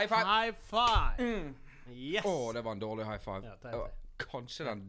High 0.00 0.08
five! 0.08 0.26
High 0.26 0.52
five! 0.52 1.18
Mm. 1.18 1.54
Yes! 1.92 2.24
Å, 2.24 2.52
det 2.56 2.62
var 2.64 2.72
en 2.72 2.80
dårlig 2.80 3.04
high 3.04 3.20
five. 3.20 3.42
Ja, 3.44 3.56
Det 3.60 3.76
var 3.76 3.90
kanskje 4.16 4.64
den 4.64 4.84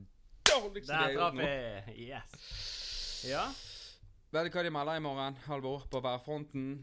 dårligste 0.48 0.94
Der 0.94 1.16
traff 1.18 1.36
vi. 1.36 2.04
Yes. 2.06 3.26
Ja. 3.28 3.44
Vet 4.32 4.48
du 4.48 4.56
hva 4.56 4.64
de 4.64 4.72
melder 4.72 5.02
i 5.02 5.04
morgen, 5.04 5.36
Halvor? 5.50 5.84
På 5.92 6.00
værfronten? 6.00 6.78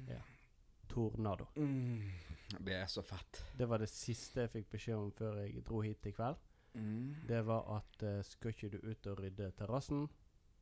Tornado. 0.93 1.47
Mm. 1.57 2.03
Det 2.51 2.61
blir 2.65 2.87
så 2.87 3.03
fett. 3.03 3.45
Det 3.57 3.69
var 3.69 3.81
det 3.81 3.89
siste 3.89 4.45
jeg 4.45 4.53
fikk 4.59 4.69
beskjed 4.77 4.97
om 4.99 5.09
før 5.17 5.41
jeg 5.47 5.65
dro 5.65 5.81
hit 5.85 6.11
i 6.11 6.13
kveld. 6.13 6.37
Mm. 6.77 7.15
Det 7.29 7.41
var 7.49 7.65
at 7.79 8.05
eh, 8.05 8.21
skal 8.29 8.53
ikke 8.53 8.71
du 8.75 8.79
ut 8.85 9.09
og 9.09 9.23
rydde 9.23 9.49
terrassen, 9.57 10.05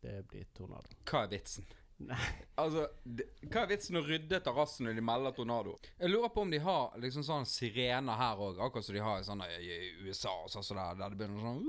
det 0.07 0.21
blir 0.31 0.47
tornado. 0.55 0.95
Hva 1.11 1.25
er 1.27 1.35
vitsen? 1.35 1.67
Nei. 1.99 2.17
Altså, 2.61 2.87
det, 3.05 3.25
Hva 3.53 3.63
er 3.63 3.69
vitsen 3.75 3.97
å 3.97 4.03
rydde 4.05 4.39
terrassen 4.45 4.87
når 4.89 4.95
de 4.97 5.03
melder 5.05 5.33
tornado? 5.37 5.75
Jeg 6.01 6.09
lurer 6.13 6.31
på 6.33 6.41
om 6.47 6.51
de 6.51 6.59
har 6.65 6.95
liksom 7.03 7.25
sånn 7.27 7.45
sirener 7.49 8.17
her 8.17 8.37
òg, 8.41 8.59
akkurat 8.65 8.85
som 8.85 8.97
de 8.97 9.03
har 9.05 9.21
i 9.21 9.27
sånne 9.29 9.49
i 9.61 9.77
USA 10.07 10.33
og 10.45 10.49
sånn 10.53 10.65
så 10.65 10.75
der, 10.79 10.95
der 11.03 11.13
det 11.13 11.19
begynner 11.21 11.45
sånn 11.45 11.61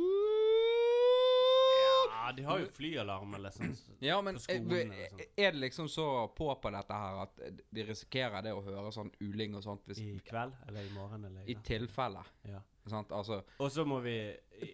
Ja, 2.28 2.32
de 2.36 2.44
har 2.44 2.60
jo 2.60 2.68
flyalarm 2.76 3.36
eller 3.38 3.54
sånn. 3.56 3.76
Ja, 4.04 4.18
men 4.26 4.36
På 4.36 4.42
skolen 4.44 4.92
er, 4.92 4.98
eller 4.98 5.12
sånn. 5.14 5.22
er 5.40 5.52
det 5.56 5.62
liksom 5.62 5.88
så 5.92 6.08
på 6.36 6.48
på 6.60 6.72
dette 6.76 6.98
her 7.04 7.22
at 7.24 7.38
de 7.72 7.86
risikerer 7.88 8.44
det 8.44 8.52
å 8.56 8.64
høre 8.66 8.92
sånn 8.96 9.12
uling 9.24 9.56
og 9.56 9.64
sånt 9.64 9.86
hvis, 9.88 10.02
I 10.04 10.18
kveld 10.28 10.56
eller 10.68 10.88
i 10.90 10.92
morgen 10.96 11.24
eller 11.30 11.46
i 11.48 11.56
I 11.56 11.60
tilfelle? 11.68 12.24
Ja. 12.48 12.60
Sant? 12.88 13.12
Altså 13.12 13.42
Og 13.60 13.72
så 13.72 13.84
må 13.88 14.00
vi 14.04 14.16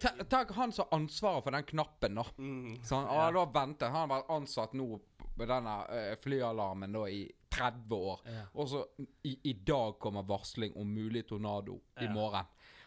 ta- 0.00 0.14
Tenk 0.30 0.50
han 0.54 0.70
som 0.72 0.86
har 0.90 0.98
ansvaret 1.00 1.42
for 1.46 1.50
den 1.54 1.64
knappen, 1.66 2.14
da. 2.14 2.22
mm, 2.38 2.76
Sånn, 2.86 3.06
Ja. 3.10 3.26
ah, 3.28 3.30
da 3.34 3.44
venter 3.46 3.90
Han 3.90 4.08
har 4.08 4.12
vært 4.22 4.30
ansatt 4.30 4.72
nå 4.74 5.00
med 5.34 5.50
denne 5.50 5.74
uh, 5.88 6.12
flyalarmen 6.22 6.92
da 6.94 7.06
i 7.10 7.24
30 7.54 7.94
år. 7.94 8.20
ja. 8.26 8.44
Og 8.52 8.68
så 8.68 8.84
i, 9.22 9.38
i 9.50 9.52
dag 9.52 9.98
kommer 9.98 10.22
varsling 10.26 10.76
om 10.76 10.94
mulig 10.94 11.26
tornado 11.28 11.80
i 12.00 12.08
morgen. 12.08 12.44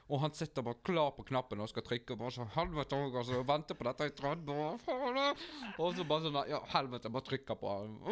Og 0.09 0.21
han 0.23 0.31
sitter 0.33 0.63
bare 0.63 0.79
klar 0.87 1.11
på 1.17 1.23
knappen 1.27 1.59
og 1.59 1.67
skal 1.69 1.83
trykke. 1.83 2.13
Og 2.15 2.19
bare 2.21 2.31
sånn 2.31 2.51
Helvete, 2.55 2.99
altså, 3.09 3.41
venter 3.47 3.75
på 3.75 3.87
dette 3.89 4.07
i 4.07 4.13
30 4.15 4.61
år. 4.63 4.77
faen, 4.85 5.19
Og 5.77 5.95
så 5.97 6.05
bare 6.07 6.27
sånn 6.27 6.39
Ja, 6.47 6.61
helvete, 6.75 7.11
bare 7.11 7.27
trykker 7.27 7.59
på 7.59 7.73
han. 7.73 7.97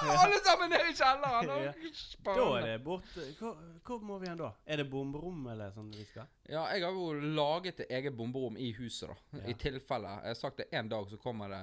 Alle 0.00 0.38
sammen 0.40 0.70
ned 0.72 0.86
i 0.88 0.94
kjelleren! 0.96 1.50
Da 2.24 2.34
er 2.56 2.64
det 2.64 2.76
bort 2.84 3.04
hvor, 3.38 3.58
hvor 3.84 3.98
må 4.08 4.16
vi 4.22 4.30
hen 4.30 4.38
da? 4.40 4.48
Er 4.64 4.80
det 4.80 4.86
bomberom 4.90 5.42
eller 5.52 5.74
sånn 5.74 5.90
vi 5.92 6.06
skal? 6.08 6.28
Ja, 6.48 6.62
jeg 6.72 6.86
har 6.86 6.96
jo 6.96 7.10
laget 7.36 7.82
et 7.84 7.92
eget 7.98 8.16
bomberom 8.16 8.56
i 8.56 8.70
huset, 8.78 9.10
da. 9.12 9.40
Ja. 9.42 9.44
I 9.52 9.56
tilfelle. 9.60 10.14
Jeg 10.24 10.32
har 10.34 10.38
sagt 10.40 10.62
det 10.62 10.70
en 10.72 10.88
dag, 10.88 11.04
så 11.12 11.20
kommer 11.20 11.52
det 11.52 11.62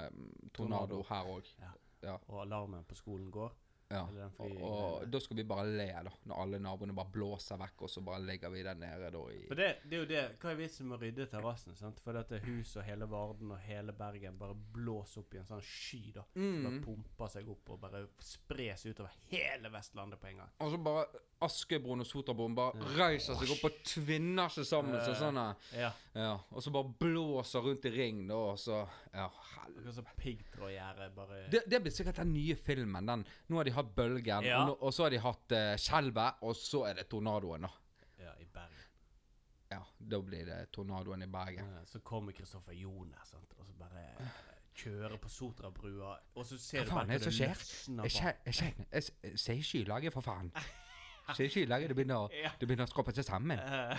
tornado, 0.54 1.00
Tornado. 1.00 1.02
her 1.10 1.32
òg. 1.34 1.50
Ja. 1.58 1.72
Ja. 2.06 2.14
Og 2.30 2.44
alarmen 2.44 2.84
på 2.86 2.94
skolen 2.94 3.26
går? 3.34 3.50
Ja. 3.88 4.02
Og, 4.44 4.56
og 4.60 5.04
da 5.08 5.20
skal 5.22 5.38
vi 5.38 5.44
bare 5.48 5.64
le, 5.72 5.86
da. 6.04 6.10
Når 6.28 6.42
alle 6.42 6.58
naboene 6.60 6.92
bare 6.96 7.08
blåser 7.12 7.56
vekk, 7.60 7.86
og 7.86 7.92
så 7.92 8.02
bare 8.04 8.20
ligger 8.20 8.52
vi 8.52 8.64
der 8.66 8.76
nede 8.76 9.08
da 9.14 9.22
i 9.32 9.38
For 9.48 9.56
det, 9.56 9.68
det 9.88 9.96
er 9.96 10.02
jo 10.02 10.08
det 10.10 10.24
Hva 10.42 10.50
er 10.52 10.58
vitsen 10.58 10.90
med 10.90 10.98
å 10.98 11.00
rydde 11.06 11.28
terrassen? 11.32 11.78
For 12.04 12.18
dette 12.18 12.42
huset 12.44 12.82
og 12.82 12.84
hele 12.84 13.08
Varden 13.08 13.54
og 13.56 13.62
hele 13.64 13.94
Bergen 13.96 14.36
bare 14.40 14.58
blåser 14.76 15.22
opp 15.22 15.38
i 15.38 15.40
en 15.40 15.48
sånn 15.48 15.64
sky, 15.64 16.02
da. 16.18 16.26
Som 16.34 16.60
bare 16.66 16.74
mm. 16.76 16.82
pumper 16.84 17.32
seg 17.32 17.48
opp 17.54 17.72
og 17.72 17.80
bare 17.86 18.04
spres 18.20 18.84
utover 18.90 19.16
hele 19.32 19.72
Vestlandet 19.72 20.20
på 20.20 20.30
en 20.34 20.44
gang. 20.44 20.52
Og 20.60 20.74
så 20.74 20.82
bare 20.84 21.24
Askebroen 21.46 22.02
og 22.02 22.08
Sotraboen 22.08 22.54
bare 22.56 22.88
reiser 22.98 23.36
seg 23.38 23.52
opp 23.54 23.68
og 23.68 23.76
tvinner 23.86 24.50
seg 24.50 24.66
sammen. 24.66 24.98
Så 25.06 25.12
Eh. 25.14 25.20
sånn 25.22 25.38
Ja. 25.72 25.92
ja. 26.14 26.32
Og 26.50 26.62
så 26.62 26.72
bare 26.74 26.92
blåser 26.98 27.62
rundt 27.62 27.84
i 27.84 27.90
ring, 27.94 28.26
da, 28.26 28.34
og 28.34 28.58
så 28.58 28.88
Ja, 29.14 29.30
helvete. 29.54 30.04
Piggtrådgjerde 30.18 31.14
bare 31.14 31.48
Det, 31.50 31.62
det 31.66 31.80
blir 31.82 31.92
sikkert 31.92 32.16
den 32.16 32.32
nye 32.32 32.54
filmen. 32.56 33.06
Den. 33.06 33.24
Nå 33.48 33.56
har 33.56 33.64
de 33.64 33.70
hatt 33.78 33.94
Bølgen, 33.96 34.44
Ja. 34.44 34.58
og, 34.62 34.66
nå, 34.72 34.74
og 34.88 34.92
så 34.94 35.06
har 35.06 35.14
de 35.14 35.20
hatt 35.24 35.54
uh, 35.56 35.72
Skjelvet, 35.80 36.42
og 36.42 36.56
så 36.58 36.84
er 36.90 37.00
det 37.00 37.06
tornadoen, 37.10 37.64
da. 37.68 37.70
Ja, 38.22 38.34
i 38.42 38.44
Bergen. 38.44 38.84
Ja, 39.70 39.80
da 40.12 40.20
blir 40.24 40.46
det 40.48 40.58
tornadoen 40.72 41.22
i 41.22 41.30
Bergen. 41.30 41.72
Ja, 41.74 41.82
så 41.86 42.00
kommer 42.00 42.32
Kristoffer 42.36 42.72
Joner, 42.76 43.20
sant, 43.28 43.52
og 43.58 43.66
så 43.68 43.74
bare 43.78 44.04
eh, 44.20 44.36
kjører 44.78 45.16
på 45.20 45.28
Sotrabrua, 45.28 46.14
og 46.34 46.46
så 46.46 46.56
ser 46.58 46.84
Hva 46.84 46.84
du 46.84 46.90
faen 46.94 47.08
bare 47.08 47.14
er 47.16 47.18
det 47.18 47.26
som 47.28 47.36
skjer? 47.36 47.54
løsner 47.56 48.04
Jeg 48.08 48.12
bak. 48.12 48.22
kje- 48.22 48.44
jeg 48.46 48.54
kjenner 48.54 48.86
Jeg 48.92 49.02
s- 49.02 49.42
sier 49.44 49.62
skylaget, 49.72 50.12
for 50.14 50.20
faen. 50.24 50.52
Sier 51.36 51.50
skylaget, 51.52 51.90
det 51.90 51.96
begynner 51.98 52.22
å 52.24 52.28
Ja. 52.32 52.50
Det 52.60 52.68
begynner 52.68 52.86
å 52.86 52.92
skrape 52.92 53.12
seg 53.12 53.26
sammen. 53.28 53.58
Eh, 53.60 53.98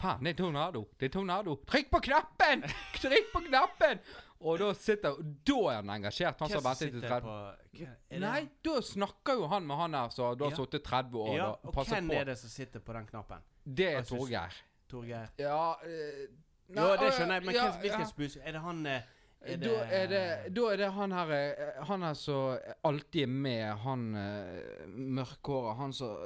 Faen, 0.00 0.24
det 0.24 0.32
er 0.34 0.38
tornado! 0.44 0.84
Det 0.98 1.06
er 1.10 1.12
tornado! 1.18 1.56
Trykk 1.68 1.90
på 1.90 2.00
knappen! 2.08 2.62
Trykk 3.02 3.32
på 3.32 3.42
knappen! 3.48 4.00
Og 4.42 4.58
da 4.58 4.72
sitter 4.74 5.14
Da 5.46 5.54
er 5.70 5.76
han 5.78 5.90
engasjert, 5.94 6.40
han 6.42 6.50
som 6.50 6.64
har 6.64 6.72
ventet 6.72 6.88
i 6.88 6.98
sitter 6.98 7.08
30 7.08 7.28
på 7.28 8.18
Nei, 8.24 8.40
da 8.66 8.74
snakker 8.82 9.38
jo 9.38 9.46
han 9.52 9.66
med 9.68 9.78
han 9.78 9.94
her 9.94 10.08
som 10.10 10.24
har 10.32 10.42
Ja. 10.50 10.56
sittet 10.56 10.82
30 10.88 11.18
år 11.22 11.36
Ja, 11.36 11.46
og 11.52 11.68
og 11.70 11.74
passer 11.76 12.00
hvem 12.00 12.10
er 12.18 12.24
det 12.32 12.38
som 12.40 12.50
sitter 12.50 12.80
på 12.82 12.92
den 12.96 13.06
knappen? 13.06 13.44
Det 13.64 13.88
er 13.94 14.02
Torgeir. 14.02 14.56
Torgeir? 14.90 15.28
Ja 15.38 15.74
eh, 15.86 16.26
nei, 16.68 16.82
Jo, 16.82 16.96
det 16.98 17.06
øh, 17.06 17.12
skjønner 17.12 17.34
jeg, 17.38 17.44
men 17.46 17.54
ja, 17.54 17.68
hvilken 17.80 18.06
spus 18.10 18.36
Er 18.42 18.52
det 18.58 18.60
han 18.66 18.86
eh, 18.86 19.02
er 19.42 19.56
Da 19.62 19.76
er 20.00 20.06
det, 20.10 20.24
da 20.56 20.66
er 20.72 20.76
det 20.82 20.90
han 20.98 21.12
her 21.12 21.30
eh, 21.38 21.84
Han 21.88 22.02
her 22.02 22.14
som 22.18 22.58
alltid 22.84 23.22
er 23.22 23.26
med, 23.46 23.64
han 23.86 24.08
eh, 24.18 24.86
mørkhåra, 24.88 25.76
han 25.78 25.92
som 25.94 26.18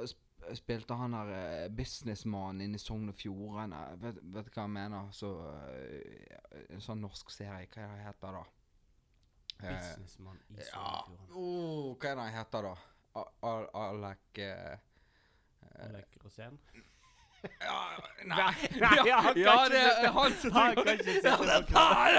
spilte 0.55 0.95
han 0.97 1.15
her 1.17 1.31
eh, 1.35 1.69
businessmannen 1.73 2.63
inne 2.65 2.79
i 2.79 2.81
Sogn 2.81 3.11
og 3.11 3.17
Fjordane. 3.17 3.81
Vet, 4.01 4.21
vet 4.21 4.47
du 4.47 4.53
hva 4.53 4.65
jeg 4.65 4.73
mener? 4.75 5.09
Så 5.15 5.31
eh, 5.63 6.63
En 6.73 6.83
sånn 6.83 7.01
norsk 7.03 7.31
serie. 7.33 7.67
Hva 7.73 7.83
er 7.83 7.95
det 7.95 8.05
heter 8.05 8.39
da? 8.39 8.43
Eh, 9.57 9.71
Businessmann 9.71 10.37
i 10.53 10.59
ja 10.61 10.89
oh, 11.33 11.95
Hva 11.97 12.11
er 12.11 12.19
det 12.19 12.25
han 12.27 12.35
heter 12.35 12.67
da? 12.67 12.75
Alek 13.81 14.41
Alek 15.81 16.19
Rosén? 16.21 16.59
Ja, 17.61 17.79
Nei, 18.27 18.53
Nei, 18.81 18.95
ja, 19.07 19.17
han 19.21 19.33
kan 19.33 19.37
ja, 19.39 19.67
det 19.71 19.81
er 19.81 20.11
han 20.15 20.31
som 20.41 20.51
han 20.57 20.75
kan 20.75 20.87
ikke 20.93 21.13
sitte 21.15 21.29
Ja, 21.29 21.35
faen! 21.69 22.15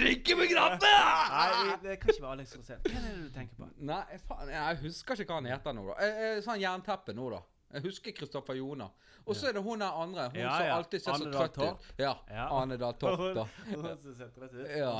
Drikke 0.00 0.32
med 0.38 0.46
knappen! 0.50 0.98
Nei, 1.34 1.48
det 1.84 1.92
kan 2.00 2.08
ikke 2.14 2.24
være 2.24 2.32
Alex 2.38 2.48
Rosén. 2.56 2.80
Hva 2.86 2.96
er 2.96 3.02
det 3.06 3.12
du 3.20 3.28
tenker 3.36 3.54
på? 3.60 3.64
Nei, 3.90 4.02
faen, 4.26 4.46
jeg 4.54 4.72
husker 4.86 5.12
ikke 5.22 5.32
hva 5.34 5.38
han 5.42 5.50
heter 5.52 5.70
nå, 5.76 5.82
da. 5.92 5.96
Eh, 6.06 6.12
eh, 6.26 6.38
Sånn 6.44 6.60
jernteppe 6.62 7.12
nå, 7.16 7.26
da. 7.36 7.40
Jeg 7.70 7.80
husker 7.86 8.10
Kristoffer 8.16 8.54
Jona. 8.58 8.86
Og 9.28 9.32
så 9.36 9.44
er 9.50 9.54
det 9.54 9.62
hun 9.62 9.78
der 9.78 9.92
andre. 10.02 10.22
Hun 10.32 10.40
Ja, 10.40 10.52
som 10.56 10.64
alltid 10.80 10.98
ser 11.04 11.12
så 11.20 11.26
trøtt 11.30 11.56
ut. 11.60 11.78
Ja. 12.00 12.14
Ja. 12.26 12.44
Ane 12.56 12.76
Dahl 12.80 12.96
Torp, 12.98 13.20
da. 13.38 13.44
Hun 13.68 13.84
som 14.02 14.14
ser 14.18 14.28
trøtt 14.34 14.54
ut. 14.56 14.66
Ja. 14.74 14.92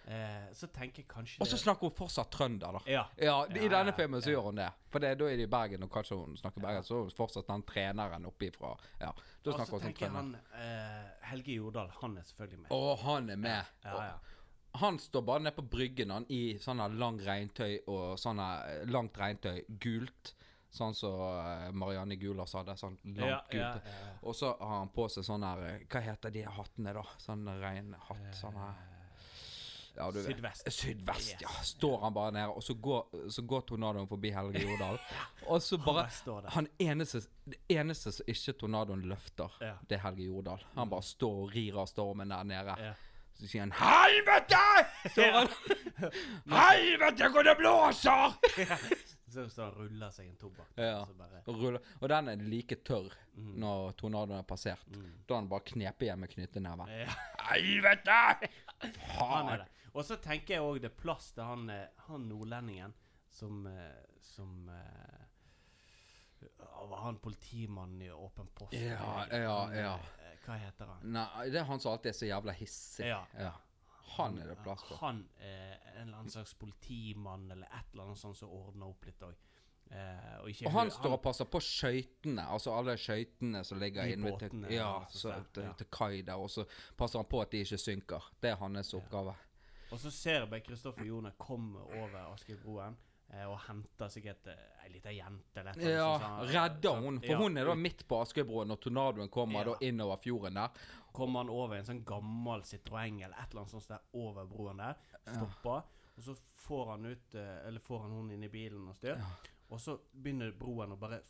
Og 0.00 0.10
så, 0.10 0.16
eh, 0.16 0.46
så 0.54 0.66
tenker 0.72 1.02
jeg 1.02 1.08
kanskje 1.08 1.40
Og 1.40 1.46
så 1.46 1.56
snakker 1.60 1.88
hun 1.88 1.94
fortsatt 1.96 2.30
trønder, 2.30 2.72
da. 2.72 2.80
Ja. 2.90 3.04
Ja, 3.16 3.36
I 3.46 3.62
Ja, 3.64 3.68
denne 3.76 3.92
filmen 3.94 4.20
så 4.22 4.30
ja. 4.30 4.36
gjør 4.38 4.42
hun 4.50 4.56
det. 4.56 4.70
For 4.90 4.98
det, 4.98 5.12
da 5.18 5.24
er 5.30 5.36
de 5.36 5.42
i 5.42 5.46
Bergen, 5.46 5.82
og 5.86 5.90
kanskje 5.90 6.16
hun 6.18 6.36
snakker 6.36 6.60
bergen, 6.64 6.82
så 6.84 6.96
er 6.96 7.04
hun 7.04 7.10
fortsatt 7.10 7.46
den 7.46 7.62
treneren 7.62 8.26
oppifra. 8.26 8.72
Ja, 9.00 9.12
da 9.12 9.50
Og 9.50 9.54
snakker 9.54 9.66
så 9.66 9.72
hun 9.72 9.80
som 9.80 9.86
tenker 9.88 10.06
jeg 10.06 10.12
tenker 10.12 10.16
han 10.16 10.34
eh, 10.58 11.28
Helge 11.30 11.52
Jordal, 11.60 11.92
han 12.00 12.18
er 12.18 12.22
selvfølgelig 12.22 12.58
med. 12.64 12.70
Å, 12.70 12.96
han 13.04 13.30
er 13.30 13.36
med. 13.36 13.64
Ja, 13.84 14.02
ja. 14.10 14.18
Han 14.80 14.98
står 15.02 15.22
bare 15.26 15.40
nede 15.42 15.56
på 15.56 15.64
bryggen 15.66 16.10
han 16.14 16.26
i 16.30 16.56
sånne 16.62 16.84
lang 16.94 17.16
regntøy 17.26 17.80
og 17.90 18.18
sånne 18.22 18.86
langt 18.86 19.16
regntøy, 19.18 19.64
gult. 19.82 20.34
Sånn 20.70 20.94
som 20.94 21.18
eh, 21.18 21.72
Marianne 21.74 22.14
Gulas 22.14 22.52
hadde. 22.54 22.76
Sånn 22.78 22.94
langt 23.02 23.18
Ja, 23.18 23.40
gult. 23.50 23.60
ja, 23.60 23.90
ja. 23.90 24.12
Og 24.22 24.36
så 24.38 24.52
har 24.60 24.76
han 24.78 24.88
på 24.94 25.08
seg 25.10 25.24
sånn 25.26 25.42
her 25.42 25.58
eh, 25.66 25.80
Hva 25.90 26.00
heter 26.04 26.30
de 26.30 26.44
hattene, 26.46 26.92
da? 26.94 27.02
Sånn 27.18 27.42
regnhatt. 27.58 28.28
Sånn 28.38 28.54
her 28.54 28.78
ja, 30.00 30.08
vet. 30.10 30.62
Sydvest. 30.72 31.32
yes. 31.32 31.42
ja. 31.44 31.52
Står 31.68 32.00
han 32.04 32.14
bare 32.16 32.32
nede, 32.36 32.48
og 32.56 32.62
så 32.64 32.74
går, 32.74 33.28
så 33.36 33.42
går 33.52 33.60
tornadoen 33.68 34.08
forbi 34.10 34.32
Helge 34.34 34.62
Jordal. 34.64 34.98
og 35.52 35.62
så 35.62 35.78
bare 35.84 36.06
han, 36.08 36.50
han 36.56 36.68
eneste, 36.80 37.20
Det 37.50 37.60
eneste 37.76 38.12
som 38.16 38.26
ikke 38.32 38.56
tornadoen 38.64 39.04
løfter, 39.10 39.54
Ja. 39.60 39.74
det 39.88 39.98
er 39.98 40.04
Helge 40.08 40.26
Jordal. 40.30 40.64
Han 40.74 40.90
bare 40.90 41.02
står 41.06 41.38
og 41.44 41.54
rir 41.54 41.78
av 41.84 41.86
stormen 41.92 42.32
der 42.32 42.44
nede. 42.44 42.76
Ja. 42.80 42.92
Så 43.40 43.46
sier 43.48 43.62
han 43.64 43.72
'Helvete!' 43.72 45.10
Står 45.14 45.32
han. 45.32 45.48
'Helvete, 46.50 47.28
hvor 47.32 47.42
det 47.46 47.56
blåser!' 47.56 48.34
Så 49.30 49.62
han 49.62 49.70
ruller 49.76 50.10
seg 50.10 50.26
en 50.26 50.36
tobakk. 50.36 50.72
Ja. 50.76 51.04
Og 51.46 52.08
den 52.10 52.28
er 52.28 52.36
like 52.50 52.76
tørr 52.84 53.12
Mm. 53.40 53.54
når 53.62 53.92
tornadoen 53.96 54.38
er 54.38 54.42
passert. 54.42 54.82
Mm. 54.90 55.04
Da 55.28 55.34
har 55.34 55.40
han 55.40 55.48
bare 55.48 55.64
knepet 55.70 56.02
igjen 56.02 56.18
med 56.20 56.28
knyttneven. 56.32 56.88
ja, 56.90 57.14
Helvete! 57.46 58.16
Er 58.82 58.90
Faen! 59.06 59.62
Og 59.92 60.04
så 60.06 60.16
tenker 60.22 60.56
jeg 60.56 60.64
òg 60.64 60.80
det 60.82 60.92
er 60.92 60.98
plass 61.00 61.32
til 61.36 61.46
han, 61.46 61.70
eh, 61.72 61.88
han 62.06 62.28
nordlendingen 62.30 62.94
som 63.30 63.66
eh, 63.66 64.06
Som 64.20 64.68
eh, 64.68 65.26
Var 66.90 67.02
han 67.04 67.18
politimannen 67.18 68.02
i 68.02 68.10
Åpen 68.10 68.48
post? 68.54 68.72
Ja, 68.72 69.26
ja, 69.30 69.58
ja. 69.74 69.96
Hva 70.44 70.56
heter 70.56 70.88
han? 70.88 71.02
Nei, 71.12 71.50
det 71.52 71.60
er 71.60 71.66
han 71.68 71.82
som 71.82 71.92
alltid 71.92 72.14
er 72.14 72.16
så 72.16 72.28
jævla 72.30 72.54
hissig. 72.56 73.04
Ja. 73.10 73.18
Ja. 73.36 73.50
Han 74.16 74.38
er 74.40 74.48
det 74.48 74.56
plass 74.64 74.86
på. 74.88 74.96
Han 75.02 75.20
er 75.36 75.74
en 75.92 76.06
eller 76.06 76.16
annen 76.22 76.32
slags 76.32 76.54
politimann 76.58 77.44
eller 77.52 77.68
et 77.68 77.92
eller 77.92 78.08
annet 78.08 78.22
sånt 78.22 78.38
som 78.38 78.48
ordner 78.56 78.88
opp 78.88 79.04
litt 79.04 79.20
òg. 79.26 79.36
Og, 79.90 80.48
Og 80.64 80.72
han 80.72 80.90
står 80.94 81.14
og 81.18 81.20
passer 81.22 81.48
på 81.50 81.60
skøytene, 81.66 82.46
altså 82.54 82.72
alle 82.78 82.96
skøytene 82.98 83.62
som 83.66 83.80
ligger 83.82 84.08
inne 84.14 84.32
til, 84.38 84.64
ja, 84.70 84.80
ja, 84.80 84.90
så 85.10 85.34
til, 85.52 85.66
ja. 85.66 85.72
til 85.76 85.88
kai 85.92 86.22
der, 86.22 86.38
og 86.40 86.50
så 86.50 86.64
passer 86.96 87.20
han 87.20 87.28
på 87.30 87.42
at 87.44 87.52
de 87.52 87.64
ikke 87.66 87.78
synker. 87.84 88.32
Det 88.40 88.54
er 88.54 88.60
hans 88.62 88.94
oppgave. 88.96 89.34
Og 89.90 89.98
så 89.98 90.10
ser 90.14 90.46
bare 90.46 90.60
Kristoffer 90.62 91.04
Joner 91.08 91.32
komme 91.38 91.80
over 91.98 92.18
Askebroen. 92.32 92.96
eh, 93.32 93.44
og 93.46 93.58
henter 93.68 94.08
sikkert 94.10 94.46
eh, 94.50 94.84
ei 94.84 94.88
lita 94.90 95.10
jente 95.14 95.60
eller 95.60 95.76
noe. 95.78 95.90
Ja, 95.92 96.06
sånn, 96.18 96.48
redder 96.50 96.96
hun. 97.04 97.20
For 97.22 97.30
ja, 97.30 97.38
hun 97.38 97.56
er 97.58 97.64
da 97.70 97.74
midt 97.78 98.02
på 98.10 98.18
Askøybroen 98.24 98.66
når 98.72 98.80
tornadoen 98.82 99.28
kommer 99.30 99.60
Ja. 99.60 99.64
da 99.72 99.76
innover 99.86 100.16
fjorden 100.22 100.54
der. 100.54 100.70
kommer 101.12 101.40
han 101.40 101.48
over 101.50 101.76
en 101.76 101.84
sånn 101.84 102.04
gammel 102.04 102.62
Citroën 102.62 103.24
eller 103.24 103.36
et 103.38 103.50
eller 103.50 103.60
annet 103.62 103.70
sånt 103.70 103.88
der 103.88 104.00
over 104.14 104.46
broen 104.46 104.76
der. 104.78 104.96
Stopper. 105.26 105.82
Og 106.16 106.22
så 106.26 106.34
får 106.66 106.90
han 106.90 107.06
ut 107.06 107.34
eh, 107.34 107.66
Eller 107.68 107.80
får 107.80 108.00
han 108.02 108.10
hun 108.10 108.30
inn 108.30 108.42
i 108.44 108.48
bilen 108.48 108.88
og 108.88 108.96
styr. 108.96 109.16
Ja. 109.16 109.30
Og 109.70 109.78
så 109.80 109.98
begynner 110.12 110.50
broen 110.52 110.92
å 110.92 110.98
bare 110.98 111.20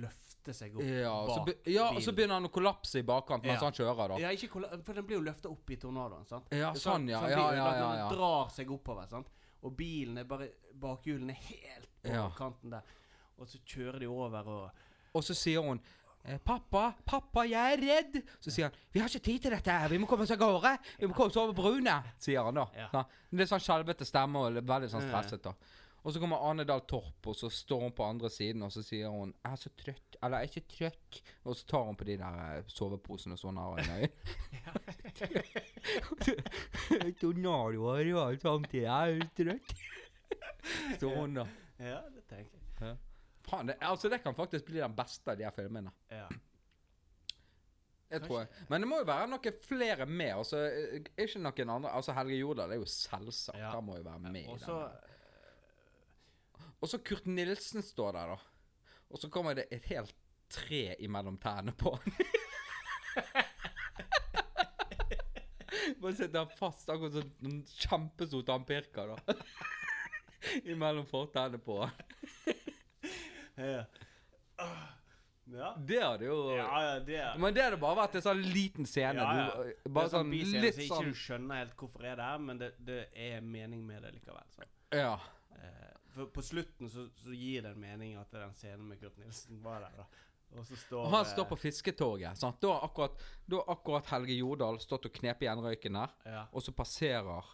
løfte 0.00 0.54
seg 0.54 0.74
opp 0.76 0.82
Ja, 0.84 1.12
bak 1.26 1.36
så, 1.38 1.44
be 1.46 1.54
ja, 1.72 1.86
og 1.94 2.02
så 2.04 2.12
begynner 2.16 2.38
han 2.40 2.48
å 2.48 2.52
kollapse 2.52 2.98
i 3.00 3.02
bakkant 3.06 3.44
mens 3.46 3.60
Ja. 3.60 3.64
han 3.64 3.72
kjører, 3.72 4.08
da. 4.14 4.18
Ja, 4.20 4.28
ikke 4.34 4.50
for 4.84 4.92
den 4.94 5.06
blir 5.06 5.16
jo 5.18 5.24
løfta 5.24 5.48
opp 5.50 5.70
i 5.70 5.76
tornadoen, 5.80 6.26
sant? 6.28 6.46
Ja, 6.52 6.72
sånn, 6.74 7.08
ja. 7.08 7.20
så 7.20 7.28
den 7.28 7.38
Ja, 7.38 7.50
ja, 7.54 7.54
ja. 7.54 7.94
ja. 7.96 8.08
Den 8.08 8.18
drar 8.18 8.50
seg 8.50 8.70
oppover, 8.70 9.06
sant? 9.08 9.26
Og 9.64 9.76
bilen 9.76 10.18
er 10.18 10.24
bare 10.28 10.50
Bakhjulene 10.74 11.30
er 11.30 11.42
helt 11.48 11.88
på 12.02 12.12
Ja. 12.12 12.28
kanten 12.36 12.70
der. 12.70 12.82
Og 13.38 13.46
så 13.48 13.58
kjører 13.64 13.98
de 14.00 14.06
over 14.06 14.48
og 14.48 14.70
Og 15.14 15.22
så 15.22 15.34
sier 15.34 15.62
hun 15.62 15.80
eh, 16.24 16.38
'Pappa, 16.38 16.94
pappa, 17.06 17.44
jeg 17.44 17.72
er 17.72 17.76
redd.' 17.78 18.22
Så 18.40 18.50
sier 18.50 18.64
han 18.64 18.72
'Vi 18.92 19.00
har 19.00 19.08
ikke 19.08 19.22
tid 19.24 19.42
til 19.42 19.50
dette 19.50 19.70
her. 19.70 19.88
Vi 19.88 19.98
må 19.98 20.06
komme 20.06 20.22
oss 20.22 20.30
av 20.30 20.38
gårde. 20.38 20.78
Vi 20.98 21.06
må 21.06 21.14
komme 21.14 21.28
oss 21.28 21.36
over 21.36 21.52
broene', 21.52 22.02
sier 22.18 22.42
han 22.42 22.54
da. 22.54 22.66
Ja. 22.74 22.88
Ja. 22.92 23.04
Det 23.30 23.40
er 23.40 23.46
sånn 23.46 23.60
skjelvete 23.60 24.04
stemme 24.04 24.36
og 24.38 24.52
veldig 24.54 24.90
sånn 24.90 25.02
stresset, 25.08 25.42
da. 25.42 25.52
Og 26.04 26.12
så 26.12 26.20
kommer 26.20 26.42
Ane 26.44 26.66
Dahl 26.68 26.82
Torp, 26.88 27.26
og 27.26 27.36
så 27.36 27.48
står 27.48 27.80
hun 27.86 27.92
på 27.96 28.04
andre 28.04 28.28
siden, 28.30 28.62
og 28.62 28.72
så 28.72 28.82
sier 28.84 29.08
hun 29.08 29.32
'Jeg 29.32 29.52
er 29.52 29.56
så 29.56 29.70
trøtt', 29.72 30.16
eller 30.22 30.38
'Jeg 30.38 30.44
er 30.44 30.50
ikke 30.52 30.72
trøtt', 30.74 31.22
og 31.44 31.56
så 31.56 31.66
tar 31.66 31.84
hun 31.84 31.96
på 31.96 32.04
de 32.04 32.16
der 32.18 32.58
eh, 32.58 32.64
soveposene 32.66 33.36
som 33.38 33.56
hun 33.56 33.56
har 33.56 33.78
i 33.78 33.80
øynene. 33.80 34.08
Tornadoer 37.20 38.14
og 38.14 38.28
alt 38.28 38.42
samtidig. 38.42 38.82
Jeg 38.82 39.18
er 39.18 39.28
trøtt. 39.36 39.76
Så 41.00 41.08
hun, 41.08 41.34
da. 41.34 41.46
Ja, 41.78 42.00
det 42.08 42.24
tenker 42.28 42.58
jeg. 42.80 42.96
Faen, 43.44 43.68
det, 43.68 43.76
altså 43.80 44.08
det 44.08 44.22
kan 44.22 44.34
faktisk 44.34 44.64
bli 44.64 44.80
den 44.80 44.96
beste 44.96 45.30
av 45.30 45.36
de 45.36 45.44
her 45.44 45.52
filmene. 45.52 45.90
Ja. 46.10 46.26
Jeg 48.10 48.22
tror 48.22 48.38
jeg. 48.40 48.48
Men 48.68 48.84
det 48.84 48.88
må 48.88 49.00
jo 49.00 49.08
være 49.08 49.26
noen 49.28 49.58
flere 49.64 50.06
med. 50.06 50.30
Altså, 50.36 50.58
eh, 50.68 51.00
ikke 51.16 51.40
noen 51.42 51.70
andre 51.78 51.90
Altså 51.90 52.12
Helge 52.12 52.36
Jordal 52.38 52.72
er 52.72 52.80
jo 52.80 52.86
selvsagt. 52.88 53.58
Ja. 53.58 53.72
Han 53.74 53.84
må 53.84 53.96
jo 53.98 54.02
være 54.06 54.18
med. 54.18 54.46
Også, 54.54 54.78
i. 54.86 55.13
Og 56.84 56.90
så 56.92 56.98
Kurt 57.00 57.24
Nilsen 57.24 57.80
står 57.82 58.12
der, 58.12 58.34
da. 58.34 58.38
Og 59.08 59.20
så 59.22 59.30
kommer 59.32 59.56
det 59.56 59.64
et 59.72 59.86
helt 59.88 60.12
tre 60.52 60.82
imellom 61.00 61.38
tærne 61.40 61.72
på 61.80 61.94
han. 61.96 62.12
Bare 66.02 66.14
sitter 66.14 66.38
han 66.42 66.52
fast, 66.58 66.88
akkurat 66.92 67.12
som 67.16 67.48
en 67.48 67.62
kjempestor 67.64 68.42
tannpirker, 68.50 69.14
da. 69.14 69.16
imellom 70.74 71.06
fortennene 71.08 71.58
på 71.64 71.78
han. 71.86 71.90
Ja. 73.56 73.84
Ah, 74.60 74.90
Ja. 75.46 75.74
Det 75.76 75.98
hadde 76.00 76.24
jo 76.24 76.36
Ja, 76.56 76.68
ja, 76.82 77.00
det 77.04 77.16
er 77.20 77.38
Men 77.38 77.52
det 77.54 77.62
hadde 77.62 77.76
bare 77.76 77.98
vært 77.98 78.14
en 78.16 78.22
sånn 78.24 78.40
liten 78.48 78.86
scene. 78.88 79.20
Ja, 79.20 79.34
ja. 79.36 79.48
Du, 79.84 79.90
bare 79.92 80.08
er 80.08 80.12
sånn 80.14 80.30
sånn 80.32 80.62
litt 80.64 80.78
sånn 80.78 80.86
ikke 80.86 81.10
du 81.10 81.18
skjønner 81.20 81.60
helt 81.60 81.74
hvorfor 81.80 82.06
det 82.06 82.14
er 82.16 82.38
men 82.40 82.60
det, 82.62 82.70
det 82.80 83.00
er 83.12 83.44
mening 83.44 83.84
med 83.86 84.02
det 84.06 84.14
likevel. 84.16 84.46
Så. 84.56 84.64
Ja. 84.96 85.18
Eh, 85.58 85.93
for 86.14 86.30
på 86.34 86.42
slutten 86.42 86.90
så, 86.90 87.08
så 87.20 87.34
gir 87.34 87.64
det 87.64 87.74
en 87.74 87.82
mening 87.82 88.14
at 88.20 88.30
den 88.34 88.54
scenen 88.56 88.86
med 88.88 89.00
Kurt 89.00 89.18
Nilsen 89.18 89.60
var 89.64 89.84
der. 89.84 89.98
da. 89.98 90.06
Og 90.54 90.66
så 90.66 90.76
står 90.78 91.02
Og 91.02 91.10
han 91.16 91.26
står 91.26 91.48
på 91.50 91.58
fisketoget. 91.58 92.38
Sant? 92.38 92.60
Da 92.62 92.76
har 92.76 92.86
akkurat, 92.86 93.22
akkurat 93.66 94.10
Helge 94.12 94.36
Jordal 94.38 94.78
stått 94.82 95.08
og 95.08 95.14
knepet 95.16 95.48
igjen 95.48 95.62
røyken 95.64 95.98
der. 95.98 96.14
Ja. 96.30 96.44
Og 96.54 96.62
så 96.62 96.74
passerer 96.76 97.48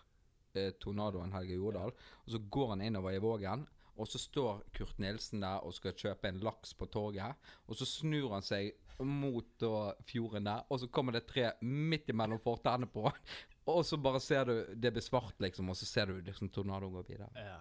eh, 0.53 0.73
tornadoen 0.83 1.33
Helge 1.33 1.57
Jordal. 1.57 1.95
Og 2.27 2.35
så 2.35 2.43
går 2.57 2.75
han 2.75 2.85
innover 2.85 3.17
i 3.17 3.23
Vågen. 3.23 3.65
Og 4.01 4.09
så 4.09 4.21
står 4.21 4.63
Kurt 4.77 5.01
Nilsen 5.01 5.43
der 5.45 5.65
og 5.65 5.75
skal 5.77 5.97
kjøpe 5.97 6.29
en 6.29 6.43
laks 6.45 6.75
på 6.77 6.89
torget. 6.93 7.41
Og 7.69 7.81
så 7.81 7.89
snur 7.89 8.35
han 8.37 8.45
seg 8.45 8.75
mot 9.07 9.63
fjorden 10.09 10.45
der, 10.45 10.65
og 10.69 10.81
så 10.83 10.89
kommer 10.93 11.13
det 11.17 11.23
et 11.25 11.31
tre 11.33 11.51
midt 11.63 12.09
imellom 12.13 12.41
fortennene 12.43 12.87
på. 12.91 13.11
Og 13.71 13.85
så 13.87 13.97
bare 14.03 14.19
ser 14.21 14.45
du 14.49 14.53
Det 14.75 14.91
blir 14.91 15.03
svart, 15.05 15.37
liksom, 15.39 15.69
og 15.71 15.77
så 15.77 15.87
ser 15.87 16.07
du 16.11 16.17
liksom 16.27 16.49
tornadoen 16.51 16.93
gå 16.97 17.03
videre. 17.07 17.29
ja. 17.37 17.59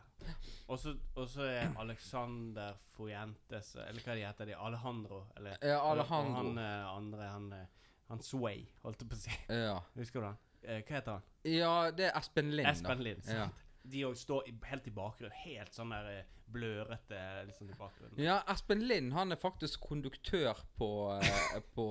Og 0.72 0.80
så 0.80 1.44
er 1.46 1.76
Alexander 1.78 2.74
Fuentes 2.96 3.76
Eller 3.76 4.02
hva 4.02 4.16
de 4.16 4.24
heter 4.26 4.50
de? 4.50 4.56
Alejandro? 4.58 5.20
Eller, 5.38 5.58
Ja, 5.62 5.78
Alejandro. 5.92 6.34
Han 6.40 6.58
eh, 6.58 6.88
andre, 6.96 7.28
han, 7.30 7.52
eh, 7.54 7.92
han 8.10 8.22
Sway, 8.26 8.64
holdt 8.82 9.04
jeg 9.04 9.10
på 9.12 9.20
å 9.20 9.22
si. 9.22 9.36
Ja. 9.54 9.76
Husker 10.00 10.24
du 10.24 10.26
han? 10.32 10.40
Eh, 10.64 10.82
hva 10.88 10.96
heter 10.98 11.12
han? 11.20 11.28
ja, 11.44 11.74
det 11.92 12.08
er 12.10 12.18
Espen 12.20 12.50
Lind, 12.56 12.68
Espen 12.72 13.04
Lind. 13.06 13.30
Ja. 13.30 13.46
De 13.84 14.02
òg 14.06 14.16
står 14.18 14.48
i, 14.48 14.54
helt 14.70 14.88
i 14.88 14.92
bakgrunnen. 14.92 15.32
Helt 15.46 15.74
sånn 15.74 15.90
der 15.90 16.10
eh, 16.20 16.24
blørete 16.52 17.46
liksom 17.48 17.70
i 17.70 17.78
bakgrunnen. 17.78 18.18
Ja, 18.20 18.42
Espen 18.52 18.82
Lind 18.88 19.14
han 19.14 19.32
er 19.32 19.36
faktisk 19.40 19.80
konduktør 19.88 20.58
på, 20.78 20.90
eh, 21.22 21.60
på 21.76 21.86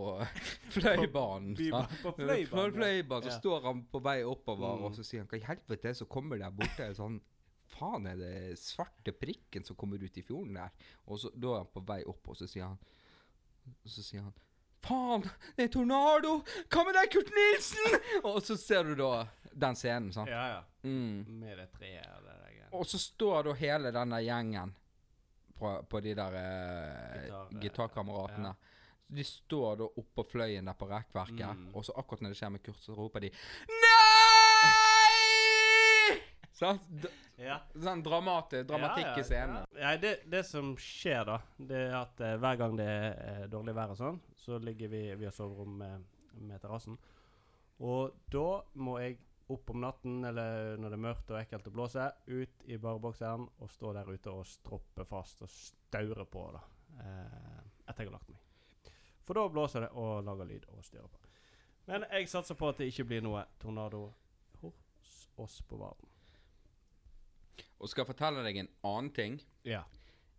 Fløibanen. 0.75 1.55
Byba- 1.57 1.87
på 2.03 2.13
Fløibanen, 2.19 2.73
På. 2.73 2.77
Fløibanen, 2.77 3.23
så 3.23 3.33
Ja. 3.33 3.39
står 3.41 3.63
han 3.63 3.83
på 3.93 4.03
vei 4.03 4.23
oppover, 4.23 4.77
Mm. 4.79 4.85
og 4.85 4.93
så 4.95 5.03
sier 5.05 5.21
han 5.21 5.29
'Hva 5.29 5.37
i 5.39 5.47
helvete 5.47 5.95
så 5.95 6.07
kommer 6.09 6.39
der 6.39 6.51
borte?' 6.51 6.95
Sånn 6.95 7.21
Faen, 7.69 8.07
er 8.07 8.17
det 8.17 8.59
svarte 8.59 9.13
prikken 9.13 9.63
som 9.65 9.77
kommer 9.77 10.03
ut 10.03 10.17
i 10.17 10.23
fjorden 10.23 10.55
der? 10.55 10.71
Og 11.07 11.19
så, 11.19 11.31
da 11.39 11.49
er 11.53 11.57
han 11.59 11.67
på 11.67 11.85
vei 11.87 12.03
opp, 12.05 12.29
og 12.29 12.35
så 12.37 12.49
sier 12.49 12.65
han 12.65 12.79
Så 13.85 14.03
sier 14.03 14.23
han 14.23 14.33
Faen, 14.85 15.25
det 15.57 15.65
er 15.67 15.73
tornado! 15.75 16.39
Hva 16.71 16.85
med 16.87 16.95
deg, 16.97 17.11
Kurt 17.13 17.31
Nilsen? 17.35 17.99
Og 18.31 18.39
så 18.47 18.57
ser 18.57 18.85
du 18.89 18.95
da 19.01 19.27
den 19.59 19.75
scenen, 19.77 20.13
sant. 20.15 20.31
Ja, 20.31 20.45
ja. 20.55 20.61
Mm. 20.87 21.25
Med 21.41 21.59
det 21.59 21.67
treet 21.75 22.07
og 22.07 22.23
det 22.25 22.35
der 22.37 22.53
greiene. 22.55 22.71
Og 22.79 22.87
så 22.87 23.01
står 23.03 23.49
da 23.49 23.55
hele 23.59 23.91
denne 23.93 24.21
gjengen 24.23 24.75
på, 25.59 25.73
på 25.91 26.01
de 26.05 26.13
der 26.15 26.37
eh, 26.39 27.27
eh, 27.27 27.59
gitarkameratene. 27.61 28.55
ja. 28.55 28.75
De 29.09 29.25
står 29.25 29.79
da 29.81 29.87
oppå 30.03 30.21
fløyen 30.29 30.67
der 30.69 30.77
på 30.77 30.85
rekkverket, 30.91 31.47
Mm. 31.57 31.71
og 31.75 31.85
så 31.87 31.95
akkurat 31.97 32.21
når 32.27 32.35
det 32.35 32.37
skjer 32.43 32.51
med 32.53 32.63
Kurt, 32.67 32.83
så 32.85 32.93
roper 32.93 33.25
de 33.25 33.31
Nei! 33.33 35.08
Sant? 36.59 37.09
Ja. 37.39 37.61
sånn 37.79 38.01
dramati 38.03 38.65
dramatikk 38.67 39.21
i 39.21 39.25
scenen. 39.27 39.61
Ja. 39.77 39.85
Nei, 39.85 39.93
det, 40.03 40.15
det 40.27 40.43
som 40.47 40.73
skjer, 40.83 41.23
da, 41.29 41.37
det 41.71 41.85
er 41.87 41.95
at 42.01 42.23
eh, 42.25 42.35
hver 42.43 42.59
gang 42.59 42.75
det 42.81 42.89
er 42.89 43.13
eh, 43.29 43.45
dårlig 43.53 43.77
vær 43.79 43.95
og 43.95 44.01
sånn, 44.01 44.19
så 44.43 44.59
ligger 44.59 44.91
vi 44.91 45.05
Vi 45.21 45.29
har 45.29 45.35
soverom 45.37 45.77
med, 45.79 46.09
med 46.41 46.59
terrassen. 46.63 46.99
Og 47.79 48.17
da 48.35 48.49
må 48.83 48.97
jeg 48.99 49.21
opp 49.55 49.71
om 49.71 49.81
natten, 49.81 50.19
eller 50.29 50.77
når 50.83 50.91
det 50.91 50.99
er 50.99 51.05
mørkt 51.07 51.31
og 51.33 51.39
ekkelt 51.39 51.71
å 51.71 51.75
blåse, 51.79 52.09
ut 52.27 52.67
i 52.67 52.77
barebokseren 52.83 53.47
og 53.63 53.71
stå 53.73 53.95
der 53.97 54.11
ute 54.11 54.35
og 54.35 54.45
stroppe 54.51 55.07
fast 55.09 55.47
og 55.47 55.53
staure 55.53 56.27
på, 56.29 56.45
da. 56.59 56.67
Eh, 56.99 57.63
etter 57.87 58.03
jeg 58.03 58.11
har 58.11 58.19
lagt 58.19 58.35
meg. 58.35 58.93
For 59.25 59.39
da 59.39 59.47
blåser 59.53 59.87
det 59.87 59.95
og 59.95 60.27
lager 60.27 60.49
lyd 60.49 60.69
og 60.75 60.83
styrer 60.85 61.09
på. 61.09 61.23
Men 61.89 62.05
jeg 62.11 62.29
satser 62.29 62.59
på 62.59 62.69
at 62.69 62.83
det 62.83 62.91
ikke 62.91 63.07
blir 63.09 63.25
noe 63.25 63.47
tornado 63.63 64.09
hos 64.61 65.19
oss 65.41 65.63
på 65.65 65.79
Varden. 65.81 66.18
Og 67.79 67.91
skal 67.93 68.09
fortelle 68.09 68.43
deg 68.47 68.59
en 68.63 68.71
annen 68.87 69.13
ting. 69.15 69.39
Ja. 69.69 69.85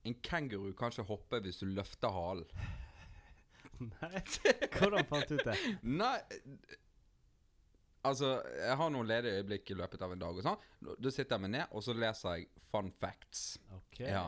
En 0.08 0.16
kenguru 0.24 0.72
kan 0.78 0.92
ikke 0.94 1.08
hoppe 1.10 1.42
hvis 1.44 1.62
du 1.62 1.68
løfter 1.72 2.12
halen. 2.14 2.48
Nei, 3.80 4.22
hvordan 4.76 5.08
fant 5.08 5.30
du 5.30 5.38
ut 5.40 5.46
det? 5.48 5.56
Nei 5.88 6.18
Altså, 8.08 8.38
jeg 8.56 8.76
har 8.80 8.92
noen 8.94 9.08
ledige 9.10 9.42
øyeblikk 9.42 9.72
i 9.74 9.76
løpet 9.76 10.04
av 10.06 10.14
en 10.16 10.22
dag, 10.22 10.38
og 10.40 10.46
sånn. 10.46 10.62
Da 11.04 11.12
sitter 11.12 11.36
jeg 11.36 11.44
meg 11.44 11.52
ned, 11.58 11.66
og 11.76 11.84
så 11.84 11.96
leser 11.98 12.38
jeg 12.38 12.46
fun 12.72 12.88
facts. 12.96 13.42
Ok. 13.76 14.00
Ja. 14.06 14.22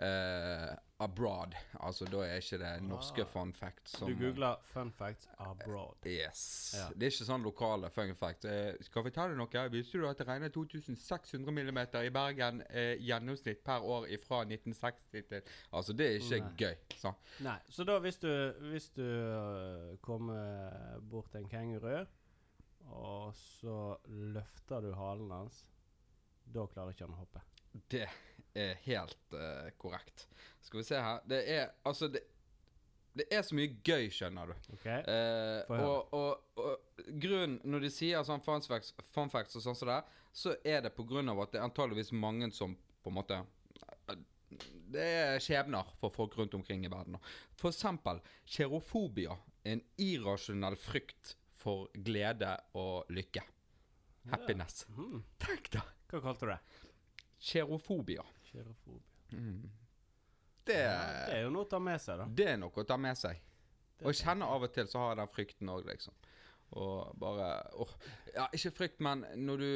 Eh, 0.00 0.76
abroad. 1.00 1.54
Altså, 1.80 2.04
da 2.08 2.22
er 2.24 2.38
ikke 2.40 2.58
det 2.60 2.82
norske 2.88 3.20
Ah. 3.22 3.26
fun 3.28 3.52
facts 3.52 3.98
som 3.98 4.08
Du 4.08 4.14
googler 4.16 4.56
'fun 4.64 4.90
facts 4.92 5.28
abroad'. 5.38 6.06
Yes. 6.06 6.74
Ja. 6.78 6.88
Det 6.94 7.02
er 7.02 7.10
ikke 7.10 7.24
sånn 7.28 7.42
lokale 7.44 7.90
fun 7.90 8.14
facts. 8.14 8.44
Uh, 8.44 8.72
skal 8.80 9.04
vi 9.04 9.10
ta 9.10 9.26
det 9.28 9.36
noe? 9.36 9.68
Visste 9.70 9.98
du 9.98 10.06
at 10.08 10.18
det 10.18 10.26
regner 10.28 10.48
2600 10.48 11.52
millimeter 11.52 12.00
i 12.00 12.10
Bergen 12.10 12.62
uh, 12.62 12.96
gjennomsnitt 13.00 13.62
per 13.64 13.80
år 13.80 14.06
fra 14.24 14.42
1960 14.44 15.28
til 15.28 15.42
Altså, 15.72 15.92
det 15.92 16.06
er 16.06 16.18
ikke 16.20 16.40
Nei. 16.40 16.54
gøy. 16.56 16.76
Så. 16.96 17.12
Nei, 17.40 17.58
så 17.68 17.84
da 17.84 17.98
hvis 17.98 18.16
du, 18.20 18.52
hvis 18.70 18.88
du 18.90 19.98
kommer 20.02 21.00
bort 21.10 21.30
til 21.30 21.40
en 21.40 21.48
kenguru, 21.48 22.06
og 22.88 23.34
så 23.34 23.96
løfter 24.08 24.80
du 24.80 24.92
halen 24.94 25.30
hans, 25.30 25.64
da 26.46 26.66
klarer 26.66 26.90
ikke 26.94 27.06
han 27.06 27.14
å 27.14 27.18
hoppe. 27.18 27.40
Det 27.90 28.08
er 28.54 28.74
helt 28.86 29.34
eh, 29.36 29.70
korrekt. 29.78 30.26
Skal 30.60 30.80
vi 30.80 30.84
se 30.86 30.98
her 31.00 31.20
Det 31.28 31.40
er 31.48 31.70
altså 31.88 32.08
det, 32.12 32.22
det 33.16 33.26
er 33.34 33.42
så 33.42 33.54
mye 33.58 33.72
gøy, 33.84 34.08
skjønner 34.14 34.50
du. 34.52 34.54
Ok? 34.74 34.86
Eh, 34.86 35.60
Få 35.66 35.76
høre. 35.76 35.86
og, 35.88 36.14
og, 36.14 36.60
og 36.62 37.06
grunnen 37.22 37.56
Når 37.64 37.86
de 37.86 37.90
sier 37.90 38.22
sånn 38.26 38.42
fun 38.44 38.62
facts, 38.62 38.92
fun 39.14 39.30
facts 39.32 39.56
og 39.58 39.64
sånn 39.64 39.78
som 39.78 39.90
det, 39.90 39.96
er, 40.00 40.18
så 40.32 40.54
er 40.64 40.84
det 40.86 40.92
på 40.94 41.06
grunn 41.10 41.28
av 41.32 41.40
at 41.42 41.52
det 41.52 41.58
er 41.60 41.66
antageligvis 41.66 42.12
mange 42.14 42.50
som 42.54 42.76
på 43.02 43.10
en 43.10 43.16
måte 43.16 43.40
Det 44.90 45.02
er 45.04 45.42
skjebner 45.42 45.86
for 46.00 46.10
folk 46.14 46.36
rundt 46.38 46.54
omkring 46.58 46.84
i 46.86 46.90
verden. 46.90 47.16
For 47.58 47.70
eksempel 47.70 48.18
kjerofobia. 48.50 49.36
En 49.68 49.82
irrasjonell 50.00 50.76
frykt 50.80 51.34
for 51.60 51.90
glede 51.94 52.54
og 52.78 53.10
lykke. 53.12 53.42
Happiness. 54.30 54.86
Mhm. 54.88 55.22
Tenk 55.42 55.70
da! 55.74 55.82
Hva 56.10 56.20
kalte 56.24 56.46
du 56.46 56.52
det? 56.54 56.60
Kjerofobia. 57.50 58.24
Kjerofobia. 58.50 59.06
Mm. 59.32 59.70
Det, 60.66 60.76
Ja, 60.76 61.26
det 61.26 61.36
er 61.38 61.42
jo 61.46 61.50
noe 61.54 61.64
å 61.64 61.70
ta 61.70 61.78
med 61.82 62.00
seg, 62.02 62.18
da. 62.20 62.26
det 62.36 62.46
er 62.52 62.56
noe 62.60 62.70
å 62.70 62.84
ta 62.86 62.96
med 63.00 63.16
seg. 63.18 63.40
Og 64.00 64.12
jeg 64.12 64.20
kjenner 64.24 64.46
av 64.54 64.62
og 64.64 64.72
til 64.72 64.86
så 64.88 64.98
har 65.02 65.10
jeg 65.14 65.18
den 65.20 65.32
frykten 65.34 65.68
òg, 65.72 65.84
liksom. 65.88 66.14
Og 66.80 67.16
bare 67.18 67.46
oh. 67.82 67.90
Ja, 68.30 68.44
ikke 68.54 68.70
frykt, 68.76 69.00
men 69.02 69.24
når 69.42 69.58
du, 69.58 69.70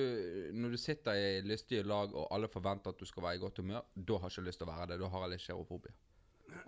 når 0.54 0.71
du 0.76 0.78
sitter 0.78 1.19
i 1.19 1.40
lystige 1.43 1.83
lag 1.83 2.12
og 2.14 2.28
alle 2.31 2.47
forventer 2.49 2.95
at 2.95 3.00
du 3.00 3.04
skal 3.11 3.25
være 3.26 3.40
i 3.40 3.43
godt 3.43 3.59
humør, 3.59 3.83
da 3.97 4.19
har 4.21 4.31
jeg 4.31 4.38
ikke 4.38 4.47
lyst 4.49 4.61
til 4.62 4.69
å 4.69 4.71
være 4.76 4.87
det. 4.93 5.00
Da 5.02 5.09
har 5.11 5.25
jeg 5.26 5.33
litt 5.35 5.43
kjerofobia. 5.49 5.95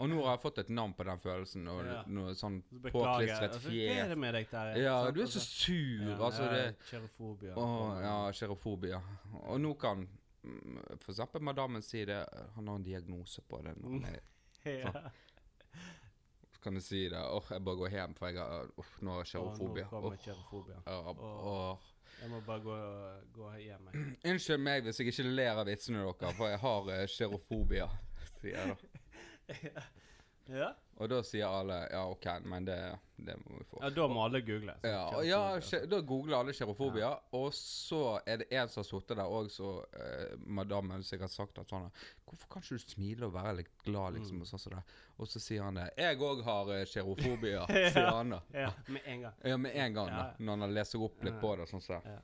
Og 0.03 0.09
nå 0.11 0.17
har 0.25 0.33
jeg 0.35 0.43
fått 0.43 0.59
et 0.65 0.71
navn 0.75 0.97
på 0.99 1.05
den 1.07 1.21
følelsen. 1.23 1.69
Og 1.71 1.85
Ja. 1.87 2.03
noe 2.11 2.35
sånn 2.35 2.57
påklistret 2.91 3.53
Altså, 3.55 3.69
er 3.69 3.71
fjes. 3.71 4.09
det 4.09 4.19
med 4.19 4.35
deg 4.35 4.51
der? 4.51 4.77
Ja, 4.83 4.97
Sant? 5.05 5.15
du 5.15 5.23
er 5.23 5.27
så 5.27 5.39
Altså, 5.39 5.55
sur. 5.63 6.03
ja, 6.03 6.17
altså, 6.19 6.49
det 6.51 6.77
Kjerofobia. 6.91 7.55
Å, 7.55 8.01
ja, 8.03 8.17
kjerofobia. 8.33 9.03
Og 9.47 9.61
nå 9.61 9.75
kan 9.79 10.09
for 11.03 11.13
eksempel 11.13 11.43
madammen 11.43 11.83
sier 11.83 12.07
det. 12.11 12.21
Han 12.55 12.69
har 12.69 12.79
en 12.81 12.87
diagnose 12.87 13.43
på 13.49 13.61
det. 13.67 13.77
Når 13.83 13.91
han 13.97 14.05
er, 14.11 14.21
Ja. 14.81 14.93
så 16.53 16.61
kan 16.63 16.75
du 16.75 16.81
si 16.81 17.05
det. 17.09 17.21
Åh, 17.21 17.51
jeg 17.51 17.63
bare 17.65 17.77
går 17.83 17.93
hjem, 17.95 18.15
for 18.19 18.27
jeg 18.33 18.41
har 18.43 18.71
oh, 18.77 18.89
nå 19.07 19.13
har 19.15 19.21
jeg 19.23 19.31
kjerofobia. 19.35 19.87
Oh, 19.93 20.17
kjerofobia. 20.25 20.81
ja. 20.87 21.77
Jeg 22.17 22.31
må 22.33 22.41
bare 22.47 22.61
gå, 22.65 22.77
gå 23.37 23.51
hjem. 23.61 23.89
jeg. 23.93 24.05
Unnskyld 24.33 24.63
meg 24.65 24.87
hvis 24.87 25.01
jeg 25.03 25.13
ikke 25.13 25.27
ler 25.37 25.61
av 25.61 25.67
vitsene 25.69 26.03
deres, 26.07 26.37
for 26.39 26.49
jeg 26.49 26.63
har 26.63 26.91
kjerofobia, 27.13 27.89
sier 28.41 28.57
jeg 28.57 28.75
da. 28.75 28.77
Ja. 30.49 30.73
Og 30.97 31.11
da 31.13 31.19
sier 31.27 31.45
alle 31.45 31.75
ja, 31.93 32.07
OK, 32.09 32.25
men 32.49 32.65
det, 32.65 32.77
det 33.21 33.35
må 33.43 33.59
vi 33.59 33.65
få. 33.69 33.81
ja, 33.83 33.91
da 33.93 34.05
må 34.09 34.23
alle 34.25 34.41
google. 34.47 34.73
Ja, 34.87 35.03
ja, 35.27 35.41
da 35.91 35.99
googler 36.01 36.39
alle 36.39 36.55
kjerofobia, 36.57 37.11
og 37.37 37.51
så 37.53 37.99
er 38.25 38.39
det 38.41 38.47
en 38.57 38.69
som 38.73 38.81
har 38.81 38.87
sittet 38.89 39.19
der 39.19 39.29
òg, 39.29 39.51
så 39.53 39.73
eh, 39.93 40.37
madammen 40.47 41.05
sikkert 41.05 41.35
sagt 41.35 41.59
at 41.61 41.69
sånn 41.69 41.91
Hvorfor 42.25 42.49
kan 42.55 42.65
ikke 42.65 42.79
du 42.79 42.85
smile 42.95 43.29
og 43.29 43.35
være 43.37 43.57
litt 43.61 43.75
glad, 43.85 44.15
Mm. 44.17 44.21
liksom? 44.23 44.41
Og, 44.41 44.49
sånn 44.49 44.79
og 45.19 45.29
så 45.29 45.41
sier 45.43 45.63
han 45.67 45.75
det. 45.83 45.91
Jeg 46.01 46.17
òg 46.25 46.41
har 46.49 46.73
eh, 46.79 46.87
kjerofobia, 46.95 47.67
sier 47.93 48.09
han 48.13 48.33
da. 48.39 48.41
Ja, 48.65 48.71
med 48.89 49.03
en 49.05 49.21
gang. 49.27 49.37
Ja, 49.45 49.57
med 49.67 49.77
en 49.77 49.95
gang, 50.01 50.09
Ja, 50.15 50.23
da. 50.23 50.45
Når 50.49 50.65
han 50.65 50.75
leser 50.81 51.05
opp 51.11 51.23
litt 51.29 51.35
Ja. 51.37 51.41
på 51.45 51.57
det. 51.61 51.69
sånn 51.75 51.85
så. 51.85 52.01
Ja. 52.07 52.21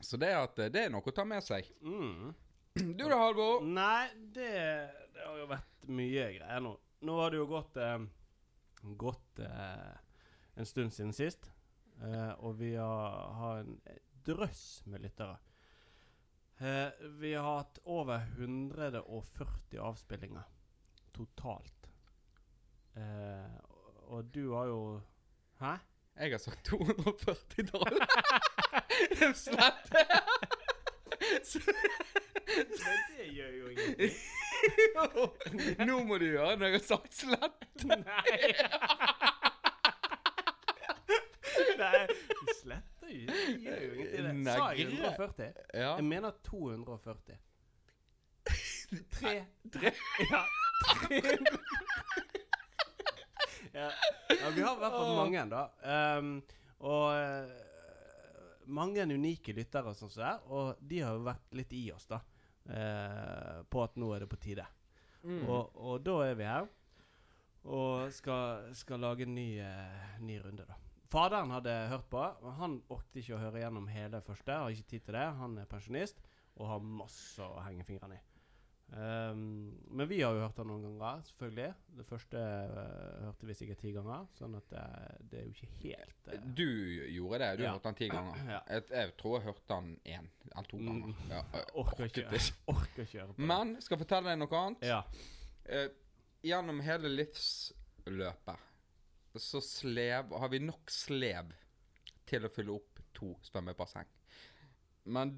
Så 0.00 0.16
det 0.22 0.30
at 0.38 0.58
eh, 0.62 0.68
det 0.70 0.84
er 0.86 0.90
noe 0.94 1.02
å 1.02 1.10
ta 1.16 1.24
med 1.26 1.42
seg. 1.42 1.66
Mm. 1.82 2.34
Du 2.94 3.08
da, 3.08 3.16
Halvor? 3.18 3.64
Nei, 3.66 4.06
det, 4.36 4.52
det 5.16 5.24
har 5.26 5.34
jo 5.40 5.48
vært 5.50 5.88
mye 5.90 6.28
greier 6.38 6.60
nå. 6.62 6.76
Nå 7.00 7.20
har 7.20 7.30
det 7.30 7.36
jo 7.40 7.46
gått 7.46 7.76
eh, 7.76 7.98
Gått 8.98 9.38
eh, 9.38 9.92
en 10.58 10.66
stund 10.66 10.92
siden 10.94 11.12
sist. 11.14 11.50
Eh, 12.02 12.30
og 12.42 12.56
vi 12.60 12.72
har, 12.76 13.18
har 13.38 13.58
en 13.64 13.76
drøss 14.26 14.82
med 14.86 15.00
lyttere. 15.02 15.36
Eh, 16.58 16.88
vi 17.20 17.32
har 17.34 17.58
hatt 17.60 17.78
over 17.84 18.22
140 18.36 19.78
avspillinger 19.82 20.46
totalt. 21.14 21.88
Eh, 22.94 23.58
og- 24.08 24.24
du 24.34 24.52
har 24.54 24.66
jo 24.66 24.80
Hæ? 25.60 25.76
Jeg 26.18 26.30
har 26.32 26.38
sagt 26.38 26.68
240-tall. 26.70 27.98
Slett. 29.34 29.90
Men 32.58 32.98
det 33.16 33.26
gjør 33.34 33.52
jo 33.58 33.68
ingenting. 33.74 34.18
Nå 35.88 35.98
må 36.08 36.18
du 36.20 36.26
gjøre 36.28 36.56
når 36.58 36.66
jeg 36.72 36.78
har 36.78 36.86
sagt 36.88 37.14
slett. 37.14 37.84
Nei. 37.88 38.52
Nei, 41.78 42.06
du 42.08 42.52
sletter 42.58 43.12
jo 43.12 43.26
Det 43.28 43.54
gjør 43.62 43.82
jo 43.82 43.92
ingenting. 43.94 44.44
det. 44.44 44.54
Sa 44.58 44.66
jeg 44.74 44.88
140? 44.88 45.52
Ja. 45.74 45.92
Jeg 45.98 46.04
mener 46.08 46.30
240. 46.48 47.38
Tre 49.18 49.34
Tre. 49.72 49.92
Ja. 50.30 50.42
Tre. 50.88 51.20
ja. 53.72 53.88
ja, 54.30 54.50
vi 54.54 54.62
har 54.64 54.76
i 54.76 54.80
hvert 54.82 54.94
fall 54.94 55.16
mange, 55.18 55.42
da. 55.52 55.62
Um, 56.18 56.30
og 56.88 57.06
eh, 57.12 57.50
mange 58.78 59.04
unike 59.10 59.52
lyttere, 59.56 59.92
sånn 59.98 60.12
som 60.12 60.22
det 60.22 60.28
er. 60.30 60.46
Og 60.54 60.82
de 60.90 61.02
har 61.04 61.16
jo 61.18 61.26
vært 61.26 61.58
litt 61.58 61.72
i 61.76 61.84
oss, 61.94 62.06
da. 62.10 62.20
Eh, 62.68 63.62
på 63.70 63.84
at 63.84 63.96
nå 64.00 64.10
er 64.14 64.24
det 64.24 64.30
på 64.32 64.40
tide. 64.42 64.66
Mm. 65.22 65.44
Og, 65.48 65.72
og 65.74 66.04
da 66.06 66.18
er 66.28 66.36
vi 66.38 66.46
her 66.48 66.68
og 67.68 68.12
skal, 68.14 68.70
skal 68.78 69.02
lage 69.02 69.26
en 69.26 69.34
ny, 69.34 69.48
eh, 69.60 70.20
ny 70.24 70.38
runde, 70.44 70.64
da. 70.68 70.78
Faderen 71.08 71.50
hadde 71.50 71.72
hørt 71.88 72.08
på. 72.12 72.20
Han 72.60 72.82
orket 72.92 73.22
ikke 73.22 73.36
å 73.38 73.40
høre 73.40 73.62
gjennom 73.62 73.86
hele 73.88 74.20
første. 74.24 74.52
Har 74.52 74.72
ikke 74.72 74.90
tid 74.92 75.06
til 75.06 75.16
det. 75.16 75.24
Han 75.40 75.56
er 75.56 75.68
pensjonist 75.70 76.20
og 76.58 76.68
har 76.68 76.84
masse 76.84 77.44
å 77.44 77.62
henge 77.64 77.86
fingrene 77.88 78.18
i. 78.18 78.24
Ehm, 78.96 79.74
men 79.90 80.08
vi 80.08 80.22
har 80.22 80.32
jo 80.32 80.40
hørt 80.46 80.56
den 80.56 80.68
noen 80.70 80.84
ganger, 80.98 81.18
selvfølgelig. 81.28 81.68
Det 81.98 82.06
første 82.08 82.40
uh, 82.40 83.24
hørte 83.26 83.48
vi 83.50 83.56
sikkert 83.58 83.82
ti 83.82 83.90
ganger. 83.92 84.24
Sånn 84.38 84.54
at 84.56 84.70
det, 84.72 84.84
det 85.28 85.40
er 85.40 85.44
jo 85.44 85.52
ikke 85.56 85.68
helt 85.82 86.30
uh, 86.32 86.46
Du 86.56 86.64
gjorde 87.12 87.40
det. 87.42 87.50
Du 87.60 87.64
Ja. 87.66 87.72
hørte 87.74 87.90
den 87.90 87.98
ti 88.00 88.08
ganger. 88.12 88.40
Ja. 88.48 88.60
Jeg, 88.72 88.86
jeg 88.94 89.12
tror 89.20 89.36
jeg 89.36 89.46
hørte 89.50 89.66
den 89.74 89.90
én 90.08 90.30
eller 90.48 90.70
to 90.70 90.80
ganger. 90.80 91.12
Mm. 91.12 91.28
Ja, 91.34 91.42
jeg 91.58 91.66
Orker 91.84 92.08
ikke, 92.08 92.42
orker 92.74 93.02
ikke 93.04 93.18
høre 93.20 93.28
på 93.34 93.36
det. 93.42 93.48
Men 93.52 93.74
skal 93.84 93.98
jeg 93.98 94.04
fortelle 94.06 94.32
deg 94.32 94.40
noe 94.40 94.62
annet. 94.62 94.88
Ja. 94.88 95.02
Eh, 95.68 95.88
gjennom 96.48 96.80
hele 96.86 97.12
livsløpet 97.12 98.64
så 99.38 99.60
slev 99.62 100.32
Har 100.40 100.48
vi 100.50 100.58
nok 100.64 100.90
slev 100.90 101.52
til 102.26 102.44
å 102.44 102.50
fylle 102.50 102.72
opp 102.74 102.98
to 103.14 103.28
svømmebasseng. 103.46 104.08
Men 105.14 105.36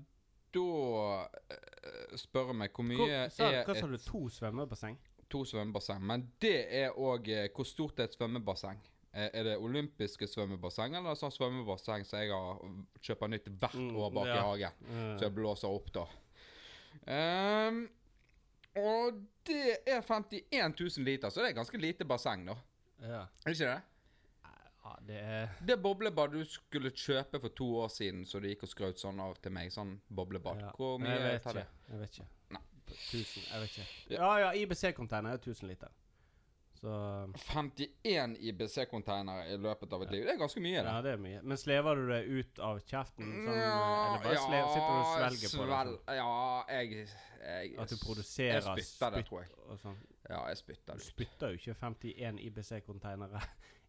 da 0.55 1.29
eh, 1.51 2.17
spør 2.19 2.47
jeg 2.53 2.57
meg 2.63 2.73
hvor 2.77 2.85
mye 2.89 2.99
Hvor, 3.01 3.31
sa, 3.35 3.51
er 3.51 3.65
hva 3.69 3.75
sa 3.79 3.87
du? 3.87 3.99
To 4.07 4.23
svømmebasseng? 4.29 4.97
To 5.31 5.45
svømmebasseng. 5.47 6.01
Men 6.03 6.25
det 6.43 6.57
er 6.75 6.97
òg 6.99 7.29
Hvor 7.55 7.65
stort 7.69 8.01
er 8.01 8.09
et 8.11 8.17
svømmebasseng? 8.19 8.81
Eh, 9.13 9.29
er 9.35 9.43
det 9.45 9.57
olympiske 9.59 10.27
svømmebasseng, 10.31 10.95
eller 10.95 11.15
sånn 11.19 11.33
svømmebasseng 11.35 12.05
som 12.07 12.21
jeg 12.23 12.31
har 12.31 12.61
kjøper 13.03 13.29
nytt 13.33 13.49
hvert 13.59 13.75
Mm, 13.75 13.97
år 13.99 14.11
bak 14.15 14.27
i 14.31 14.37
hagen? 14.39 14.85
Eh, 14.87 15.17
Så 15.19 15.25
jeg 15.27 15.35
blåser 15.35 15.69
opp, 15.69 15.89
da. 15.95 16.05
Um, 17.07 17.81
og 18.79 19.19
det 19.47 19.79
er 19.87 20.01
51 20.07 20.75
000 20.79 21.05
liter, 21.07 21.31
så 21.31 21.43
det 21.43 21.51
er 21.51 21.59
ganske 21.59 21.79
lite 21.81 22.05
basseng, 22.07 22.45
da. 22.47 22.55
ja. 23.03 23.23
Er 23.25 23.51
det 23.51 23.57
ikke 23.59 23.73
det? 23.73 23.83
Ja, 24.91 24.97
det 25.07 25.21
er 25.23 25.55
Det 25.71 25.77
boblebadet 25.83 26.41
du 26.43 26.45
skulle 26.45 26.91
kjøpe 26.91 27.41
for 27.41 27.49
to 27.55 27.69
år 27.85 27.89
siden, 27.95 28.25
så 28.27 28.41
du 28.43 28.49
gikk 28.51 28.67
og 28.67 28.73
skrøt 28.75 28.99
sånn 29.01 29.21
av 29.23 29.39
til 29.41 29.53
meg, 29.55 29.71
sånn 29.73 29.97
boblebad. 30.11 30.61
ja. 30.67 30.73
Hvor 30.77 30.99
mye 31.01 31.17
jeg 31.31 31.43
tar 31.47 31.55
det? 31.63 31.67
Jeg 31.89 31.99
vet 32.03 32.19
ikke. 32.19 32.29
Nei. 32.51 32.63
Tusen, 32.91 33.43
jeg 33.47 33.61
vet 33.63 33.71
ikke. 33.79 33.89
Ja, 34.19 34.31
ja, 34.43 34.53
IBC-container 34.65 35.37
er 35.37 35.39
1000 35.39 35.69
liter. 35.71 35.89
Så 36.81 36.89
51 37.37 38.37
IBC-containere 38.41 39.51
i 39.53 39.57
løpet 39.61 39.93
av 39.93 40.03
et 40.07 40.11
liv. 40.15 40.23
Det 40.25 40.33
er 40.33 40.39
ganske 40.41 40.63
mye, 40.65 40.81
det. 40.81 40.89
Ja, 40.95 41.03
det 41.05 41.11
er 41.13 41.19
mye. 41.21 41.43
Men 41.45 41.59
slever 41.61 41.95
du 42.01 42.07
det 42.09 42.21
ut 42.25 42.59
av 42.65 42.81
kjeften? 42.89 43.27
Sånn, 43.45 43.59
eller 43.59 44.23
bare 44.25 44.39
slev, 44.47 44.71
sitter 44.73 44.89
du 44.89 45.01
og 45.03 45.11
svelger 45.13 45.53
på 45.53 45.67
det? 45.67 45.75
svel- 45.75 45.99
Sånn, 46.09 46.17
Ja, 46.17 46.65
jeg, 46.81 47.09
jeg 47.45 47.79
at 47.85 47.89
du 47.93 47.97
produserer 48.01 48.55
Jeg 48.55 48.87
spytter 48.87 49.11
det, 49.19 49.27
tror 49.29 49.43
jeg. 49.45 49.51
og 49.69 49.79
sånn. 49.85 49.99
Ja, 50.31 50.41
jeg 50.49 50.57
spytter 50.57 50.95
det 50.95 51.03
ut. 51.05 51.07
spytter 51.13 51.49
jo 51.53 51.61
ikke 51.61 51.75
51 51.85 52.41
IBC-containere 52.49 53.43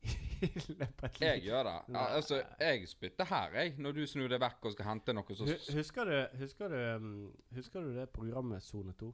Jeg 0.42 1.42
gjør 1.46 1.64
det. 1.68 1.76
Ja, 1.94 2.06
altså, 2.18 2.42
jeg 2.60 2.88
spytter 2.90 3.26
her, 3.30 3.52
jeg. 3.60 3.74
Når 3.78 3.98
du 3.98 4.02
snur 4.10 4.30
deg 4.32 4.42
vekk 4.42 4.66
og 4.70 4.74
skal 4.76 4.88
hente 4.92 5.14
noe, 5.16 5.36
så 5.38 5.48
Husker 5.78 6.10
du, 6.10 6.16
husker, 6.42 6.72
du, 6.74 6.80
um, 6.98 7.12
husker 7.58 7.86
du 7.86 7.92
det 7.98 8.08
programmet 8.16 8.64
Sone 8.66 8.94
2? 8.98 9.12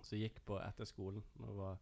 Som 0.00 0.18
gikk 0.22 0.40
på 0.46 0.58
etter 0.62 0.88
skolen? 0.88 1.22
Når 1.38 1.52
det 1.52 1.56
var 1.58 1.78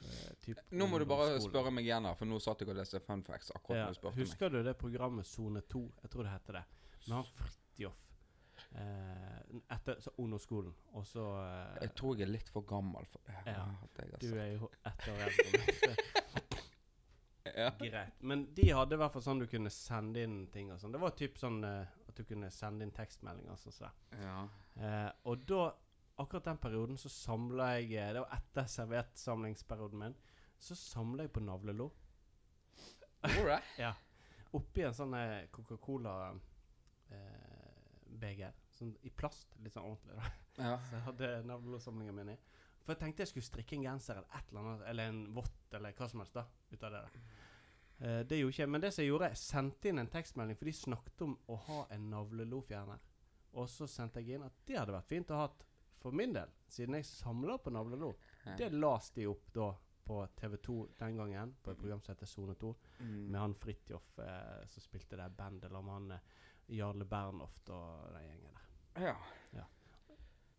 eh, 0.00 0.34
typ 0.44 0.60
Nå 0.72 0.86
må 0.88 0.98
du 1.00 1.04
bare 1.08 1.26
ungdomsskolen. 1.30 1.52
spørre 1.52 1.72
meg 1.76 1.84
igjen, 1.88 2.06
her, 2.08 2.16
for 2.20 2.30
nå 2.30 2.38
satt 2.40 2.62
jeg 2.64 2.72
og 2.72 2.78
leste 2.80 3.00
fun 3.04 3.24
facts 3.26 3.52
akkurat 3.56 3.76
Ja, 3.78 3.88
når 3.88 3.96
du 3.96 4.00
spurte 4.00 4.16
meg. 4.16 4.22
husker 4.26 4.54
du 4.54 4.60
det 4.66 4.76
programmet 4.80 5.28
Sone 5.28 5.60
2? 5.68 5.82
Jeg 6.04 6.10
tror 6.14 6.28
det 6.28 6.32
heter 6.36 6.60
det. 6.60 6.64
Med 7.08 7.16
han 7.18 7.28
Fridtjof. 7.40 8.06
Eh, 8.76 9.60
etter 9.74 10.00
så 10.04 10.10
ungdomsskolen. 10.20 10.74
Og 10.98 11.06
så 11.08 11.22
eh, 11.42 11.78
Jeg 11.86 11.94
tror 11.98 12.16
jeg 12.18 12.26
er 12.28 12.32
litt 12.34 12.50
for 12.52 12.64
gammel 12.68 13.06
for 13.10 13.24
det. 13.26 13.36
Ja, 13.48 13.64
Du 14.20 14.28
er 14.36 14.52
jo 14.56 14.68
ett 14.86 15.06
år 15.12 15.22
eldre 15.28 15.94
ja. 17.56 17.70
Greit. 17.80 18.20
Men 18.20 18.54
de 18.54 18.70
hadde 18.70 18.94
i 18.96 18.98
hvert 19.00 19.12
fall 19.14 19.22
sånn 19.24 19.38
du 19.42 19.46
kunne 19.50 19.70
sende 19.74 20.22
inn 20.26 20.38
ting 20.52 20.70
og 20.72 20.80
sånn. 20.82 20.92
Det 20.94 21.00
var 21.02 21.10
typ 21.18 21.34
sånn 21.40 21.58
eh, 21.66 21.86
at 22.08 22.16
du 22.18 22.22
kunne 22.26 22.50
sende 22.54 22.84
inn 22.86 22.94
tekstmeldinger. 22.96 23.56
Sånn, 23.60 23.74
så. 23.76 23.88
ja. 24.20 24.38
Eh, 24.80 25.10
og 25.30 25.36
da, 25.48 25.62
akkurat 26.22 26.48
den 26.50 26.62
perioden, 26.62 26.96
så 27.00 27.08
samla 27.12 27.64
jeg 27.78 27.86
eh, 27.98 28.12
Det 28.16 28.22
var 28.24 28.32
etter 28.38 28.64
serviettsamlingsperioden 28.74 29.98
min. 30.04 30.16
Så 30.60 30.72
samla 30.76 31.20
jeg 31.26 31.34
på 31.36 31.44
navlelo. 31.44 31.86
Ja. 33.78 33.92
Oppi 34.56 34.80
en 34.82 34.94
sånn 34.96 35.14
eh, 35.14 35.46
Coca-Cola-beger. 35.52 38.52
sånn 38.74 38.94
i 39.04 39.10
plast. 39.12 39.48
Litt 39.62 39.74
sånn 39.76 39.88
ordentlig, 39.90 40.14
da. 40.16 40.22
Ja. 40.60 40.74
Så 40.88 40.92
jeg 40.96 41.04
hadde 41.06 41.26
navlelosamlinga 41.48 42.14
min 42.16 42.32
i. 42.34 42.36
For 42.80 42.88
jeg 42.94 43.00
tenkte 43.02 43.22
jeg 43.22 43.30
skulle 43.30 43.46
strikke 43.46 43.74
en 43.76 43.84
genser 43.84 44.14
eller 44.18 44.32
et 44.38 44.46
eller 44.50 44.62
annet, 44.64 44.82
eller 44.90 45.04
en 45.12 45.20
vått 45.36 45.68
eller 45.76 45.90
hva 45.98 46.06
som 46.10 46.20
helst 46.22 46.36
da, 46.38 46.44
ut 46.72 46.82
av 46.88 46.92
det. 46.94 47.00
der. 47.04 47.12
Eh, 48.00 48.22
det 48.24 48.38
gjorde 48.40 48.54
ikke 48.54 48.62
jeg. 48.64 48.70
Men 48.70 48.80
det 48.80 48.92
som 48.94 49.02
jeg 49.04 49.10
gjorde, 49.12 49.28
jeg 49.28 49.36
sendte 49.36 49.88
inn 49.90 49.98
en 49.98 50.08
tekstmelding, 50.08 50.56
for 50.56 50.64
de 50.70 50.72
snakket 50.72 51.22
om 51.26 51.34
å 51.48 51.56
ha 51.66 51.80
en 51.90 52.10
navlelofjerner. 52.10 52.98
Og 53.60 53.68
så 53.68 53.86
sendte 53.90 54.22
jeg 54.22 54.36
inn 54.38 54.46
at 54.46 54.52
det 54.66 54.78
hadde 54.78 54.94
vært 54.94 55.08
fint 55.10 55.30
å 55.34 55.40
ha 55.42 55.48
for 56.00 56.12
min 56.16 56.32
del, 56.32 56.48
siden 56.72 56.94
jeg 56.96 57.04
samla 57.04 57.58
på 57.60 57.70
navlelo, 57.74 58.14
Ja. 58.46 58.54
det 58.56 58.70
las 58.72 59.10
de 59.10 59.26
opp 59.28 59.50
da 59.52 59.74
på 60.06 60.26
TV2 60.36 60.88
den 60.98 61.16
gangen, 61.16 61.54
på 61.62 61.70
et 61.72 61.78
program 61.78 62.00
som 62.00 62.14
heter 62.14 62.26
Sone 62.26 62.54
2, 62.54 62.74
Mm. 63.00 63.26
med 63.30 63.40
han 63.40 63.54
Fridtjof 63.54 64.18
eh, 64.18 64.66
som 64.66 64.80
spilte 64.80 65.16
det 65.16 65.28
bandet, 65.36 65.64
eller 65.70 65.82
med 65.82 65.92
han 65.92 66.10
eh, 66.12 66.18
Jarle 66.68 67.04
Bernhoft 67.04 67.68
og 67.70 68.12
den 68.14 68.24
gjengen 68.30 68.54
der. 68.54 69.02
Ja. 69.02 69.16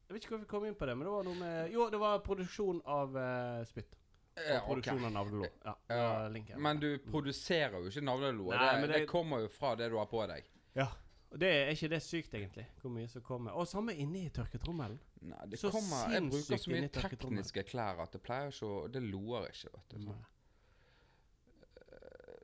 Jeg 0.07 0.13
vet 0.15 0.23
ikke 0.25 0.35
hvorfor 0.35 0.43
vi 0.45 0.49
kom 0.51 0.65
inn 0.65 0.75
på 0.75 0.85
det, 0.85 0.95
men 0.97 1.05
det 1.07 1.11
var 1.13 1.23
noe 1.23 1.35
med 1.39 1.71
Jo, 1.71 1.89
det 1.89 1.99
var 2.01 2.19
produksjon 2.19 2.81
av 2.85 3.15
eh, 3.17 3.63
spytt. 3.63 3.95
Og 4.37 4.61
produksjon 4.65 5.05
av 5.05 5.11
navlelo. 5.11 5.47
Ja, 5.65 5.73
Ja. 5.89 6.57
Men 6.57 6.79
du 6.79 6.97
produserer 6.97 7.79
jo 7.81 7.89
ikke 7.91 8.01
navlelo. 8.01 8.51
Det, 8.51 8.87
det 8.87 8.93
det- 8.93 9.07
kommer 9.09 9.39
jo 9.41 9.47
fra 9.47 9.75
det 9.75 9.89
du 9.91 9.97
har 9.97 10.05
på 10.07 10.25
deg. 10.27 10.43
Ja. 10.75 10.87
Og 11.31 11.39
det 11.39 11.47
er 11.49 11.69
ikke 11.71 11.89
det 11.89 12.01
sykt, 12.03 12.33
egentlig, 12.33 12.65
hvor 12.81 12.91
mye 12.91 13.07
som 13.07 13.21
kommer. 13.21 13.51
Og 13.51 13.67
samme 13.67 13.93
inni 13.95 14.29
tørketrommelen. 14.29 14.99
Nei, 15.21 15.45
det 15.47 15.59
Så 15.59 15.71
kommer 15.71 16.11
Jeg 16.11 16.29
bruker 16.29 16.57
så 16.57 16.71
mye 16.71 16.89
tekniske 16.89 17.63
klær 17.69 17.99
at 18.03 18.11
det 18.11 18.21
pleier 18.23 18.47
ikke 18.51 18.65
å 18.67 18.91
Det 18.91 19.01
loer 19.03 19.47
ikke, 19.47 19.69
vet 19.73 19.89
du. 19.89 19.97
Sånn. 20.05 20.25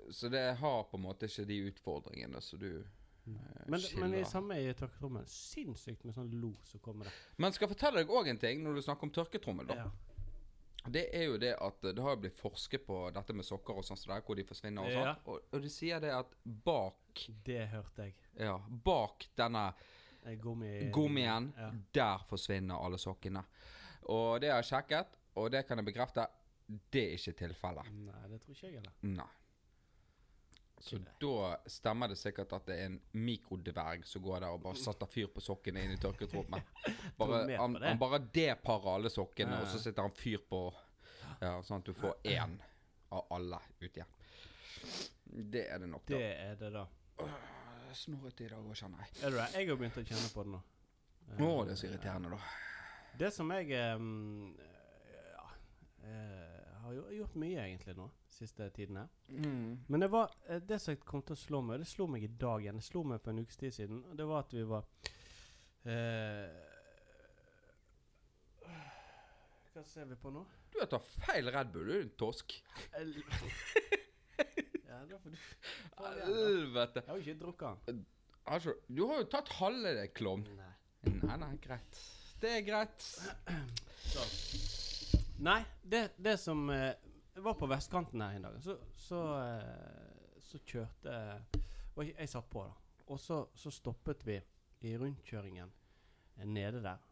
Så 0.10 0.30
det 0.30 0.56
har 0.58 0.84
på 0.84 0.96
en 0.98 1.04
måte 1.04 1.28
ikke 1.28 1.46
de 1.48 1.58
utfordringene 1.72 2.42
som 2.42 2.60
du 2.60 2.84
Men, 3.26 3.80
eh, 3.82 4.00
men 4.00 4.14
i 4.16 4.24
samme 4.24 4.56
i 4.56 4.74
tørketrommelen. 4.74 5.28
Sinnssykt 5.28 6.06
med 6.06 6.16
sånn 6.16 6.30
lo 6.40 6.54
som 6.64 6.80
kommer 6.80 7.04
der. 7.10 7.14
Men 7.38 7.52
skal 7.52 7.68
jeg 7.68 7.76
fortelle 7.76 8.00
deg 8.00 8.08
òg 8.16 8.30
en 8.32 8.38
ting 8.38 8.64
når 8.64 8.76
du 8.76 8.82
snakker 8.82 9.04
om 9.04 9.12
tørketrommel. 9.12 9.68
da 9.68 9.76
Ja. 9.76 9.90
Det 10.86 11.10
er 11.16 11.24
jo 11.28 11.38
det 11.38 11.54
at 11.60 11.82
det 11.82 12.00
har 12.04 12.16
jo 12.16 12.22
blitt 12.22 12.38
forsket 12.40 12.86
på 12.86 13.12
dette 13.14 13.34
med 13.36 13.44
sokker 13.46 13.76
og 13.76 13.84
sånn 13.84 13.98
som 14.00 14.14
det 14.14 14.24
hvor 14.26 14.36
de 14.36 14.44
forsvinner 14.48 14.82
og 14.86 14.92
Ja. 14.92 15.02
sånn. 15.16 15.24
Og, 15.34 15.42
og 15.54 15.62
de 15.62 15.70
sier 15.70 16.00
det 16.00 16.12
at 16.14 16.32
bak 16.46 17.26
Det 17.44 17.68
hørte 17.68 18.04
jeg. 18.06 18.16
Ja, 18.40 18.58
bak 18.60 19.26
denne 19.36 19.74
Eh, 20.26 20.36
Gummi... 20.36 20.90
gummien, 20.92 21.54
Ja. 21.58 21.72
der 21.94 22.18
forsvinner 22.28 22.76
alle 22.84 22.98
sokkene. 22.98 23.46
Og 24.10 24.42
det 24.42 24.50
har 24.52 24.62
jeg 24.62 24.66
sjekket, 24.74 25.08
og 25.36 25.52
det 25.52 25.66
kan 25.68 25.78
jeg 25.78 25.86
bekrefte. 25.86 26.26
Det 26.92 27.04
er 27.04 27.16
ikke 27.16 27.34
tilfellet. 27.38 27.86
Nei, 27.94 28.28
det 28.28 28.42
tror 28.42 28.52
ikke 28.56 28.68
jeg 28.68 28.74
heller. 28.76 28.92
Nei. 29.04 29.28
Så 30.80 31.00
da 31.20 31.58
stemmer 31.66 32.12
det 32.12 32.20
sikkert 32.20 32.52
at 32.54 32.68
det 32.70 32.76
er 32.78 32.90
en 32.92 33.00
mikrodverg 33.18 34.06
som 34.06 34.22
går 34.22 34.44
der 34.44 34.54
og 34.54 34.62
bare 34.62 34.78
setter 34.78 35.10
fyr 35.10 35.30
på 35.34 35.42
sokkene 35.42 35.82
inn 35.84 35.96
i 35.96 35.98
tørketrommelen. 36.02 36.64
Han, 37.18 37.80
han 37.82 37.98
bare 38.00 38.20
deparer 38.34 38.92
alle 38.94 39.10
sokkene, 39.10 39.64
og 39.64 39.72
så 39.72 39.82
setter 39.82 40.06
han 40.06 40.14
fyr 40.14 40.44
på 40.50 40.62
Ja, 41.42 41.58
sånn 41.66 41.82
at 41.82 41.90
du 41.90 41.98
får 41.98 42.16
én 42.30 42.54
av 43.14 43.26
alle 43.34 43.60
ut 43.82 43.90
igjen. 43.90 44.14
Det 45.28 45.66
er 45.68 45.82
det 45.82 45.90
nok, 45.90 46.06
da. 46.08 46.18
Det 46.18 46.30
er 46.46 46.56
det, 46.62 46.70
da. 46.74 46.86
Snorrete 47.98 48.46
i 48.46 48.50
dag 48.52 48.62
òg, 48.62 48.74
kjenner 48.78 49.04
jeg. 49.04 49.14
Er 49.24 49.34
du 49.34 49.38
det? 49.40 49.48
Jeg 49.58 49.70
har 49.70 49.80
begynt 49.82 50.00
å 50.00 50.06
kjenne 50.08 50.32
på 50.34 50.46
det 50.46 50.54
nå. 50.54 50.62
Å, 51.38 51.52
det 51.68 51.74
er 51.74 51.80
så 51.82 51.90
irriterende, 51.90 52.38
da. 52.38 52.40
Det 53.18 53.32
som 53.34 53.50
jeg 53.56 53.74
um, 53.98 54.52
Ja 55.10 55.46
eh, 56.06 56.47
har 56.88 56.96
jo 56.96 57.18
gjort 57.18 57.36
mye, 57.42 57.60
egentlig, 57.66 57.96
nå. 57.98 58.08
Siste 58.32 58.70
tiden 58.76 59.00
her. 59.02 59.08
Mm. 59.28 59.80
Men 59.88 60.04
det 60.04 60.08
var 60.14 60.32
eh, 60.48 60.62
det 60.64 60.80
som 60.80 60.96
kom 61.04 61.24
til 61.26 61.36
å 61.36 61.42
slå 61.42 61.62
meg, 61.66 61.82
det 61.82 61.90
slo 61.90 62.08
meg 62.12 62.24
i 62.24 62.32
dag 62.32 62.64
igjen. 62.64 62.80
Det 62.80 62.88
slo 62.88 63.04
meg 63.08 63.20
for 63.24 63.34
en 63.34 63.44
ukes 63.44 63.60
tid 63.60 63.76
siden. 63.76 64.04
Og 64.08 64.18
det 64.20 64.28
var 64.30 64.46
at 64.46 64.56
vi 64.56 64.64
var 64.68 64.88
uh, 65.88 66.64
Hva 69.74 69.84
ser 69.86 70.08
vi 70.10 70.18
på 70.22 70.32
nå? 70.34 70.46
Du 70.72 70.80
har 70.82 70.90
tatt 70.92 71.12
feil 71.26 71.52
Red 71.54 71.74
Bull, 71.74 71.90
du 71.90 71.96
er 71.98 72.06
en 72.06 72.18
tosk. 72.20 72.60
Ja, 74.88 75.02
da 75.10 75.18
får 75.20 75.34
du. 75.34 75.40
Helvete. 75.98 77.02
Jeg 77.04 77.10
har 77.10 77.18
jo 77.18 77.24
ikke 77.26 77.40
drukket 77.42 77.90
den. 77.90 78.00
Altså, 78.48 78.74
du 78.88 79.04
har 79.10 79.20
jo 79.20 79.28
tatt 79.34 79.52
halve 79.60 79.92
det, 79.98 80.08
klovn. 80.18 80.46
Nei. 80.58 80.74
Nei, 81.20 81.38
nei, 81.44 81.54
greit. 81.62 82.02
Det 82.42 82.54
er 82.62 82.66
greit. 82.66 83.08
Så. 84.14 84.24
Nei, 85.40 85.62
det, 85.84 86.12
det 86.18 86.38
som 86.42 86.70
eh, 86.70 86.94
var 87.36 87.54
på 87.54 87.68
vestkanten 87.70 88.22
her 88.22 88.36
en 88.36 88.48
dag. 88.48 88.62
Så, 88.64 88.78
så, 88.98 89.22
eh, 89.42 90.38
så 90.42 90.62
kjørte 90.66 91.18
og 91.98 92.06
jeg, 92.06 92.14
jeg 92.20 92.30
satt 92.30 92.50
på, 92.50 92.64
da. 92.66 93.04
Og 93.08 93.20
så, 93.20 93.42
så 93.56 93.72
stoppet 93.72 94.26
vi 94.28 94.38
i 94.86 94.96
rundkjøringen 94.98 95.70
eh, 96.38 96.46
nede 96.46 96.82
der. 96.84 97.04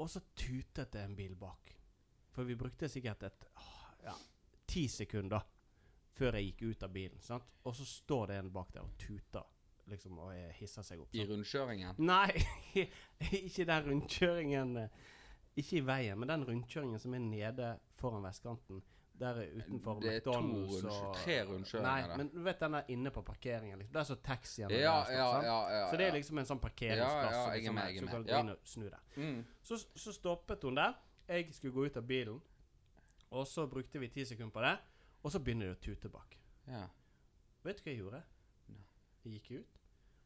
Og 0.00 0.10
så 0.10 0.22
tutet 0.34 0.92
det 0.92 1.02
en 1.04 1.16
bil 1.16 1.34
bak. 1.36 1.74
For 2.32 2.48
vi 2.48 2.56
brukte 2.56 2.88
sikkert 2.88 3.26
et 3.28 3.48
ah, 3.60 3.88
ja, 4.04 4.14
ti 4.66 4.86
sekunder 4.88 5.44
før 6.16 6.38
jeg 6.38 6.52
gikk 6.52 6.62
ut 6.62 6.86
av 6.86 6.92
bilen. 6.94 7.20
sant? 7.20 7.48
Og 7.68 7.76
så 7.76 7.84
står 7.88 8.32
det 8.32 8.38
en 8.40 8.52
bak 8.52 8.72
der 8.72 8.84
og 8.84 8.96
tuter, 9.00 9.44
liksom, 9.92 10.18
og 10.24 10.32
hisser 10.56 10.86
seg 10.86 11.02
opp. 11.04 11.12
I 11.12 11.26
rundkjøringen. 11.28 12.00
Nei, 12.04 12.32
ikke 13.42 13.68
den 13.68 13.88
rundkjøringen 13.90 14.76
eh, 14.86 15.02
Ikke 15.56 15.76
i 15.76 15.80
veien, 15.84 16.18
men 16.18 16.28
den 16.28 16.44
rundkjøringen 16.48 16.98
som 16.98 17.14
er 17.14 17.18
nede 17.18 17.78
foran 18.00 18.22
vestkanten. 18.24 18.82
Der 19.20 19.36
er 19.38 19.50
utenfor 19.58 20.00
Det 20.00 20.14
er 20.16 20.20
to 20.24 20.32
McDonald's 20.32 20.70
rundkjø- 20.82 21.02
og 21.04 21.14
tre 21.16 21.34
rundkjøringer 21.44 21.82
Nei, 21.90 22.06
der. 22.08 22.16
men 22.16 22.28
du 22.32 22.40
vet 22.42 22.60
den 22.60 22.72
der 22.72 22.82
inne 22.88 23.10
på 23.10 23.22
parkeringen. 23.22 23.78
Liksom. 23.78 23.92
Der 23.94 24.02
står 24.08 24.14
taxien. 24.24 24.70
Ja, 24.70 24.76
der, 24.78 25.12
ja, 25.12 25.42
ja, 25.42 25.58
ja. 25.78 25.90
Så 25.90 25.96
det 25.96 26.06
er 26.06 26.12
liksom 26.12 26.38
en 26.38 26.46
sånn 26.48 26.60
parkeringsplass. 26.60 27.34
Ja, 27.34 27.42
ja, 27.44 27.50
jeg 27.50 27.50
er 27.50 27.54
liksom 27.60 27.74
med, 27.74 27.82
jeg 27.84 27.96
er 27.96 27.98
så 27.98 28.04
med. 28.04 28.12
Så 28.12 28.22
du 28.22 28.28
Ja. 28.32 28.36
gå 28.36 28.40
inn 28.40 28.50
og 28.50 28.58
snu 28.64 28.88
der. 28.88 29.04
Mm. 29.16 29.44
Så, 29.62 29.76
så 29.94 30.12
stoppet 30.12 30.62
hun 30.64 30.74
der. 30.74 30.94
Jeg 31.28 31.54
skulle 31.54 31.72
gå 31.74 31.84
ut 31.86 31.96
av 31.96 32.02
bilen. 32.08 32.40
Og 33.30 33.46
så 33.46 33.66
brukte 33.66 33.98
vi 34.00 34.08
ti 34.08 34.24
sekunder 34.24 34.52
på 34.52 34.60
det. 34.62 34.78
Og 35.22 35.30
så 35.32 35.38
begynner 35.38 35.66
det 35.66 35.76
å 35.76 35.80
tute 35.80 36.08
bak. 36.08 36.38
ja. 36.68 36.86
Vet 37.64 37.76
du 37.78 37.82
hva 37.82 37.92
jeg 37.92 37.98
gjorde? 37.98 38.22
Jeg 39.24 39.32
gikk 39.42 39.50
ut, 39.60 39.66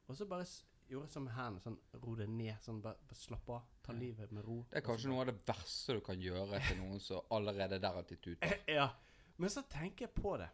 og 0.09 0.17
så 0.17 0.25
bare 0.25 0.45
gjorde 0.90 1.11
som 1.12 1.27
hendene. 1.31 1.62
Sånn, 1.62 1.79
ro 2.03 2.14
det 2.18 2.29
ned. 2.31 2.55
Sånn, 2.64 2.81
bare, 2.85 3.01
bare 3.09 3.18
slapp 3.18 3.51
av. 3.53 3.66
Ta 3.87 3.94
livet 3.96 4.33
med 4.35 4.46
ro. 4.46 4.61
Det 4.70 4.81
er 4.81 4.87
kanskje 4.87 5.11
noe 5.11 5.25
av 5.25 5.31
det 5.31 5.37
verste 5.49 5.96
du 5.96 6.03
kan 6.07 6.22
gjøre 6.22 6.61
til 6.68 6.81
noen 6.81 7.03
som 7.03 7.35
allerede 7.37 7.81
der 7.83 7.99
har 8.01 8.09
titt 8.09 8.31
ut. 8.33 8.46
Ja. 8.79 8.90
Men 9.37 9.53
så 9.53 9.61
tenker 9.68 10.07
jeg 10.07 10.14
på 10.16 10.33
det. 10.40 10.49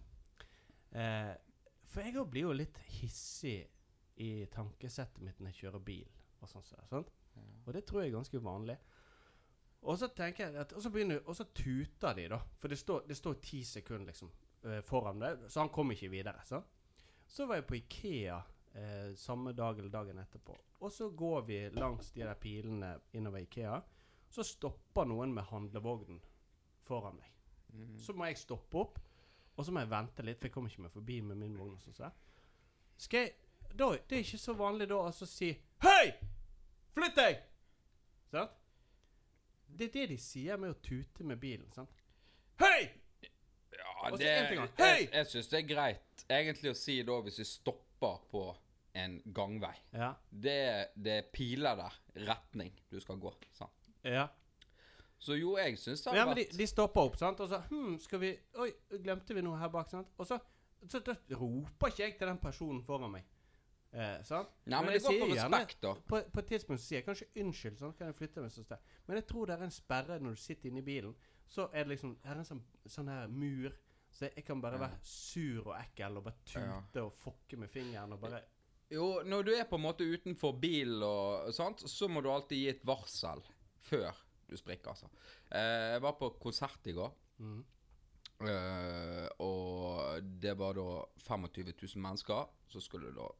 Eh, 0.98 1.34
for 1.92 2.02
jeg 2.02 2.24
blir 2.32 2.48
jo 2.48 2.56
litt 2.56 2.80
hissig 2.98 3.60
i 4.22 4.30
tankesettet 4.52 5.22
mitt 5.24 5.38
når 5.40 5.52
jeg 5.52 5.60
kjører 5.66 5.84
bil. 5.86 6.08
Og 6.42 6.50
sånn 6.50 6.64
sånn 6.66 6.88
sant? 6.90 7.12
Ja. 7.36 7.44
Og 7.66 7.76
det 7.76 7.84
tror 7.86 8.02
jeg 8.02 8.10
er 8.10 8.16
ganske 8.16 8.42
vanlig. 8.42 8.78
Og 9.82 9.98
så 9.98 10.08
tenker 10.14 10.46
jeg 10.46 10.60
at, 10.62 10.72
og 10.78 10.82
så 10.84 10.92
begynner 10.94 11.24
Og 11.26 11.34
så 11.34 11.46
tuter 11.50 12.14
de, 12.14 12.28
da. 12.30 12.38
For 12.60 12.70
det 12.70 12.78
står, 12.78 13.06
det 13.08 13.18
står 13.18 13.38
ti 13.42 13.62
sekunder 13.66 14.12
liksom 14.12 14.30
eh, 14.66 14.80
foran 14.86 15.22
deg, 15.22 15.46
så 15.50 15.64
han 15.64 15.72
kom 15.74 15.90
ikke 15.94 16.10
videre. 16.12 16.42
Så, 16.46 16.62
så 17.26 17.46
var 17.46 17.60
jeg 17.60 17.68
på 17.70 17.78
Ikea 17.80 18.38
eh, 18.74 19.14
samme 19.16 19.52
dag 19.52 19.78
eller 19.78 19.92
dagen 19.92 20.18
etterpå. 20.18 20.56
Og 20.80 20.92
så 20.92 21.10
går 21.10 21.42
vi 21.42 21.58
langs 21.70 22.10
de 22.12 22.24
der 22.24 22.34
pilene 22.34 22.94
innover 23.12 23.44
Ikea. 23.44 23.80
Så 24.28 24.42
stopper 24.42 25.04
noen 25.04 25.34
med 25.34 25.44
handlevognen 25.50 26.20
foran 26.82 27.16
meg. 27.16 27.28
Mm. 27.72 27.98
Så 27.98 28.12
må 28.16 28.26
jeg 28.28 28.40
stoppe 28.40 28.80
opp, 28.80 28.98
og 29.56 29.64
så 29.64 29.72
må 29.72 29.84
jeg 29.84 29.92
vente 29.92 30.24
litt, 30.24 30.40
for 30.40 30.48
jeg 30.48 30.54
kommer 30.54 30.72
ikke 30.72 30.86
meg 30.86 30.94
forbi 30.94 31.20
med 31.20 31.40
min 31.40 31.58
vogn. 31.58 31.78
Skal 31.82 33.18
jeg 33.18 33.34
da, 33.72 33.96
Det 34.08 34.16
er 34.16 34.24
ikke 34.24 34.38
så 34.38 34.52
vanlig 34.52 34.88
da 34.90 34.98
altså 35.06 35.24
å 35.24 35.30
si 35.30 35.48
Hei! 35.82 36.12
Flytt 36.92 37.16
deg! 37.16 37.38
Sant? 38.32 38.58
Det 39.72 39.86
er 39.88 39.92
det 39.94 40.08
de 40.10 40.18
sier 40.20 40.58
med 40.60 40.74
å 40.74 40.80
tute 40.84 41.24
med 41.24 41.40
bilen. 41.40 41.70
sant? 41.72 42.02
Hei! 42.60 42.90
Ja, 43.72 44.10
det 44.16 44.28
en 44.28 44.68
Jeg. 44.78 45.08
Jeg 45.12 45.26
syns 45.30 45.48
det 45.48 45.58
er 45.62 45.66
greit 45.68 46.24
egentlig 46.28 46.72
å 46.72 46.76
si 46.76 46.98
da 47.06 47.16
hvis 47.24 47.40
vi 47.40 47.46
stopper 47.48 47.91
på 48.30 48.44
en 48.98 49.18
gangvei. 49.34 49.74
Ja. 49.96 50.12
Det, 50.28 50.92
det 50.94 51.12
er 51.20 51.28
piler 51.32 51.78
der. 51.78 51.98
Retning 52.28 52.74
du 52.90 53.00
skal 53.00 53.20
gå. 53.20 53.32
Sant? 53.56 53.90
ja. 54.04 54.28
Så 55.22 55.36
jo, 55.38 55.52
jeg 55.54 55.76
syns 55.78 56.00
det 56.02 56.10
har 56.10 56.16
ja 56.18 56.22
men 56.26 56.34
de, 56.34 56.48
de 56.58 56.66
stopper 56.66 57.06
opp, 57.06 57.16
sant? 57.16 57.38
og 57.40 57.46
så 57.46 57.60
Hm, 57.68 57.92
skal 58.02 58.18
vi 58.18 58.32
Oi, 58.58 58.72
glemte 59.04 59.36
vi 59.36 59.44
noe 59.46 59.54
her 59.60 59.70
bak? 59.70 59.86
sant? 59.92 60.08
Og 60.18 60.26
så, 60.26 60.38
så 60.90 60.98
da 60.98 61.14
roper 61.38 61.92
ikke 61.92 62.02
jeg 62.02 62.16
til 62.18 62.26
den 62.26 62.40
personen 62.42 62.80
foran 62.82 63.12
meg. 63.12 63.28
Eh, 63.92 64.16
sant? 64.26 64.50
Nei, 64.64 64.80
men, 64.80 64.88
men 64.88 64.96
det 64.96 65.02
går 65.04 65.18
på 65.20 65.28
respekt, 65.30 65.78
da. 65.84 65.92
På, 66.08 66.22
på 66.32 66.42
et 66.42 66.50
tidspunkt 66.50 66.82
så 66.82 66.88
sier 66.88 66.98
jeg 66.98 67.06
kanskje 67.06 67.28
unnskyld, 67.38 67.78
sånn 67.78 67.94
kan 67.98 68.10
jeg 68.10 68.16
flytte 68.18 68.42
meg 68.42 68.54
sånn 68.54 68.66
sted. 68.66 68.90
Men 69.06 69.20
jeg 69.20 69.28
tror 69.30 69.46
det 69.46 69.54
er 69.54 69.64
en 69.68 69.74
sperre 69.76 70.18
når 70.18 70.34
du 70.34 70.42
sitter 70.42 70.72
inne 70.72 70.82
i 70.82 70.86
bilen. 70.90 71.14
Så 71.52 71.68
er 71.70 71.84
det 71.84 71.92
liksom 71.94 72.16
Er 72.24 72.34
det 72.34 72.42
en 72.42 72.48
sånn, 72.48 72.64
sånn 72.88 73.12
her 73.12 73.30
mur. 73.30 73.78
Så 74.12 74.28
jeg 74.28 74.44
kan 74.44 74.60
bare 74.60 74.80
være 74.80 74.98
sur 75.08 75.70
og 75.70 75.76
ekkel 75.78 76.18
og 76.20 76.26
bare 76.26 76.44
tute 76.44 77.04
og 77.04 77.14
fokke 77.16 77.58
med 77.60 77.72
fingeren 77.72 78.12
og 78.12 78.20
bare 78.20 78.42
Jo, 78.92 79.22
når 79.24 79.46
du 79.46 79.52
er 79.56 79.64
på 79.64 79.78
en 79.78 79.86
måte 79.86 80.04
utenfor 80.04 80.58
bil 80.60 81.00
og 81.06 81.48
sånt, 81.56 81.80
så 81.88 82.10
må 82.12 82.20
du 82.20 82.28
alltid 82.28 82.58
gi 82.58 82.66
et 82.74 82.82
varsel 82.84 83.40
før 83.88 84.12
du 84.52 84.56
sprikker, 84.60 84.92
altså. 84.92 85.08
Eh, 85.48 85.94
jeg 85.94 86.02
var 86.04 86.18
på 86.18 86.28
konsert 86.42 86.90
i 86.90 86.92
går, 86.92 87.14
mm. 87.40 87.62
eh, 88.50 89.28
og 89.40 90.28
det 90.44 90.52
var 90.60 90.76
da 90.76 90.86
25 91.24 91.72
000 91.72 92.04
mennesker 92.04 92.52
som 92.68 92.84
skulle 92.84 93.14
da 93.16 93.30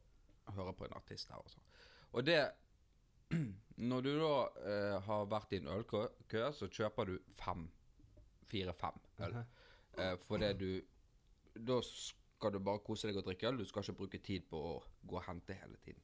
høre 0.57 0.73
på 0.73 0.87
en 0.87 0.97
artist 0.97 1.29
her 1.29 1.37
altså. 1.37 1.61
Og 2.13 2.25
det 2.25 2.41
Når 3.89 4.01
du 4.05 4.11
da 4.19 4.33
eh, 4.69 4.97
har 5.01 5.23
vært 5.25 5.55
i 5.55 5.59
en 5.61 5.69
ølkø, 5.73 6.03
så 6.53 6.67
kjøper 6.69 7.09
du 7.09 7.13
fem, 7.39 7.63
fire-fem 8.51 8.99
øl. 9.25 9.39
Eh, 9.97 10.15
for 10.27 10.41
det 10.41 10.55
du 10.59 10.81
Da 11.53 11.81
skal 11.85 12.53
du 12.53 12.59
bare 12.59 12.81
kose 12.81 13.07
deg 13.07 13.19
og 13.19 13.27
drikke 13.27 13.47
øl. 13.47 13.59
Du 13.61 13.65
skal 13.65 13.83
ikke 13.83 13.99
bruke 13.99 14.19
tid 14.25 14.47
på 14.49 14.57
å 14.57 14.73
gå 15.05 15.19
og 15.19 15.25
hente 15.27 15.53
hele 15.53 15.77
tiden. 15.85 16.01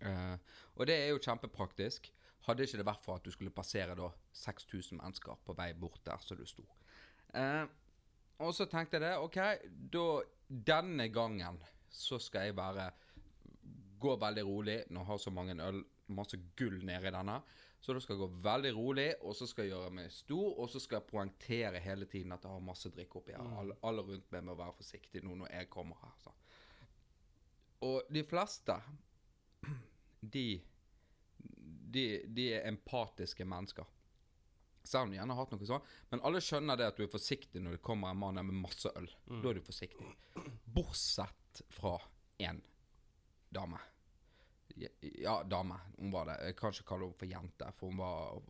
Eh, 0.00 0.36
og 0.76 0.86
det 0.88 0.96
er 0.96 1.10
jo 1.12 1.20
kjempepraktisk. 1.20 2.08
Hadde 2.46 2.64
ikke 2.64 2.80
det 2.80 2.86
vært 2.88 3.04
for 3.04 3.20
at 3.20 3.26
du 3.26 3.30
skulle 3.34 3.52
passere 3.52 3.94
da 3.98 4.08
6000 4.32 4.96
mennesker 4.96 5.42
på 5.44 5.54
vei 5.58 5.74
bort 5.76 6.00
der 6.06 6.24
som 6.24 6.40
du 6.40 6.46
sto. 6.48 6.64
Eh, 7.36 7.66
og 8.40 8.54
så 8.56 8.64
tenkte 8.64 8.96
jeg 8.96 9.04
det, 9.04 9.12
OK, 9.20 9.38
da 9.92 10.06
denne 10.72 11.10
gangen 11.12 11.60
så 11.92 12.18
skal 12.18 12.48
jeg 12.48 12.58
være 12.58 12.90
Gå 14.00 14.14
veldig 14.16 14.42
rolig. 14.48 14.74
Nå 14.96 15.02
har 15.04 15.18
så 15.20 15.28
mange 15.28 15.52
øl, 15.60 15.82
masse 16.16 16.38
gull 16.56 16.78
nedi 16.88 17.10
denne. 17.12 17.34
Så 17.80 17.94
da 17.96 18.00
skal 18.04 18.18
jeg 18.18 18.20
gå 18.20 18.40
veldig 18.44 18.70
rolig, 18.76 19.08
og 19.24 19.36
så 19.36 19.46
skal 19.48 19.64
jeg 19.64 19.72
gjøre 19.72 19.92
meg 19.96 20.10
stor, 20.12 20.48
og 20.60 20.68
så 20.68 20.82
skal 20.82 20.98
jeg 20.98 21.08
poengtere 21.08 21.80
hele 21.80 22.08
tiden 22.10 22.34
at 22.36 22.44
jeg 22.44 22.52
har 22.52 22.64
masse 22.64 22.90
drikk 22.92 23.16
oppi 23.22 23.32
her. 23.32 23.54
Alle, 23.62 23.76
alle 23.88 24.04
rundt 24.04 24.26
meg 24.34 24.44
må 24.44 24.56
være 24.58 24.76
forsiktige 24.76 25.24
nå 25.24 25.38
når 25.40 25.54
jeg 25.54 25.70
kommer 25.72 25.96
her. 26.02 26.12
Så. 26.20 26.34
Og 27.88 28.10
de 28.12 28.24
fleste, 28.28 28.76
de, 30.34 30.44
de, 31.96 32.04
de 32.28 32.46
er 32.58 32.68
empatiske 32.68 33.48
mennesker. 33.48 33.88
Selv 34.84 35.06
om 35.06 35.12
de 35.12 35.18
gjerne 35.18 35.36
har 35.36 35.44
hatt 35.44 35.54
noe 35.54 35.68
sånn. 35.68 35.88
Men 36.12 36.22
alle 36.28 36.40
skjønner 36.44 36.76
det 36.80 36.88
at 36.90 37.00
du 37.00 37.04
er 37.04 37.12
forsiktig 37.12 37.62
når 37.64 37.78
det 37.78 37.84
kommer 37.84 38.12
en 38.12 38.20
mann 38.20 38.40
med 38.40 38.60
masse 38.60 38.92
øl. 38.96 39.08
Da 39.28 39.52
er 39.52 39.60
du 39.60 39.64
forsiktig. 39.64 40.08
Bortsett 40.68 41.64
fra 41.72 41.96
én 42.40 42.60
dame. 43.52 43.80
Ja, 45.20 45.42
dame. 45.42 45.78
Hun 45.98 46.12
var 46.12 46.30
det. 46.30 46.38
Jeg 46.48 46.56
kan 46.56 46.74
ikke 46.74 46.88
kalle 46.92 47.08
henne 47.08 47.18
for 47.20 47.30
jente, 47.30 47.72
for 47.78 47.92
hun 47.92 48.00
var, 48.00 48.40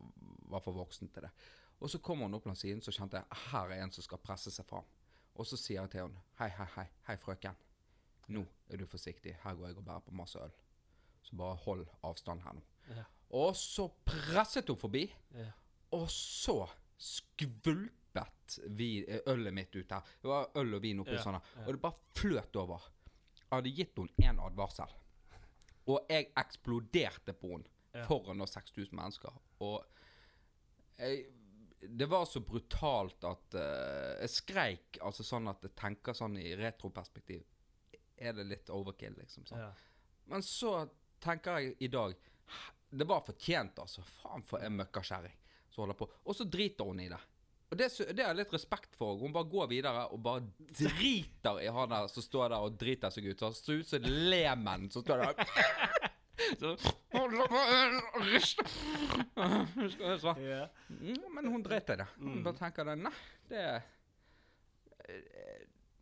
var 0.52 0.64
for 0.64 0.78
voksen 0.78 1.10
til 1.12 1.26
det. 1.26 1.32
Og 1.80 1.90
så 1.90 2.00
kommer 2.04 2.28
hun 2.28 2.36
opp 2.36 2.46
langs 2.46 2.60
siden, 2.60 2.82
så 2.84 2.92
kjente 2.92 3.20
jeg 3.20 3.44
her 3.50 3.72
er 3.72 3.84
en 3.84 3.92
som 3.94 4.04
skal 4.04 4.20
presse 4.22 4.52
seg 4.52 4.66
fram. 4.68 4.88
Og 5.40 5.46
så 5.48 5.56
sier 5.56 5.80
jeg 5.80 5.92
til 5.94 6.02
henne 6.04 6.24
hei, 6.40 6.50
hei, 6.58 6.66
hei, 6.76 6.86
hei, 7.08 7.16
frøken. 7.22 7.56
Nå 8.34 8.44
er 8.70 8.80
du 8.80 8.86
forsiktig. 8.90 9.34
Her 9.42 9.56
går 9.56 9.70
jeg 9.70 9.80
og 9.80 9.86
bærer 9.86 10.04
på 10.04 10.14
masse 10.14 10.38
øl. 10.38 10.52
Så 11.24 11.36
bare 11.38 11.56
hold 11.64 11.86
avstand 12.06 12.44
her 12.44 12.58
nå. 12.58 12.62
Ja. 12.90 13.06
Og 13.40 13.56
så 13.56 13.86
presset 14.04 14.68
hun 14.70 14.78
forbi. 14.80 15.06
Ja. 15.36 15.50
Og 15.96 16.06
så 16.12 16.62
skvulpet 17.00 18.58
vi, 18.76 19.04
eh, 19.06 19.22
ølet 19.30 19.54
mitt 19.54 19.74
ut 19.76 19.92
her. 19.92 20.02
Det 20.22 20.30
var 20.30 20.50
øl 20.60 20.74
og 20.74 20.82
vin 20.82 21.00
oppi 21.02 21.16
Ja, 21.16 21.22
sånn. 21.24 21.40
Og 21.64 21.72
det 21.72 21.80
bare 21.82 22.00
fløt 22.18 22.56
over. 22.60 22.90
Jeg 23.40 23.48
hadde 23.50 23.74
gitt 23.74 23.98
henne 23.98 24.34
én 24.34 24.44
advarsel. 24.46 24.92
Og 25.90 26.10
jeg 26.12 26.30
eksploderte 26.38 27.34
på 27.36 27.54
henne 27.56 27.68
Ja. 27.92 28.04
foran 28.06 28.38
6000 28.46 28.94
mennesker. 28.94 29.34
Og 29.66 29.82
jeg, 31.00 31.24
det 31.88 32.06
var 32.06 32.24
så 32.28 32.40
brutalt 32.44 33.24
at 33.26 33.56
uh, 33.56 34.20
jeg 34.20 34.30
skreik 34.30 34.98
altså 35.02 35.24
sånn 35.26 35.48
at 35.50 35.64
jeg 35.66 35.74
tenker 35.74 36.14
sånn 36.14 36.36
i 36.38 36.52
retroperspektiv. 36.60 37.42
Er 38.20 38.36
det 38.36 38.44
litt 38.46 38.70
overkill, 38.70 39.16
liksom? 39.18 39.46
sånn. 39.48 39.64
Ja. 39.64 39.72
Men 40.30 40.44
så 40.46 40.84
tenker 41.20 41.58
jeg 41.58 41.74
i 41.80 41.88
dag 41.88 42.14
Det 42.90 43.06
var 43.06 43.22
fortjent, 43.22 43.78
altså. 43.78 44.02
Faen 44.02 44.42
for 44.42 44.62
en 44.66 44.76
møkkakjerring 44.76 45.34
som 45.70 45.84
holder 45.84 45.94
på. 45.98 46.08
Og 46.26 46.34
så 46.36 46.44
driter 46.44 46.84
hun 46.84 47.00
i 47.00 47.08
det. 47.08 47.20
Og 47.70 47.78
det, 47.78 47.86
det 48.16 48.24
har 48.24 48.32
jeg 48.32 48.40
litt 48.40 48.52
respekt 48.56 48.96
for. 48.98 49.14
Hun 49.20 49.32
bare 49.32 49.46
går 49.46 49.68
videre 49.70 50.06
og 50.10 50.18
bare 50.24 50.42
driter 50.74 51.60
i 51.62 51.68
han 51.70 51.88
der 51.92 52.08
som 52.10 52.22
står 52.24 52.48
der 52.50 52.64
og 52.66 52.78
driter 52.80 53.10
seg 53.14 53.28
ut. 53.30 53.38
Så 53.38 53.52
ser 53.54 53.78
ut 53.84 53.86
som 53.92 54.08
lemen 54.32 54.88
som 54.90 55.04
står 55.04 55.22
der. 55.22 55.34
Så, 56.58 56.72
så. 60.18 60.32
Mm, 60.88 61.22
Men 61.36 61.46
hun 61.52 61.62
dreit 61.62 61.90
i 61.94 61.96
det. 62.00 62.06
Hun 62.18 62.32
Mm. 62.40 62.42
bare 62.46 62.58
tenker 62.58 62.84
det, 62.90 62.96
nei, 62.98 63.12
det 63.48 63.82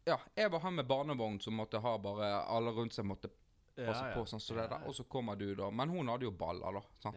Ja, 0.08 0.16
jeg 0.36 0.50
var 0.50 0.60
han 0.64 0.74
med 0.78 0.86
barnevogn 0.88 1.40
som 1.40 1.54
måtte 1.58 1.78
ha 1.84 1.98
bare 2.00 2.30
Alle 2.48 2.70
rundt 2.72 2.94
seg 2.96 3.04
måtte 3.04 3.28
passe 3.76 4.06
på 4.14 4.24
sånn 4.26 4.40
som 4.40 4.54
så 4.56 4.56
det 4.62 4.68
der. 4.72 4.86
Og 4.88 4.94
så 4.96 5.04
kommer 5.04 5.36
du, 5.38 5.54
da. 5.54 5.68
Men 5.70 5.88
hun 5.92 6.08
hadde 6.08 6.24
jo 6.26 6.30
baller, 6.34 6.72
da. 6.80 6.82
Sant? 7.04 7.16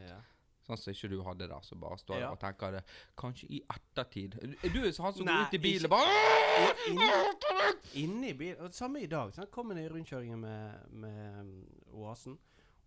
Sånn 0.77 0.83
som 0.85 0.93
ikke 0.95 1.09
du 1.11 1.21
hadde 1.25 1.47
det, 1.51 1.57
så 1.67 1.75
bare 1.79 1.97
står 1.99 2.15
der 2.15 2.21
Ja. 2.25 2.31
og 2.31 2.39
tenker 2.39 2.71
det. 2.77 2.83
Kanskje 3.17 3.49
i 3.49 3.61
ettertid. 3.75 4.37
Er 4.63 4.69
du 4.69 4.79
han 5.03 5.13
som 5.13 5.25
går 5.25 5.47
ut 5.47 5.53
i 5.53 5.57
bilen 5.57 5.89
bare 5.89 6.07
Inne 7.93 8.29
i 8.29 8.33
bilen. 8.33 8.71
Samme 8.71 9.01
i 9.03 9.07
dag. 9.11 9.33
Sånn, 9.35 9.49
Kommer 9.51 9.75
ned 9.75 9.89
i 9.89 9.93
rundkjøringen 9.93 10.39
med, 10.39 10.91
med 10.91 11.91
Oasen. 11.93 12.37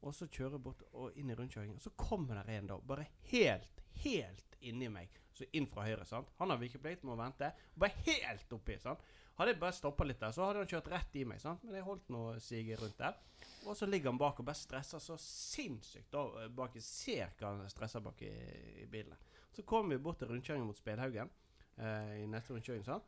Og 0.05 0.12
så 0.14 0.27
kjører 0.29 0.59
jeg 0.59 0.64
bort 0.66 0.83
og 0.92 1.16
inn 1.16 1.31
i 1.33 1.37
rundkjøringen. 1.38 1.77
Og 1.79 1.85
så 1.85 1.92
kommer 1.97 2.40
der 2.42 2.51
en 2.59 2.66
da, 2.73 2.79
bare 2.79 3.07
helt, 3.31 3.85
helt 4.05 4.59
inni 4.64 4.88
meg. 4.92 5.12
Så 5.35 5.47
inn 5.57 5.66
fra 5.66 5.85
høyre. 5.87 6.05
sant? 6.07 6.29
Han 6.38 6.51
har 6.53 6.61
vikeplikt, 6.61 7.05
må 7.05 7.16
vente. 7.18 7.51
Bare 7.77 7.92
helt 8.07 8.53
oppi. 8.53 8.77
sant? 8.79 9.01
Hadde 9.38 9.51
jeg 9.55 9.61
bare 9.64 9.75
stoppa 9.75 10.05
litt 10.07 10.20
der, 10.23 10.31
så 10.31 10.44
hadde 10.47 10.61
han 10.62 10.68
kjørt 10.70 10.90
rett 10.92 11.16
i 11.18 11.25
meg. 11.27 11.40
sant? 11.42 11.64
Men 11.64 11.75
jeg 11.81 11.85
holdt 11.88 12.09
nå 12.14 12.20
siget 12.40 12.81
rundt 12.81 12.99
der. 13.01 13.16
Og 13.64 13.77
så 13.77 13.87
ligger 13.87 14.12
han 14.12 14.18
bak 14.20 14.40
og 14.40 14.46
bare 14.48 14.59
stresser 14.59 15.03
så 15.03 15.16
sinnssykt 15.20 16.14
eh, 16.14 16.48
bak. 16.53 16.77
Ser 16.85 17.33
hva 17.38 17.55
han 17.55 17.70
stresser 17.72 18.05
bak 18.05 18.20
i, 18.27 18.87
bilene. 18.90 19.16
Så 19.55 19.62
kommer 19.62 19.96
vi 19.96 20.03
bort 20.03 20.18
til 20.20 20.31
rundkjøringen 20.31 20.68
mot 20.68 20.79
Spedhaugen. 20.79 21.31
Eh, 21.77 22.12
I 22.22 22.27
neste 22.31 22.55
rundkjøring. 22.55 22.85
sånn. 22.87 23.05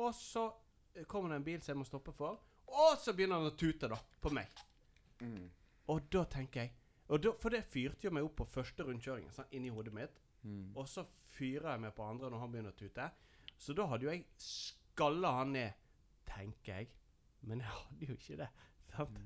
Og 0.00 0.10
så 0.16 0.46
eh, 0.94 1.06
kommer 1.06 1.34
det 1.34 1.40
en 1.40 1.46
bil 1.46 1.62
som 1.62 1.74
jeg 1.74 1.82
må 1.82 1.88
stoppe 1.88 2.14
for. 2.16 2.40
Og 2.70 2.98
så 3.02 3.14
begynner 3.16 3.40
han 3.40 3.50
å 3.50 3.58
tute 3.58 3.90
da, 3.90 3.98
på 4.20 4.32
meg. 4.34 4.62
Mm. 5.20 5.48
Og 5.92 6.06
da 6.12 6.24
tenker 6.30 6.64
jeg 6.64 6.76
da, 7.10 7.32
For 7.42 7.50
det 7.50 7.64
fyrte 7.66 8.06
jo 8.06 8.12
meg 8.14 8.24
opp 8.24 8.36
på 8.38 8.46
første 8.52 8.84
rundkjøringen 8.86 9.34
sånn, 9.34 9.48
inni 9.58 9.72
hodet 9.74 9.94
mitt. 9.94 10.20
Mm. 10.46 10.70
Og 10.78 10.86
så 10.88 11.02
fyrer 11.34 11.72
jeg 11.72 11.82
meg 11.82 11.94
på 11.96 12.06
andre 12.06 12.30
når 12.30 12.44
han 12.44 12.52
begynner 12.52 12.74
å 12.74 12.78
tute. 12.78 13.08
Så 13.60 13.74
da 13.76 13.88
hadde 13.90 14.06
jo 14.06 14.12
jeg 14.14 14.24
skalla 14.40 15.34
han 15.40 15.50
ned, 15.56 15.80
tenker 16.28 16.78
jeg. 16.78 16.92
Men 17.48 17.64
jeg 17.64 17.72
hadde 17.74 18.06
jo 18.06 18.16
ikke 18.16 18.38
det. 18.40 18.48
Sant? 18.90 19.18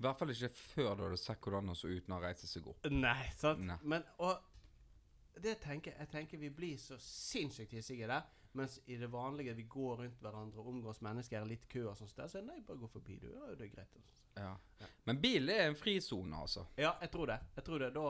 I 0.00 0.02
hvert 0.04 0.18
fall 0.18 0.32
ikke 0.34 0.50
før 0.56 0.94
du 0.96 1.02
hadde 1.06 1.20
sett 1.20 1.42
hvordan 1.44 1.70
han 1.72 1.78
så 1.78 1.90
ut 1.90 2.08
når 2.08 2.16
han 2.16 2.24
reiste 2.24 2.48
seg 2.50 2.68
opp. 2.70 2.88
Nei, 2.92 3.24
sant? 3.36 3.62
Nei. 3.68 3.76
Men 3.82 4.06
og 4.18 4.46
det 5.40 5.58
tenker 5.62 5.96
jeg 5.96 6.10
tenker 6.12 6.40
vi 6.40 6.50
blir 6.52 6.78
så 6.80 6.98
sinnssykt 7.00 7.76
hissige 7.76 8.08
der. 8.10 8.26
Mens 8.58 8.80
i 8.90 8.96
det 8.98 9.06
vanlige 9.12 9.54
vi 9.54 9.62
går 9.70 10.00
rundt 10.02 10.22
hverandre, 10.22 10.62
omgås 10.66 10.98
mennesker, 11.06 11.44
litt 11.46 11.68
kø 11.70 11.84
og 11.92 11.94
sånn, 12.00 12.10
så 12.10 12.40
er 12.40 12.42
nei, 12.48 12.58
bare 12.66 12.80
gå 12.80 12.88
forbi, 12.90 13.20
du. 13.22 13.28
Ja, 13.30 13.52
det 13.54 13.68
er 13.68 13.70
greit. 13.76 14.00
Ja. 14.34 14.50
Ja. 14.80 14.88
Men 15.06 15.20
bil 15.22 15.52
er 15.54 15.68
en 15.68 15.78
frisone, 15.78 16.34
altså. 16.34 16.64
Ja, 16.80 16.96
jeg 17.00 17.12
tror 17.14 17.30
det. 17.30 17.38
Jeg 17.54 17.66
tror 17.68 17.84
det. 17.84 17.92
Da, 17.94 18.08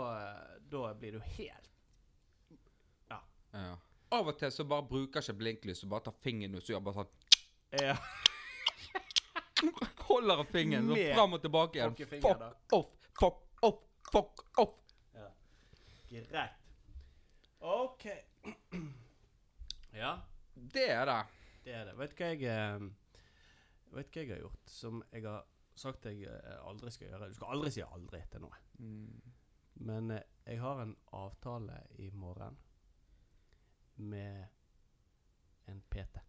da 0.72 0.94
blir 0.96 1.18
du 1.18 1.20
helt 1.36 1.68
Ja. 3.10 3.76
Av 4.14 4.28
og 4.30 4.38
til 4.38 4.50
så 4.54 4.64
bare 4.66 4.86
bruker 4.86 5.22
ikke 5.22 5.38
blinklys, 5.38 5.84
og 5.84 5.92
bare 5.92 6.08
tar 6.08 6.16
fingeren 6.22 6.56
ut, 6.56 6.64
så 6.64 6.72
gjør 6.72 6.84
bare 6.88 7.02
sånn 7.02 7.16
Ja. 7.84 7.96
Holder 10.10 10.44
fingeren 10.50 10.88
sånn 10.90 11.02
fram 11.14 11.36
og 11.36 11.42
tilbake 11.44 11.78
igjen. 11.80 11.96
Fuck 12.22 12.74
off, 12.76 12.90
fuck 13.18 13.42
off, 13.66 13.82
fuck 14.10 14.44
off. 14.62 14.78
ja. 15.14 15.28
Greit. 16.10 16.56
OK. 17.60 18.06
ja, 20.00 20.14
Det 20.54 20.86
er 20.88 21.06
det. 21.06 21.18
det 21.64 21.74
er 21.74 21.84
det. 21.90 21.96
Vet 21.98 22.14
du 22.16 22.22
hva 22.22 22.30
jeg 22.32 22.42
eh, 22.48 22.86
Vet 23.90 24.08
du 24.08 24.16
hva 24.16 24.24
jeg 24.24 24.30
har 24.32 24.40
gjort 24.46 24.72
som 24.72 25.02
jeg 25.12 25.26
har 25.26 25.44
sagt 25.80 26.08
jeg 26.08 26.24
eh, 26.28 26.56
aldri 26.64 26.92
skal 26.94 27.10
gjøre? 27.10 27.28
Du 27.28 27.36
skal 27.36 27.54
aldri 27.56 27.72
si 27.74 27.84
aldri 27.84 28.22
til 28.32 28.44
noe. 28.46 28.62
Mm. 28.80 29.36
Men 29.90 30.10
eh, 30.16 30.24
jeg 30.46 30.60
har 30.64 30.82
en 30.82 30.96
avtale 31.16 31.82
i 32.00 32.10
morgen 32.16 32.56
med 34.00 34.46
en 35.68 35.82
PT. 35.92 36.22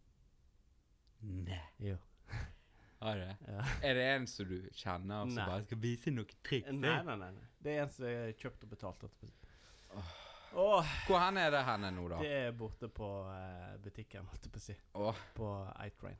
Nei. 1.22 1.62
Jo. 1.80 1.98
Har 3.02 3.16
det? 3.18 3.36
Ja. 3.48 3.64
Er 3.90 3.94
det 3.98 4.04
en 4.16 4.28
som 4.30 4.46
du 4.50 4.58
kjenner, 4.78 5.24
som 5.26 5.36
Nei. 5.36 5.46
bare 5.50 5.64
skal 5.66 5.80
vise 5.82 6.12
noen 6.14 6.34
triks? 6.46 6.72
Nei, 6.72 6.98
nei, 7.04 7.16
nei, 7.18 7.32
nei. 7.32 7.48
Det 7.62 7.76
er 7.78 7.84
en 7.88 7.90
som 7.90 8.06
har 8.06 8.34
kjøpt 8.42 8.64
og 8.68 8.70
betalt. 8.76 9.02
holdt 9.02 9.16
jeg 9.24 9.32
på 9.32 9.32
å 9.32 10.02
si. 10.04 10.18
Åh, 10.62 10.90
Hvor 11.08 11.20
hen 11.24 11.38
er 11.40 11.52
det 11.54 11.62
henne 11.64 11.90
nå, 11.96 12.10
da? 12.12 12.18
det 12.20 12.32
er 12.48 12.52
borte 12.60 12.90
på 12.92 13.08
eh, 13.32 13.78
butikken, 13.84 14.26
holdt 14.28 14.44
jeg 14.46 14.52
på 14.52 14.60
å 14.60 14.66
si. 14.66 14.76
Åh, 15.00 15.22
På 15.38 15.48
iTrain. 15.86 16.18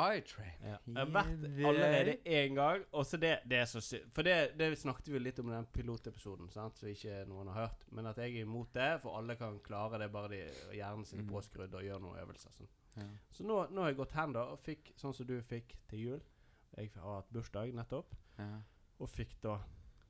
iTrain. 0.00 0.52
Ja. 0.64 0.78
Jeg 0.84 0.96
har 0.98 1.12
vært 1.14 1.44
allerede 1.70 2.14
én 2.28 2.54
gang. 2.56 2.82
Og 2.92 3.06
så 3.08 3.16
det, 3.20 3.38
det 3.48 3.60
er 3.62 3.68
så 3.70 3.80
synd. 3.84 4.10
For 4.16 4.22
det, 4.26 4.34
det 4.60 4.70
snakket 4.80 5.08
vi 5.08 5.16
jo 5.18 5.22
litt 5.24 5.38
om 5.40 5.48
i 5.52 5.54
den 5.54 5.68
pilotepisoden, 5.72 6.50
sant? 6.52 6.76
så 6.80 6.90
ikke 6.90 7.22
noen 7.30 7.48
har 7.52 7.66
hørt. 7.68 7.86
Men 7.92 8.06
at 8.10 8.18
jeg 8.20 8.34
er 8.36 8.42
imot 8.46 8.72
det, 8.76 8.90
for 9.04 9.16
alle 9.20 9.36
kan 9.40 9.60
klare 9.64 10.00
det, 10.02 10.10
bare 10.12 10.28
de 10.34 10.42
hjernen 10.76 11.06
sin 11.08 11.20
er 11.20 11.24
Mhm. 11.24 11.32
påskrudd 11.32 11.74
og 11.78 11.84
gjør 11.86 12.00
noen 12.04 12.18
øvelser. 12.24 12.52
Sånn. 12.58 12.68
Ja. 12.96 13.06
Så 13.32 13.44
nå, 13.44 13.56
nå 13.70 13.80
har 13.80 13.88
jeg 13.92 13.96
gått 14.02 14.12
hen 14.12 14.32
da, 14.36 14.42
og 14.52 14.58
fikk 14.60 14.92
sånn 15.00 15.14
som 15.16 15.26
du 15.26 15.38
fikk 15.42 15.76
til 15.88 15.98
jul. 16.06 16.22
Jeg 16.76 16.90
har 16.96 17.18
hatt 17.20 17.30
bursdag 17.32 17.72
nettopp, 17.76 18.14
Ja. 18.38 18.60
og 18.98 19.08
fikk 19.10 19.34
da 19.40 19.58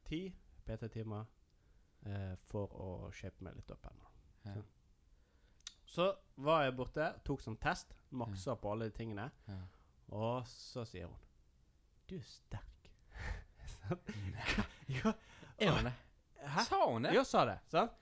ti 0.05 0.35
PT-timer 0.67 1.27
eh, 2.07 2.35
for 2.51 2.69
å 2.75 2.89
shape 3.15 3.43
meg 3.45 3.57
litt 3.57 3.71
opp 3.71 3.87
ennå. 3.91 4.09
Ja. 4.45 4.63
Så 5.87 6.09
var 6.37 6.65
jeg 6.65 6.77
borte, 6.77 7.11
tok 7.25 7.43
sånn 7.45 7.59
test, 7.61 7.95
maksa 8.11 8.55
på 8.57 8.71
alle 8.73 8.89
de 8.91 8.97
tingene. 8.97 9.29
Ja. 9.49 9.59
Og 10.13 10.47
så 10.51 10.85
sier 10.89 11.07
hun 11.07 11.19
Du 12.09 12.17
er 12.19 12.23
sterk. 12.27 12.91
Ja. 14.89 15.13
Er 15.59 15.71
hun 15.77 15.85
det? 15.85 15.93
Hæ? 16.43 16.65
Sa 16.69 16.79
hun 16.91 17.03
det? 17.07 17.13
Ja, 17.15 17.23
sa 17.25 17.45
det. 17.45 17.59
Sant? 17.71 17.93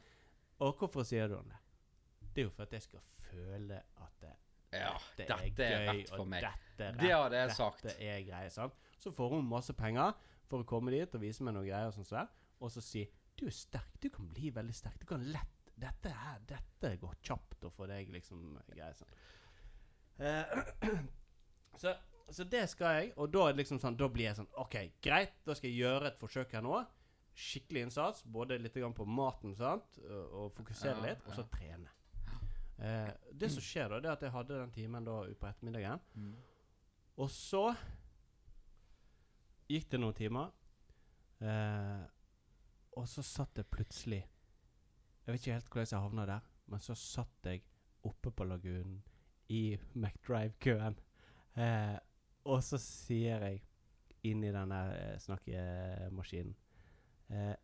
Og 0.60 0.76
hvorfor 0.78 1.04
sier 1.06 1.28
du 1.28 1.36
det? 1.44 1.58
Det 2.34 2.42
er 2.42 2.46
jo 2.48 2.50
for 2.54 2.62
at 2.66 2.72
jeg 2.72 2.82
skal 2.82 3.00
føle 3.30 3.78
at 4.00 4.16
det, 4.22 4.32
Ja, 4.70 4.92
dette 5.18 5.36
dette 5.36 5.66
er 5.66 5.84
gøy, 5.84 5.86
rett 5.88 6.12
for 6.14 6.28
meg. 6.30 6.44
Dette 6.46 6.88
er 6.88 6.98
Det 7.00 7.12
hadde 7.14 7.40
jeg 7.40 7.54
sagt. 7.56 7.88
Er 7.96 8.20
greier, 8.26 8.52
sant? 8.54 8.76
Så 9.02 9.12
får 9.14 9.34
hun 9.34 9.48
masse 9.48 9.74
penger 9.76 10.12
for 10.50 10.62
å 10.62 10.68
komme 10.68 10.92
dit 10.94 11.16
og 11.16 11.22
vise 11.22 11.42
meg 11.46 11.56
noen 11.56 11.66
greier, 11.66 11.90
og 11.90 11.96
sånn 11.96 12.06
så 12.06 12.26
og 12.60 12.70
så 12.74 12.82
si 12.84 13.06
du 13.40 13.46
er 13.48 13.54
sterk. 13.56 13.96
Du 14.02 14.10
kan 14.12 14.28
bli 14.28 14.50
veldig 14.52 14.74
sterk. 14.76 15.00
Du 15.00 15.08
kan 15.08 15.24
lett 15.32 15.56
Dette 15.80 16.10
her, 16.12 16.40
dette 16.44 16.90
går 17.00 17.14
kjapt 17.24 17.62
å 17.64 17.70
få 17.72 17.86
deg 17.88 18.10
liksom 18.12 18.58
greier 18.68 18.92
sånn. 18.98 19.14
Eh, 20.20 20.90
så, 21.80 21.94
så 22.28 22.44
det 22.44 22.66
skal 22.68 22.98
jeg, 22.98 23.14
og 23.16 23.30
da 23.32 23.46
det 23.48 23.62
liksom 23.62 23.80
sånn 23.80 23.96
Da 23.96 24.10
blir 24.12 24.26
jeg 24.26 24.36
sånn 24.42 24.50
OK, 24.60 24.76
greit, 25.00 25.38
da 25.46 25.56
skal 25.56 25.70
jeg 25.70 25.80
gjøre 25.80 26.10
et 26.10 26.20
forsøk 26.20 26.52
her 26.52 26.66
nå. 26.66 26.82
Skikkelig 27.32 27.86
innsats, 27.86 28.26
både 28.28 28.58
litt 28.60 28.76
grann 28.76 28.92
på 28.92 29.06
maten, 29.08 29.54
sant, 29.56 29.96
og 30.10 30.52
fokusere 30.58 31.00
litt, 31.06 31.24
og 31.24 31.38
så 31.38 31.46
trene. 31.48 31.88
Eh, 32.80 33.10
det 33.32 33.50
som 33.52 33.64
skjer 33.64 33.90
da, 33.92 34.00
det 34.00 34.08
er 34.08 34.16
at 34.16 34.22
jeg 34.24 34.34
hadde 34.34 34.60
den 34.62 34.72
timen 34.72 35.04
da 35.04 35.18
utpå 35.28 35.48
ettermiddagen. 35.50 36.00
Mm. 36.14 36.32
Og 37.20 37.30
så 37.32 37.64
gikk 39.70 39.90
det 39.92 40.00
noen 40.00 40.16
timer, 40.16 40.54
eh, 41.44 42.04
og 42.96 43.06
så 43.08 43.22
satt 43.24 43.60
jeg 43.60 43.70
plutselig 43.70 44.24
Jeg 45.20 45.34
vet 45.34 45.42
ikke 45.42 45.54
helt 45.54 45.68
hvordan 45.70 45.90
jeg 45.92 46.02
havna 46.02 46.24
der, 46.26 46.46
men 46.66 46.80
så 46.82 46.94
satt 46.96 47.46
jeg 47.46 47.62
oppe 48.08 48.32
på 48.32 48.44
lagunen 48.48 49.02
i 49.52 49.78
McDrive-køen. 49.94 50.96
Eh, 51.54 51.98
og 52.48 52.62
så 52.64 52.78
sier 52.80 53.44
jeg 53.44 53.60
inn 54.26 54.42
i 54.44 54.52
den 54.54 54.72
der 54.72 54.92
eh, 54.94 55.18
snakkemaskinen 55.20 56.54
eh, 57.28 57.54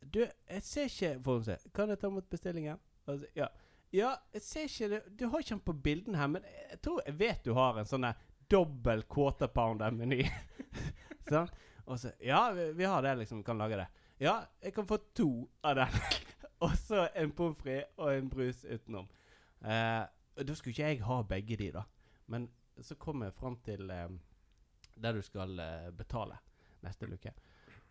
Du, 0.00 0.20
jeg 0.20 0.62
ser 0.62 0.88
ikke 0.88 1.10
hun 1.24 1.44
se. 1.44 1.56
Kan 1.74 1.92
jeg 1.92 2.00
ta 2.00 2.08
imot 2.08 2.30
bestillingen? 2.30 2.78
Altså, 3.06 3.26
ja. 3.36 3.48
Ja, 3.90 4.14
jeg 4.32 4.42
ser 4.42 4.68
ikke 4.68 4.88
det 4.92 5.00
Du 5.18 5.24
har 5.28 5.42
ikke 5.42 5.54
den 5.56 5.62
på 5.66 5.72
bilden 5.84 6.14
her, 6.14 6.28
men 6.30 6.44
jeg 6.46 6.80
tror 6.84 7.00
Jeg 7.06 7.16
vet 7.18 7.44
du 7.44 7.54
har 7.56 7.78
en 7.80 7.88
sånn 7.88 8.06
dobbel 8.50 9.02
quarter 9.10 9.50
pounder-meny. 9.54 10.24
sånn? 11.28 11.50
Og 11.90 11.98
så 11.98 12.12
Ja, 12.22 12.50
vi, 12.54 12.70
vi 12.78 12.86
har 12.86 13.02
det, 13.02 13.16
liksom. 13.22 13.42
Kan 13.46 13.58
lage 13.58 13.80
det. 13.80 13.86
Ja, 14.22 14.44
jeg 14.62 14.74
kan 14.74 14.86
få 14.86 14.98
to 15.16 15.48
av 15.66 15.78
den. 15.80 15.94
og 16.64 16.74
så 16.76 17.06
en 17.16 17.32
pommes 17.32 17.58
frites 17.58 17.88
og 17.96 18.12
en 18.12 18.28
brus 18.30 18.64
utenom. 18.64 19.08
Eh, 19.64 20.02
da 20.44 20.54
skulle 20.54 20.74
ikke 20.74 20.90
jeg 20.92 21.00
ha 21.06 21.16
begge 21.26 21.56
de, 21.56 21.70
da. 21.74 21.82
Men 22.30 22.46
så 22.84 22.94
kom 23.00 23.24
jeg 23.24 23.34
fram 23.34 23.56
til 23.64 23.90
eh, 23.90 24.12
der 24.94 25.16
du 25.16 25.22
skal 25.24 25.58
eh, 25.58 25.88
betale 25.96 26.36
neste 26.84 27.08
luke. 27.10 27.32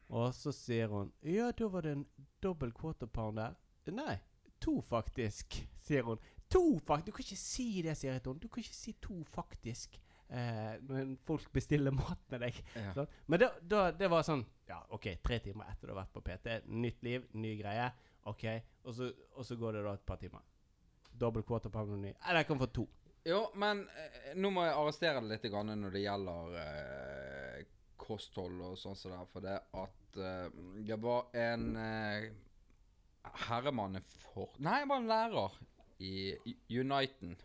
Og 0.09 0.31
så 0.33 0.53
sier 0.55 0.87
hun 0.93 1.11
Ja, 1.25 1.51
da 1.51 1.67
var 1.69 1.85
det 1.85 1.97
en 1.97 2.05
dobbel 2.41 2.71
quarter 2.77 3.09
pounder. 3.09 3.57
Nei, 3.89 4.19
to 4.61 4.79
faktisk, 4.85 5.57
sier 5.85 6.05
hun. 6.07 6.21
To, 6.49 6.79
faktisk! 6.85 7.05
Du 7.05 7.15
kan 7.15 7.25
ikke 7.25 7.39
si 7.39 7.67
det, 7.85 7.97
sier 7.97 8.15
henne. 8.15 8.39
Du 8.41 8.47
kan 8.49 8.63
ikke 8.63 8.75
si 8.75 8.95
to, 9.01 9.19
faktisk. 9.33 9.99
Eh, 10.29 10.75
når 10.85 11.15
folk 11.25 11.49
bestiller 11.53 11.93
mat 11.93 12.21
med 12.29 12.43
deg. 12.45 12.61
Ja. 12.77 12.93
Sånn. 12.97 13.09
Men 13.25 13.41
det, 13.41 13.49
da, 13.65 13.87
det 13.97 14.09
var 14.13 14.21
sånn 14.27 14.43
Ja, 14.69 14.77
OK, 14.93 15.07
tre 15.25 15.39
timer 15.41 15.71
etter 15.71 15.89
du 15.89 15.95
har 15.95 16.03
vært 16.03 16.13
på 16.13 16.21
PT. 16.25 16.59
Nytt 16.69 17.01
liv, 17.05 17.25
ny 17.33 17.55
greie. 17.57 17.87
OK. 18.29 18.45
Og 18.85 18.93
så, 18.93 19.09
og 19.33 19.47
så 19.47 19.57
går 19.57 19.79
det 19.79 19.83
da 19.87 19.95
et 19.97 20.05
par 20.05 20.21
timer. 20.21 20.45
Dobbel 21.19 21.45
quarter 21.47 21.73
pounder 21.73 21.97
ny. 21.97 22.13
Eller 22.27 22.43
jeg 22.43 22.49
kan 22.51 22.61
få 22.61 22.69
to. 22.77 22.85
Jo, 23.27 23.41
men 23.59 23.81
eh, 23.97 24.29
nå 24.39 24.51
må 24.53 24.67
jeg 24.67 24.77
arrestere 24.77 25.23
det 25.23 25.33
litt 25.33 25.49
grann 25.51 25.73
når 25.81 25.97
det 25.97 26.03
gjelder 26.05 26.59
eh, 26.61 27.63
kosthold 27.99 28.61
og 28.69 28.77
sånn 28.79 28.97
som 28.97 29.15
det. 29.15 29.23
For 29.33 29.45
det 29.45 29.57
at 29.81 30.21
eh, 30.21 30.61
det 30.85 30.99
var 31.01 31.33
en 31.41 31.65
eh, 33.25 33.35
herremann 33.49 33.99
for 34.05 34.49
Nei, 34.57 34.79
det 34.83 34.89
var 34.89 35.01
en 35.01 35.09
lærer 35.09 35.57
i 35.99 36.55
Uniten 36.79 37.35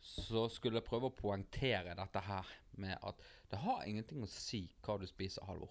Så 0.00 0.46
skulle 0.52 0.78
jeg 0.80 0.86
prøve 0.86 1.08
å 1.10 1.16
poengtere 1.16 1.94
dette 1.98 2.22
her 2.28 2.50
med 2.76 2.98
at 3.02 3.22
det 3.50 3.58
har 3.62 3.84
ingenting 3.88 4.22
å 4.22 4.28
si 4.30 4.66
hva 4.84 4.98
du 5.00 5.06
spiser, 5.08 5.44
Halvor. 5.48 5.70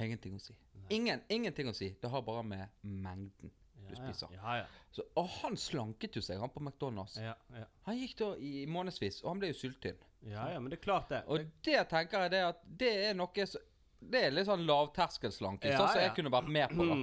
Ingenting 0.00 0.36
å 0.36 0.40
si. 0.40 0.54
Ingen, 0.94 1.22
ingenting 1.28 1.68
å 1.68 1.74
si. 1.74 1.88
Det 2.00 2.08
har 2.12 2.22
bare 2.22 2.44
med 2.46 2.68
mengden 2.80 3.50
du 3.88 3.96
spiser. 3.96 4.28
Ja, 4.36 4.58
ja. 4.60 4.66
Så, 4.94 5.04
og 5.18 5.26
han 5.40 5.56
slanket 5.58 6.16
jo 6.16 6.22
seg, 6.22 6.38
han 6.40 6.52
på 6.54 6.62
McDonald's. 6.62 7.16
ja, 7.20 7.34
ja. 7.56 7.66
Han 7.88 7.98
gikk 7.98 8.14
da 8.20 8.30
i 8.36 8.66
månedsvis, 8.70 9.22
og 9.24 9.32
han 9.32 9.42
ble 9.42 9.50
jo 9.50 9.58
syltynn. 9.58 9.98
Ja, 10.30 10.46
ja, 10.52 10.60
men 10.60 10.70
det 10.70 10.78
er 10.78 10.84
klart 10.84 11.08
det. 11.10 11.24
Og 11.26 11.48
det 11.64 11.82
tenker 11.90 12.26
jeg 12.26 12.34
det 12.36 12.44
at 12.52 12.64
det 12.84 12.92
er 13.08 13.14
noe 13.16 13.46
så, 13.48 13.60
Det 14.00 14.24
er 14.26 14.32
litt 14.32 14.48
sånn 14.48 14.64
lavterskelslanking, 14.68 15.72
Ja, 15.74 15.80
sånn 15.80 15.92
som 15.94 16.00
ja. 16.00 16.06
jeg 16.08 16.16
kunne 16.16 16.32
vært 16.32 16.48
med 16.52 16.76
på. 16.76 16.86
da 16.88 16.96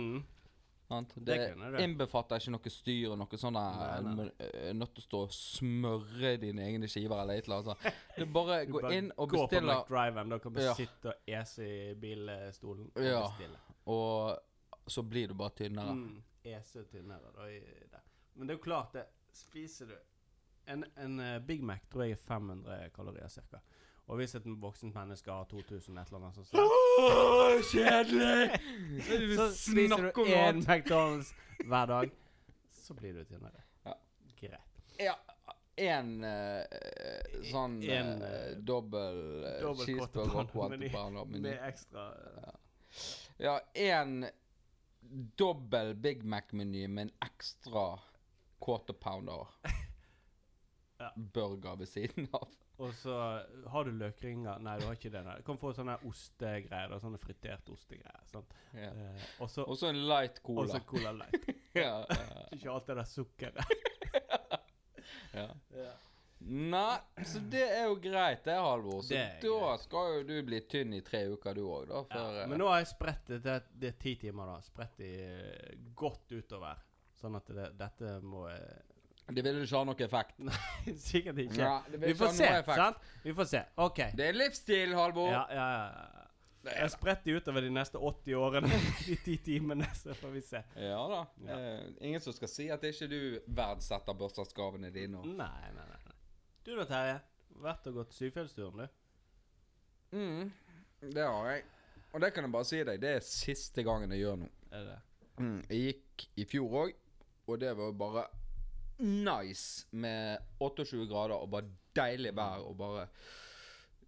Det 0.90 1.26
Det, 1.26 1.82
innbefatter 1.84 2.40
ikke 2.40 2.52
noe 2.54 2.72
styr 2.72 3.10
og 3.12 3.18
noe 3.20 3.38
sånn 3.38 3.58
der, 3.60 4.30
eh, 4.40 4.74
Nødt 4.74 4.94
til 4.96 5.04
å 5.04 5.06
stå 5.08 5.22
og 5.26 5.34
smøre 5.36 6.38
dine 6.40 6.64
egne 6.64 6.88
skiver 6.88 7.20
eller 7.22 7.42
et 7.42 7.48
eller 7.50 7.58
annet. 7.74 7.94
Du 8.16 8.24
Det 8.24 8.28
er 8.28 8.32
bare 8.34 8.60
Du 8.68 8.72
gå 8.72 8.82
bare 8.82 8.96
inn 8.96 9.12
og 9.18 9.30
Gå 9.30 9.48
på 9.52 9.62
McDriven. 9.62 10.30
Da 10.30 10.40
kan 10.40 10.54
du 10.54 10.62
Ja. 10.62 10.74
sitte 10.74 11.12
og 11.12 11.14
ese 11.28 11.68
i 11.68 11.94
bilstolen 11.96 12.92
og 12.96 13.04
Ja. 13.04 13.22
bestille. 13.28 13.58
og 13.86 14.40
så 14.88 15.04
blir 15.04 15.28
du 15.28 15.34
bare 15.34 15.50
tynnere. 15.50 15.94
Mm. 15.94 16.24
Ese 16.46 16.86
tynnere 16.88 17.34
da. 17.92 18.00
Men 18.36 18.48
det 18.48 18.54
er 18.54 18.58
jo 18.58 18.64
klart 18.64 18.94
det. 18.94 19.06
Spiser 19.34 19.86
du 19.88 19.98
En, 20.70 20.84
en 20.98 21.20
eh, 21.20 21.40
Big 21.40 21.62
Mac 21.64 21.80
tror 21.90 22.04
jeg 22.04 22.12
er 22.12 22.16
500 22.28 22.90
kalorier 22.94 23.28
ca. 23.30 23.60
Og 24.08 24.16
hvis 24.16 24.36
et 24.36 24.46
voksent 24.62 24.96
menneske 24.96 25.32
har 25.32 25.48
2000 25.52 25.98
et 26.00 26.08
eller 26.08 26.22
annet 26.22 26.36
sånt, 26.36 26.48
så, 26.48 26.64
Åh, 26.64 27.58
kjedelig! 27.72 28.60
så 29.36 29.48
spiser 29.52 30.06
du 30.06 30.22
om 30.22 30.28
én. 30.28 30.62
McDonald's 30.64 31.34
hver 31.68 31.86
dag, 31.86 32.12
så 32.72 32.94
blir 32.94 33.18
du 33.18 33.24
tynnere. 33.28 33.64
Ja. 33.86 33.98
Greit. 34.40 34.94
Ja, 35.00 35.16
en 35.78 36.14
uh, 36.24 37.42
sånn 37.52 37.76
En, 37.84 38.14
eh, 38.26 38.54
dobbel 38.66 39.20
uh, 39.44 39.68
cheeseburger 39.84 40.48
pounder. 40.54 41.28
Med 41.36 41.52
ekstra 41.68 42.08
uh, 42.16 42.54
Ja, 43.44 43.60
en 43.76 44.24
dobbel 45.38 45.94
Big 46.02 46.24
Mac-meny 46.24 46.88
med 46.88 47.10
en 47.10 47.14
ekstra 47.28 47.90
quarter 48.64 48.98
pounder 48.98 49.52
Ja. 50.98 51.12
burger 51.16 51.76
ved 51.78 51.92
siden 51.92 52.26
av. 52.34 52.48
Og 52.78 52.92
så 52.94 53.14
har 53.74 53.88
du 53.88 53.92
løkringer 53.98 54.60
Nei, 54.62 54.76
du 54.78 54.86
har 54.86 54.98
ikke 54.98 55.10
det. 55.10 55.24
Nei. 55.26 55.38
Du 55.42 55.46
kan 55.48 55.58
få 55.58 55.72
sånne 55.74 55.96
ostegreier. 56.06 56.92
Sånne 57.02 57.18
friterte 57.22 57.74
ostegreier. 57.74 58.20
Sant? 58.30 58.54
Ja. 58.78 58.92
Eh, 58.94 59.30
og 59.42 59.50
så 59.50 59.90
en 59.90 60.04
light 60.10 60.38
og 60.44 60.52
cola. 60.52 60.68
så 60.76 60.84
Cola 60.86 61.14
Light. 61.18 61.48
ja, 61.74 61.96
ja, 62.06 62.44
Ikke 62.58 62.76
alt 62.76 62.92
det 62.92 63.00
der 63.00 63.10
sukkeret. 63.10 63.74
ja. 65.40 65.48
Nei, 66.48 67.00
så 67.26 67.40
det 67.50 67.64
er 67.66 67.88
jo 67.90 67.96
greit 68.00 68.44
det, 68.46 68.54
Halvor. 68.62 69.02
Så 69.02 69.16
Det 69.16 69.24
da 69.42 69.54
greit. 69.58 69.82
skal 69.88 70.12
jo 70.14 70.20
du 70.30 70.36
bli 70.46 70.60
tynn 70.70 70.94
i 70.94 71.02
tre 71.02 71.24
uker, 71.34 71.58
du 71.58 71.64
òg, 71.66 71.88
da. 71.90 72.04
For, 72.12 72.20
Ja, 72.38 72.44
eh, 72.44 72.50
men 72.52 72.62
nå 72.62 72.68
har 72.70 72.84
jeg 72.84 72.92
spredt 72.94 73.32
det 73.34 73.40
Det, 73.44 73.56
det 73.74 73.90
er 73.90 73.98
ti 74.04 74.14
timer, 74.22 74.54
da. 74.54 74.60
Spredt 74.62 75.02
de 75.02 75.10
eh, 75.26 75.74
godt 75.98 76.32
utover. 76.38 76.86
Sånn 77.18 77.36
at 77.42 77.50
det, 77.50 77.72
dette 77.80 78.20
må 78.22 78.46
eh, 78.54 78.86
det 79.36 79.44
vil 79.44 79.58
ikke 79.64 79.76
ha 79.78 79.84
noe 79.90 80.06
effekt. 80.06 80.38
Nei, 80.48 80.94
Sikkert 80.98 81.38
ikke. 81.44 81.60
Ja, 81.60 81.82
Vi 82.06 82.14
får 82.16 82.32
se, 82.38 82.52
sant? 82.70 82.98
Vi 83.24 83.34
får 83.36 83.50
se. 83.52 83.62
OK. 83.84 84.00
Det 84.16 84.28
er 84.30 84.38
livsstil, 84.38 84.94
Halvor. 84.96 85.32
Ja, 85.34 85.44
ja, 85.52 85.68
ja. 85.74 86.24
Jeg 86.68 86.84
er 86.84 86.90
spredt 86.92 87.22
de 87.24 87.36
utover 87.38 87.64
de 87.64 87.70
neste 87.72 88.00
80 88.00 88.34
årene. 88.36 88.68
De 89.08 89.16
ti 89.24 89.38
timene, 89.46 89.86
så 89.96 90.12
får 90.20 90.34
vi 90.34 90.42
se. 90.44 90.60
Ja 90.84 90.98
da. 91.08 91.20
Ja. 91.48 91.58
Eh, 91.60 91.86
ingen 92.10 92.20
som 92.24 92.34
skal 92.36 92.50
si 92.52 92.66
at 92.74 92.84
ikke 92.84 93.08
du 93.08 93.20
verdsetter 93.56 94.18
bursdagsgavene 94.20 94.90
dine. 94.92 95.22
og- 95.22 95.30
Nei, 95.32 95.70
nei, 95.76 95.86
nei. 95.94 96.16
Du 96.68 96.74
da, 96.76 96.84
Terje? 96.90 97.22
Vært 97.64 97.88
og 97.88 98.02
gått 98.02 98.12
Syfjellsturen, 98.18 98.84
du? 98.84 100.18
Mm, 100.18 100.52
det 101.14 101.24
har 101.24 101.48
jeg. 101.54 101.64
Og 102.14 102.22
det 102.22 102.34
kan 102.36 102.44
jeg 102.48 102.52
bare 102.52 102.68
si 102.68 102.82
deg, 102.84 103.00
det 103.02 103.14
er 103.16 103.24
siste 103.24 103.84
gangen 103.88 104.12
jeg 104.12 104.26
gjør 104.26 104.38
noe. 104.44 104.52
Er 104.72 104.84
det 104.84 104.92
det? 104.92 105.00
Mm, 105.40 105.58
jeg 105.70 105.80
gikk 105.88 106.28
i 106.44 106.46
fjor 106.52 106.76
òg, 106.84 106.94
og 107.48 107.60
det 107.64 107.72
var 107.80 107.96
bare 108.04 108.26
nice 109.04 109.86
med 109.92 110.40
28 110.64 111.06
grader 111.10 111.38
og 111.38 111.52
bare 111.54 111.70
deilig 111.98 112.34
vær 112.38 112.66
og 112.66 112.78
bare 112.80 113.08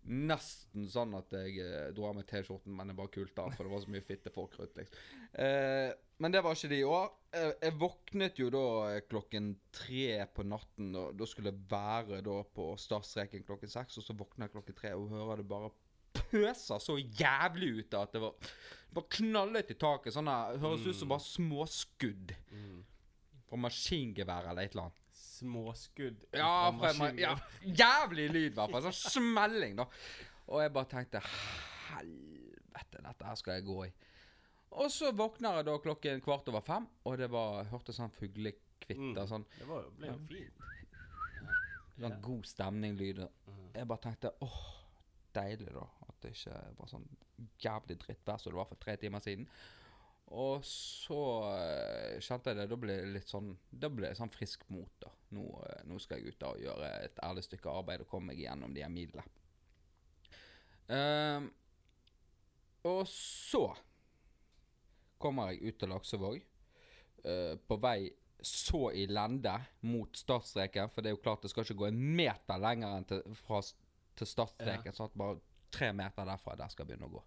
Nesten 0.10 0.88
sånn 0.90 1.12
at 1.18 1.34
jeg 1.36 1.60
eh, 1.62 1.90
dro 1.94 2.06
av 2.08 2.16
meg 2.18 2.26
T-skjorten, 2.26 2.72
men 2.74 2.90
det 2.90 2.96
var 2.98 3.10
kult 3.14 3.34
da, 3.36 3.44
for 3.52 3.68
det 3.68 3.74
var 3.74 3.82
så 3.84 3.92
mye 3.94 4.06
fitte 4.08 4.32
folk 4.34 4.56
rundt. 4.58 4.78
Liksom. 4.80 4.96
Eh, 5.44 5.92
men 6.24 6.34
det 6.34 6.42
var 6.42 6.56
ikke 6.56 6.70
det 6.72 6.80
i 6.80 6.88
år. 6.88 7.12
Eh, 7.36 7.52
jeg 7.68 7.76
våknet 7.78 8.40
jo 8.42 8.48
da 8.56 8.64
eh, 8.94 9.02
klokken 9.12 9.52
tre 9.76 10.24
på 10.34 10.46
natten, 10.48 10.96
og 10.98 11.20
da 11.20 11.28
skulle 11.30 11.52
jeg 11.52 11.68
være 11.70 12.24
da 12.26 12.38
på 12.56 12.72
startstreken 12.80 13.46
klokken 13.46 13.70
seks, 13.70 14.00
og 14.00 14.08
så 14.08 14.16
våkner 14.18 14.48
jeg 14.48 14.56
klokken 14.56 14.80
tre 14.80 14.96
og 14.98 15.12
hører 15.14 15.44
det 15.44 15.50
bare 15.52 15.70
pøser 16.16 16.82
så 16.82 16.96
jævlig 16.98 17.70
ut 17.84 18.00
at 18.00 18.16
det 18.16 18.24
var 18.24 18.50
bare 18.96 19.14
knallet 19.20 19.76
i 19.76 19.78
taket. 19.78 20.16
Sånn 20.16 20.32
der, 20.32 20.58
høres 20.64 20.88
ut 20.88 20.98
som 20.98 21.12
bare 21.12 21.28
småskudd 21.28 22.34
Mm. 22.50 22.80
Fra 23.50 23.58
maskingevær 23.66 24.50
eller 24.52 24.62
et 24.68 24.72
eller 24.76 24.88
annet. 24.88 25.06
Småskudd 25.20 26.26
Ja, 26.36 26.70
fra 26.76 26.90
fra 26.90 26.94
ma 27.00 27.10
ja, 27.16 27.34
jævlig 27.84 28.28
lyd, 28.34 28.52
i 28.52 28.56
hvert 28.58 28.74
fall. 28.74 28.88
Sånn 28.90 29.12
smelling, 29.14 29.78
da. 29.80 29.86
Og 30.50 30.62
jeg 30.64 30.74
bare 30.76 30.90
tenkte 30.92 31.22
Helvete, 31.90 33.02
dette 33.04 33.26
her 33.28 33.36
skal 33.40 33.58
jeg 33.60 33.66
gå 33.68 33.78
i. 33.88 33.92
Og 34.80 34.92
så 34.94 35.10
våkner 35.18 35.60
jeg 35.60 35.68
da 35.70 35.78
klokken 35.82 36.22
kvart 36.22 36.50
over 36.52 36.62
fem, 36.66 36.86
og 37.10 37.16
det 37.18 37.30
var 37.34 37.64
hørte 37.72 37.94
sånn 37.96 38.12
fuglekvitter. 38.14 39.24
Mm. 39.24 39.30
Sånn, 39.32 39.46
Det 39.58 39.68
var, 39.70 39.88
ble 39.98 40.12
jo 40.12 40.20
fint. 40.30 40.66
sånn 42.00 42.14
Ja. 42.14 42.20
god 42.24 42.46
stemning-lyd. 42.48 43.18
Mhm. 43.48 43.72
Jeg 43.76 43.88
bare 43.88 44.04
tenkte 44.06 44.32
åh, 44.46 44.60
deilig, 45.34 45.74
da. 45.74 45.88
At 46.08 46.16
det 46.22 46.32
ikke 46.36 46.62
var 46.78 46.88
sånn 46.88 47.08
jævlig 47.60 47.98
drittvær 48.06 48.40
som 48.40 48.52
det 48.52 48.58
var 48.60 48.66
for 48.70 48.76
tre 48.76 48.96
timer 48.98 49.20
siden. 49.26 49.48
Og 50.30 50.66
så 50.66 51.20
eh, 51.50 52.20
kjente 52.22 52.52
jeg 52.52 52.60
det. 52.60 52.68
Da 52.70 52.78
ble 52.78 52.98
det 53.00 53.14
litt 53.16 53.32
sånn 53.32 53.50
Da 53.72 53.90
ble 53.90 54.12
det 54.12 54.20
sånn 54.20 54.30
frisk 54.34 54.68
mot, 54.70 54.92
da. 55.02 55.10
Nå, 55.34 55.46
eh, 55.66 55.82
nå 55.90 55.98
skal 56.02 56.22
jeg 56.22 56.36
ut 56.36 56.42
da 56.42 56.52
og 56.54 56.62
gjøre 56.62 56.90
et 57.08 57.22
ærlig 57.26 57.46
stykke 57.48 57.74
arbeid 57.74 58.04
og 58.06 58.12
komme 58.12 58.34
meg 58.34 58.44
gjennom 58.44 58.76
de 58.76 58.84
her 58.86 58.94
milene. 58.94 59.26
Ehm, 60.90 61.50
og 62.90 63.04
så 63.10 63.68
kommer 65.22 65.52
jeg 65.52 65.70
ut 65.74 65.82
til 65.82 65.94
Laksevåg. 65.94 66.40
Uh, 67.20 67.58
på 67.68 67.76
vei 67.84 68.08
så 68.40 68.86
i 68.96 69.04
lende 69.12 69.52
mot 69.92 70.16
startstreken, 70.16 70.88
for 70.94 71.04
det 71.04 71.12
er 71.12 71.18
jo 71.18 71.22
klart 71.24 71.44
det 71.44 71.50
skal 71.52 71.66
ikke 71.66 71.82
gå 71.82 71.90
en 71.90 72.00
meter 72.16 72.62
lenger 72.64 72.94
enn 72.96 73.08
til, 73.10 73.24
fra, 73.42 73.60
til 74.16 74.30
startstreken. 74.30 74.96
Sånn 74.96 75.12
at 75.12 75.18
bare 75.20 75.42
tre 75.76 75.92
meter 75.94 76.28
derfra 76.30 76.56
der 76.56 76.72
skal 76.72 76.86
jeg 76.86 76.94
begynne 76.94 77.10
å 77.10 77.18
gå. 77.18 77.24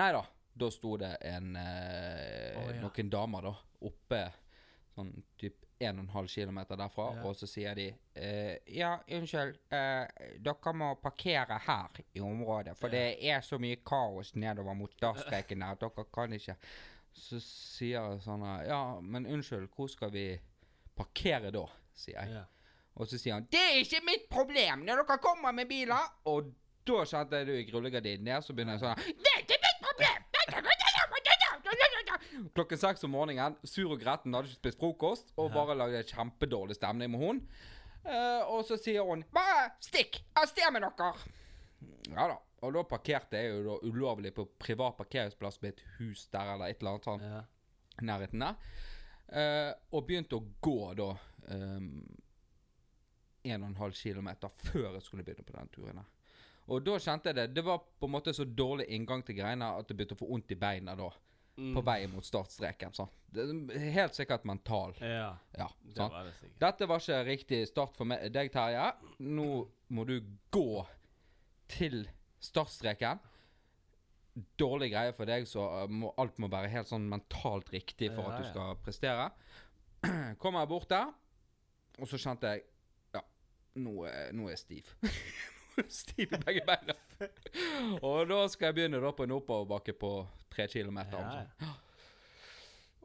Nei 0.00 0.08
da. 0.16 0.24
Da 0.54 0.70
sto 0.70 0.96
det 0.96 1.16
en 1.22 1.56
eh, 1.56 2.56
Å, 2.58 2.64
ja. 2.74 2.80
noen 2.82 3.10
damer 3.10 3.42
da 3.42 3.52
oppe 3.86 4.22
sånn 4.94 5.12
typ 5.38 5.64
1,5 5.80 6.26
km 6.28 6.58
derfra, 6.76 7.06
Ja. 7.16 7.22
og 7.24 7.36
så 7.38 7.46
sier 7.48 7.74
de 7.74 7.86
eh, 8.14 8.58
Ja, 8.66 8.98
unnskyld, 9.08 9.56
eh, 9.72 10.06
dere 10.44 10.72
må 10.76 10.90
parkere 11.00 11.56
her 11.64 11.88
i 12.12 12.20
området, 12.20 12.76
for 12.76 12.92
det 12.92 13.16
er 13.24 13.40
så 13.40 13.56
mye 13.58 13.78
kaos 13.86 14.34
nedover 14.34 14.74
mot 14.76 14.92
startstreken 14.98 15.60
der 15.64 15.72
at 15.72 15.80
dere 15.80 16.04
kan 16.12 16.32
ikke 16.36 16.56
Så 17.12 17.40
sier 17.40 17.96
jeg 18.10 18.20
sånn 18.26 18.44
her, 18.44 18.66
Ja, 18.68 19.00
men 19.00 19.24
unnskyld, 19.26 19.70
hvor 19.74 19.88
skal 19.88 20.10
vi 20.10 20.38
parkere 20.96 21.50
da? 21.50 21.64
sier 21.94 22.16
jeg. 22.20 22.34
Ja. 22.34 22.44
Og 22.96 23.06
så 23.08 23.18
sier 23.18 23.34
han 23.34 23.46
'Det 23.50 23.58
er 23.60 23.78
ikke 23.80 24.04
mitt 24.04 24.28
problem 24.30 24.84
når 24.84 24.96
dere 25.06 25.18
kommer 25.18 25.52
med 25.52 25.68
biler'. 25.68 26.10
Og 26.26 26.52
da 26.86 27.04
kjente 27.04 27.36
jeg 27.36 27.46
det 27.46 27.56
gikk 27.64 27.74
rullegardinen 27.74 28.24
ned, 28.24 28.42
så 28.44 28.52
begynner 28.52 28.72
jeg 28.76 28.80
sånn 28.80 28.96
'Det 28.96 29.32
er 29.36 29.40
ikke 29.40 29.58
mitt 29.64 29.80
problem!' 29.80 30.26
Klokken 32.54 32.78
seks 32.78 33.04
om 33.06 33.12
morgenen, 33.14 33.56
sur 33.64 33.92
og 33.94 34.00
gretten, 34.02 34.34
hadde 34.34 34.50
ikke 34.50 34.58
spist 34.60 34.80
frokost, 34.80 35.32
og 35.38 35.52
bare 35.54 35.76
lagde 35.78 36.02
kjempedårlig 36.08 36.74
stemning 36.78 37.10
med 37.12 37.20
hun. 37.22 37.42
Uh, 38.00 38.42
og 38.56 38.64
så 38.64 38.78
sier 38.80 39.04
hun 39.04 39.22
'Bare 39.32 39.70
stikk 39.80 40.22
av 40.36 40.46
sted 40.48 40.72
med 40.72 40.82
dere'. 40.82 41.28
Ja 42.16 42.28
da. 42.28 42.38
Og 42.62 42.72
da 42.74 42.82
parkerte 42.82 43.36
jeg 43.36 43.50
jo 43.52 43.62
da 43.64 43.88
ulovlig 43.88 44.34
på 44.34 44.44
privat 44.58 44.96
parkeringsplass 44.96 45.60
med 45.62 45.72
et 45.72 45.84
hus 45.98 46.26
der 46.32 46.54
eller 46.54 46.66
et 46.66 46.80
eller 46.80 46.90
annet 46.90 47.04
sånt 47.04 47.22
Ja. 47.22 47.42
nærheten 48.02 48.40
der. 48.40 48.56
Uh, 49.30 49.72
og 49.92 50.06
begynte 50.06 50.36
å 50.36 50.44
gå 50.60 50.94
da 50.94 51.10
um, 51.54 52.04
1,5 53.44 54.02
km 54.02 54.28
før 54.56 54.92
jeg 54.94 55.02
skulle 55.02 55.24
begynne 55.24 55.44
på 55.46 55.56
den 55.56 55.68
turen. 55.68 55.98
her. 55.98 56.08
Og 56.70 56.84
da 56.86 56.98
kjente 56.98 57.28
jeg 57.30 57.34
det 57.36 57.54
Det 57.54 57.64
var 57.64 57.78
på 57.78 58.06
en 58.06 58.12
måte 58.12 58.34
så 58.34 58.44
dårlig 58.44 58.86
inngang 58.88 59.24
til 59.24 59.36
greiene 59.36 59.72
at 59.78 59.88
det 59.88 59.96
begynte 59.96 60.14
å 60.14 60.20
få 60.20 60.28
vondt 60.28 60.50
i 60.52 60.58
beina 60.60 60.94
da. 60.96 61.08
Mm. 61.60 61.74
På 61.76 61.82
vei 61.84 62.06
mot 62.08 62.24
startstreken. 62.24 62.94
Det 63.30 63.42
er 63.76 63.90
helt 63.92 64.16
sikkert 64.16 64.46
mental. 64.48 64.94
Ja, 65.04 65.34
Ja, 65.58 65.66
det 65.84 65.96
sant? 65.98 66.14
var 66.14 66.24
det 66.24 66.32
sikkert. 66.38 66.54
Dette 66.62 66.86
var 66.88 67.02
ikke 67.04 67.18
riktig 67.26 67.58
start 67.68 67.98
for 67.98 68.08
meg, 68.08 68.24
deg, 68.32 68.48
Terje. 68.54 68.86
Nå 69.20 69.48
må 69.92 70.06
du 70.08 70.14
gå 70.50 70.86
til 71.68 72.06
startstreken. 72.40 73.20
Dårlig 74.56 74.88
greie 74.94 75.12
for 75.12 75.28
deg, 75.28 75.44
så 75.50 75.66
uh, 75.82 75.86
må, 75.90 76.14
alt 76.22 76.38
må 76.40 76.48
være 76.48 76.70
helt 76.72 76.88
sånn 76.88 77.08
mentalt 77.10 77.68
riktig 77.74 78.08
for 78.14 78.24
Ja, 78.24 78.30
at 78.30 78.40
du 78.40 78.46
ja. 78.46 78.50
skal 78.54 78.76
prestere. 78.86 79.28
Kommer 80.40 80.62
jeg 80.64 80.70
bort 80.72 80.88
der, 80.88 81.10
og 82.00 82.08
så 82.08 82.16
kjente 82.22 82.54
jeg 82.54 82.64
Ja, 83.12 83.20
nå 83.84 84.06
nå 84.32 84.46
er 84.48 84.54
jeg 84.54 84.62
stiv. 84.64 84.94
Stiv 86.00 86.34
i 86.36 86.42
begge 86.44 86.64
beina. 86.66 86.96
og 88.06 88.28
da 88.30 88.42
skal 88.52 88.70
jeg 88.70 88.80
begynne 88.80 89.02
da 89.02 89.12
på 89.16 89.26
en 89.26 89.38
oppoverbakke 89.38 89.96
på 89.98 90.14
tre 90.52 90.68
kilometer. 90.72 91.20
Ja, 91.20 91.44
ja. 91.44 91.70
sånn. 91.70 91.78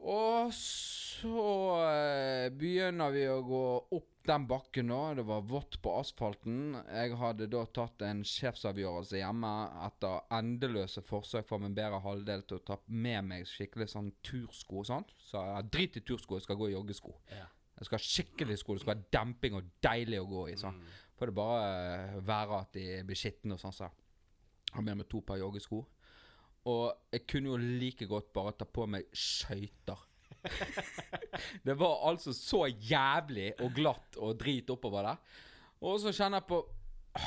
Og 0.06 0.52
så 0.54 1.46
eh, 1.88 2.52
begynner 2.54 3.10
vi 3.14 3.24
å 3.30 3.40
gå 3.42 3.64
opp 3.96 4.12
den 4.26 4.46
bakken 4.50 4.90
nå. 4.90 5.00
Det 5.18 5.24
var 5.26 5.46
vått 5.48 5.78
på 5.82 5.94
asfalten. 6.00 6.76
Jeg 6.90 7.16
hadde 7.18 7.48
da 7.50 7.64
tatt 7.78 8.02
en 8.06 8.22
sjefsavgjørelse 8.26 9.20
hjemme 9.20 9.52
etter 9.86 10.26
endeløse 10.36 11.02
forsøk 11.06 11.48
fra 11.48 11.60
min 11.62 11.76
bedre 11.76 12.02
halvdel 12.04 12.44
til 12.46 12.60
å 12.60 12.64
ta 12.72 12.78
med 12.86 13.30
meg 13.30 13.50
skikkelig 13.50 13.88
sånn 13.94 14.12
tursko 14.26 14.82
og 14.82 14.88
sånt. 14.90 15.14
Så 15.22 15.42
jeg 15.42 15.70
drit 15.72 16.00
i 16.00 16.04
tursko, 16.06 16.38
jeg 16.38 16.46
skal 16.46 16.60
gå 16.60 16.70
i 16.70 16.76
joggesko. 16.76 17.14
Ja. 17.32 17.48
Jeg 17.76 17.88
skal 17.88 17.98
ha 17.98 18.06
skikkelig 18.06 18.56
sko, 18.60 18.74
det 18.74 18.82
skal 18.84 18.94
være 18.94 19.10
demping 19.12 19.58
og 19.58 19.68
deilig 19.84 20.20
å 20.22 20.28
gå 20.30 20.46
i. 20.52 20.56
sånn. 20.60 20.78
Får 21.16 21.30
det 21.30 21.36
bare 21.36 21.66
eh, 21.68 22.18
være 22.24 22.60
at 22.60 22.76
de 22.76 22.86
blir 23.08 23.18
skitne 23.18 23.56
og 23.56 23.60
sånn. 23.60 23.74
Så. 23.76 23.90
Har 24.72 24.84
med 24.84 25.02
meg 25.02 25.08
to 25.12 25.20
par 25.24 25.40
joggesko. 25.40 25.82
Og 26.66 27.12
jeg 27.14 27.26
kunne 27.30 27.52
jo 27.52 27.58
like 27.80 28.08
godt 28.10 28.32
bare 28.34 28.54
ta 28.58 28.66
på 28.66 28.86
meg 28.90 29.10
skøyter. 29.14 30.04
det 31.66 31.76
var 31.78 32.08
altså 32.08 32.32
så 32.36 32.66
jævlig 32.68 33.52
og 33.62 33.74
glatt 33.76 34.18
og 34.20 34.38
drit 34.40 34.70
oppover 34.72 35.10
der. 35.10 35.36
Og 35.86 36.00
så 36.00 36.12
kjenner 36.16 36.40
jeg 36.40 36.48
på 36.48 36.62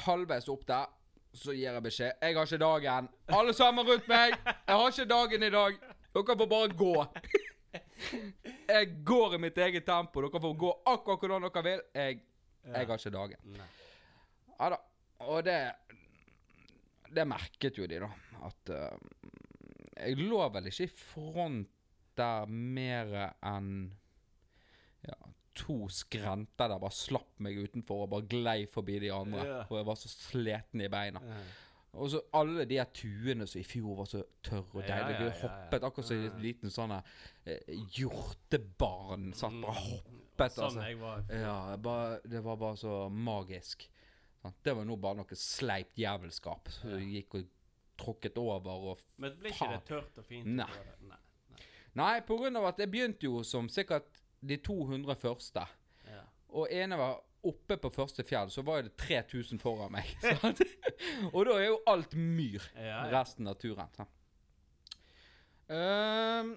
halvveis 0.06 0.50
opp 0.52 0.66
der, 0.68 0.90
så 1.34 1.54
gir 1.54 1.70
jeg 1.70 1.86
beskjed. 1.86 2.18
Jeg 2.22 2.36
har 2.36 2.50
ikke 2.50 2.62
dagen. 2.62 3.10
Alle 3.38 3.54
sammen 3.54 3.88
rundt 3.88 4.10
meg! 4.10 4.34
Jeg 4.46 4.76
har 4.76 4.90
ikke 4.90 5.10
dagen 5.14 5.46
i 5.46 5.54
dag. 5.54 5.80
Dere 6.10 6.38
får 6.42 6.50
bare 6.50 6.74
gå. 6.74 6.94
Jeg 8.70 8.92
går 9.06 9.36
i 9.36 9.42
mitt 9.42 9.58
eget 9.58 9.86
tempo. 9.88 10.24
Dere 10.26 10.42
får 10.42 10.56
gå 10.64 10.72
akkurat 10.92 11.26
hvordan 11.26 11.48
dere 11.48 11.66
vil. 11.66 11.84
Jeg, 11.96 12.20
jeg 12.66 12.90
har 12.90 12.98
ikke 12.98 13.14
dagen. 13.16 13.58
Ja 14.60 14.70
da. 14.76 14.80
Og 15.30 15.44
det 15.44 15.60
Det 17.10 17.26
merket 17.28 17.78
jo 17.80 17.88
de, 17.90 18.00
da. 18.00 18.10
At 18.46 18.72
uh, 18.72 19.34
Jeg 19.98 20.20
lå 20.22 20.44
vel 20.54 20.70
ikke 20.70 20.88
i 20.88 20.94
front 20.94 21.76
der 22.20 22.50
mer 22.52 23.12
enn 23.48 23.70
ja, 25.08 25.16
to 25.56 25.88
skrenter 25.92 26.68
der 26.68 26.82
bare 26.82 26.92
slapp 26.96 27.38
meg 27.44 27.56
utenfor 27.64 28.04
og 28.04 28.12
bare 28.12 28.28
glei 28.28 28.60
forbi 28.68 28.98
de 29.06 29.12
andre. 29.16 29.46
Ja. 29.48 29.62
Og 29.70 29.78
jeg 29.80 29.88
var 29.88 30.00
så 30.00 30.12
sliten 30.12 30.84
i 30.84 30.90
beina. 30.92 31.22
Og 31.94 32.10
så 32.14 32.20
alle 32.38 32.66
de 32.70 32.78
her 32.78 32.90
tuene 32.94 33.48
som 33.50 33.60
i 33.62 33.66
fjor 33.66 33.96
var 33.98 34.06
så 34.06 34.22
tørre 34.46 34.68
og 34.78 34.84
deilige. 34.86 35.20
ja, 35.20 35.30
ja, 35.32 35.38
hoppet 35.42 35.84
akkurat 35.88 36.08
som 36.08 36.26
en 36.28 36.42
liten 36.44 36.70
sånn 36.74 36.94
eh, 37.00 37.72
hjortebarn. 37.96 39.32
Satt 39.38 39.56
bare 39.64 39.76
hoppet. 39.80 40.54
Sånn 40.56 40.66
altså. 40.70 40.84
jeg 40.86 41.00
var. 41.02 41.24
Ja, 41.34 41.56
bare, 41.82 42.20
det 42.30 42.44
var 42.46 42.60
bare 42.62 42.78
så 42.80 42.98
magisk. 43.12 43.88
Det 44.64 44.76
var 44.78 44.86
nå 44.88 44.96
bare 45.02 45.20
noe 45.20 45.36
sleipt 45.40 45.98
jævelskap. 46.00 46.70
Så 46.72 46.94
Ja. 46.94 47.00
gikk 47.04 47.36
og 47.36 47.50
tråkket 48.00 48.38
over 48.40 48.92
og 48.94 49.02
Men 49.18 49.36
blir 49.40 49.52
ikke 49.52 49.72
det 49.74 49.82
tørt 49.90 50.18
og 50.18 50.26
fint? 50.26 50.46
Nei. 50.48 50.70
Nei. 51.02 51.18
Nei. 51.50 51.64
Nei, 51.96 52.20
på 52.22 52.38
grunn 52.38 52.56
av 52.56 52.70
at 52.70 52.78
jeg 52.80 52.92
begynte 52.92 53.26
jo 53.28 53.44
som 53.44 53.68
sikkert 53.68 54.22
de 54.46 54.58
200 54.58 55.16
første. 55.20 55.66
Ja. 56.08 56.22
Og 56.54 56.70
ene 56.72 56.96
var 56.98 57.20
oppe 57.48 57.78
på 57.80 57.90
første 57.96 58.24
fjell, 58.28 58.50
så 58.52 58.64
var 58.68 58.84
det 58.84 58.96
3000 59.00 59.62
foran 59.62 59.94
meg. 59.96 60.10
og 61.34 61.46
da 61.48 61.56
er 61.60 61.68
jo 61.70 61.78
alt 61.88 62.16
myr 62.18 62.64
Ja, 62.76 62.88
ja. 62.90 63.04
resten 63.14 63.48
av 63.48 63.56
turen. 63.62 63.88
sant? 63.96 64.16
Ehm, 65.70 66.56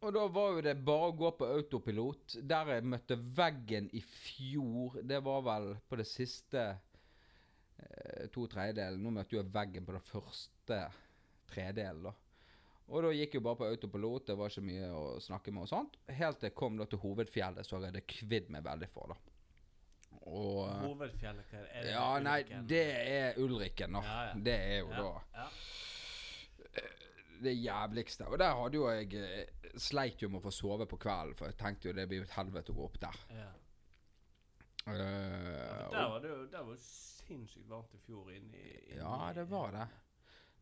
og 0.00 0.14
da 0.16 0.22
var 0.32 0.54
jo 0.56 0.62
det 0.64 0.76
bare 0.84 1.10
å 1.10 1.16
gå 1.16 1.30
på 1.38 1.48
autopilot. 1.58 2.38
Der 2.48 2.74
jeg 2.74 2.86
møtte 2.88 3.18
veggen 3.36 3.90
i 3.96 4.00
fjor, 4.04 5.00
det 5.06 5.20
var 5.24 5.44
vel 5.46 5.70
på 5.88 5.98
det 6.00 6.08
siste 6.08 6.62
eh, 6.70 8.26
to 8.32 8.46
tredjedelen. 8.50 9.00
Nå 9.04 9.12
møtte 9.14 9.36
jo 9.36 9.42
jeg 9.42 9.52
veggen 9.54 9.86
på 9.86 9.96
den 9.96 10.06
første 10.08 10.80
tredelen, 11.52 12.08
da. 12.08 12.14
Og 12.90 13.04
da 13.04 13.10
gikk 13.14 13.36
jeg 13.36 13.42
bare 13.46 13.60
på 13.60 13.68
autopilot, 13.70 14.24
det 14.26 14.34
var 14.40 14.50
ikke 14.50 14.66
mye 14.66 14.86
å 14.90 15.02
snakke 15.22 15.52
med 15.54 15.62
og 15.62 15.70
sånt. 15.70 15.98
Helt 16.10 16.40
til 16.40 16.48
jeg 16.48 16.56
kom 16.58 16.80
da 16.80 16.88
til 16.90 16.98
hovedfjellet, 17.04 17.62
så 17.68 17.76
jeg 17.76 17.92
hadde 17.92 18.02
kvidd 18.10 18.48
meg 18.50 18.64
veldig 18.66 18.88
for, 18.90 19.12
da. 19.12 19.29
Og 20.28 20.66
Hovedfjellet, 20.82 21.46
hva 21.48 21.60
er 21.64 21.84
det? 21.84 21.92
Ja, 21.94 22.08
nei, 22.20 22.40
det 22.68 22.82
er 22.92 23.38
Ulriken, 23.40 23.96
da. 23.96 24.02
Ja, 24.04 24.18
ja. 24.28 24.34
Det 24.48 24.56
er 24.56 24.78
jo 24.82 24.90
ja. 24.90 25.04
da 25.04 25.40
Ja. 25.40 25.46
det 27.40 27.54
jævligste. 27.56 28.26
Og 28.28 28.38
der 28.38 28.52
hadde 28.54 28.76
jo 28.76 28.90
jeg 28.90 29.14
eh, 29.16 29.70
Sleit 29.80 30.22
jo 30.22 30.28
med 30.28 30.40
å 30.40 30.44
få 30.48 30.50
sove 30.50 30.86
på 30.90 30.98
kvelden, 31.00 31.36
for 31.38 31.46
jeg 31.46 31.56
tenkte 31.60 31.88
jo 31.88 31.94
det 31.94 32.08
blir 32.10 32.20
jo 32.20 32.26
et 32.26 32.34
helvete 32.34 32.72
å 32.72 32.76
gå 32.76 32.86
opp 32.88 32.96
der. 33.00 33.18
Ja. 33.36 33.50
Uh, 34.88 34.94
Ja, 34.96 35.88
der 35.92 36.08
var 36.10 36.22
det 36.24 36.30
jo 36.32 36.38
der 36.50 36.64
var 36.66 36.78
sinnssykt 36.82 37.68
varmt 37.68 37.92
i 37.94 38.00
fjor 38.02 38.30
Inn 38.32 38.48
i, 38.56 38.70
inn 38.90 38.98
ja, 38.98 39.18
det 39.36 39.44
var 39.50 39.70
det. 39.76 39.84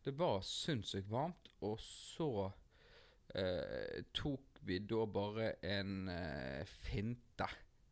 Det 0.05 0.13
var 0.19 0.43
sinnssykt 0.45 1.09
varmt, 1.09 1.49
og 1.65 1.79
så 1.81 2.29
uh, 2.51 3.97
tok 4.13 4.61
vi 4.67 4.77
da 4.85 5.05
bare 5.09 5.53
en 5.65 6.05
uh, 6.11 6.61
finte 6.85 7.47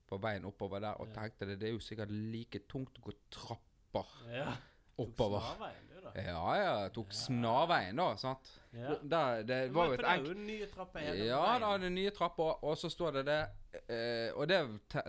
på 0.07 0.17
veien 0.23 0.45
oppover 0.45 0.79
der, 0.79 0.93
og 1.01 1.07
Ja. 1.07 1.13
tenkte 1.21 1.45
det, 1.47 1.59
det 1.59 1.69
er 1.69 1.73
jo 1.73 1.79
sikkert 1.83 2.11
like 2.11 2.59
tungt 2.69 2.97
å 2.99 3.01
gå 3.09 3.13
trapper 3.31 4.05
Ja. 4.33 4.53
oppover. 4.97 5.39
Tok 5.39 5.57
snarveien, 5.57 5.87
du, 5.89 6.01
da. 6.01 6.11
Ja 6.21 6.55
ja, 6.55 6.89
tok 6.89 7.07
Ja. 7.11 7.17
snarveien 7.19 7.95
da, 7.95 8.15
sant. 8.15 8.51
Ja. 8.73 8.95
Der, 9.03 9.43
det 9.43 9.59
Men 9.67 9.73
var 9.73 9.85
jo 9.87 9.93
et 9.93 10.25
jo 10.27 10.33
nye 10.33 10.65
trapper 10.71 10.99
hele 10.99 11.25
Ja 11.27 11.41
veien. 11.45 11.61
da, 11.61 11.77
det 11.77 11.85
er 11.85 11.89
nye 11.89 12.11
trapper, 12.11 12.63
og 12.63 12.77
så 12.77 12.89
står 12.89 13.11
det 13.13 13.25
det 13.25 13.49
eh, 13.89 14.31
Og 14.35 14.47
det 14.47 14.61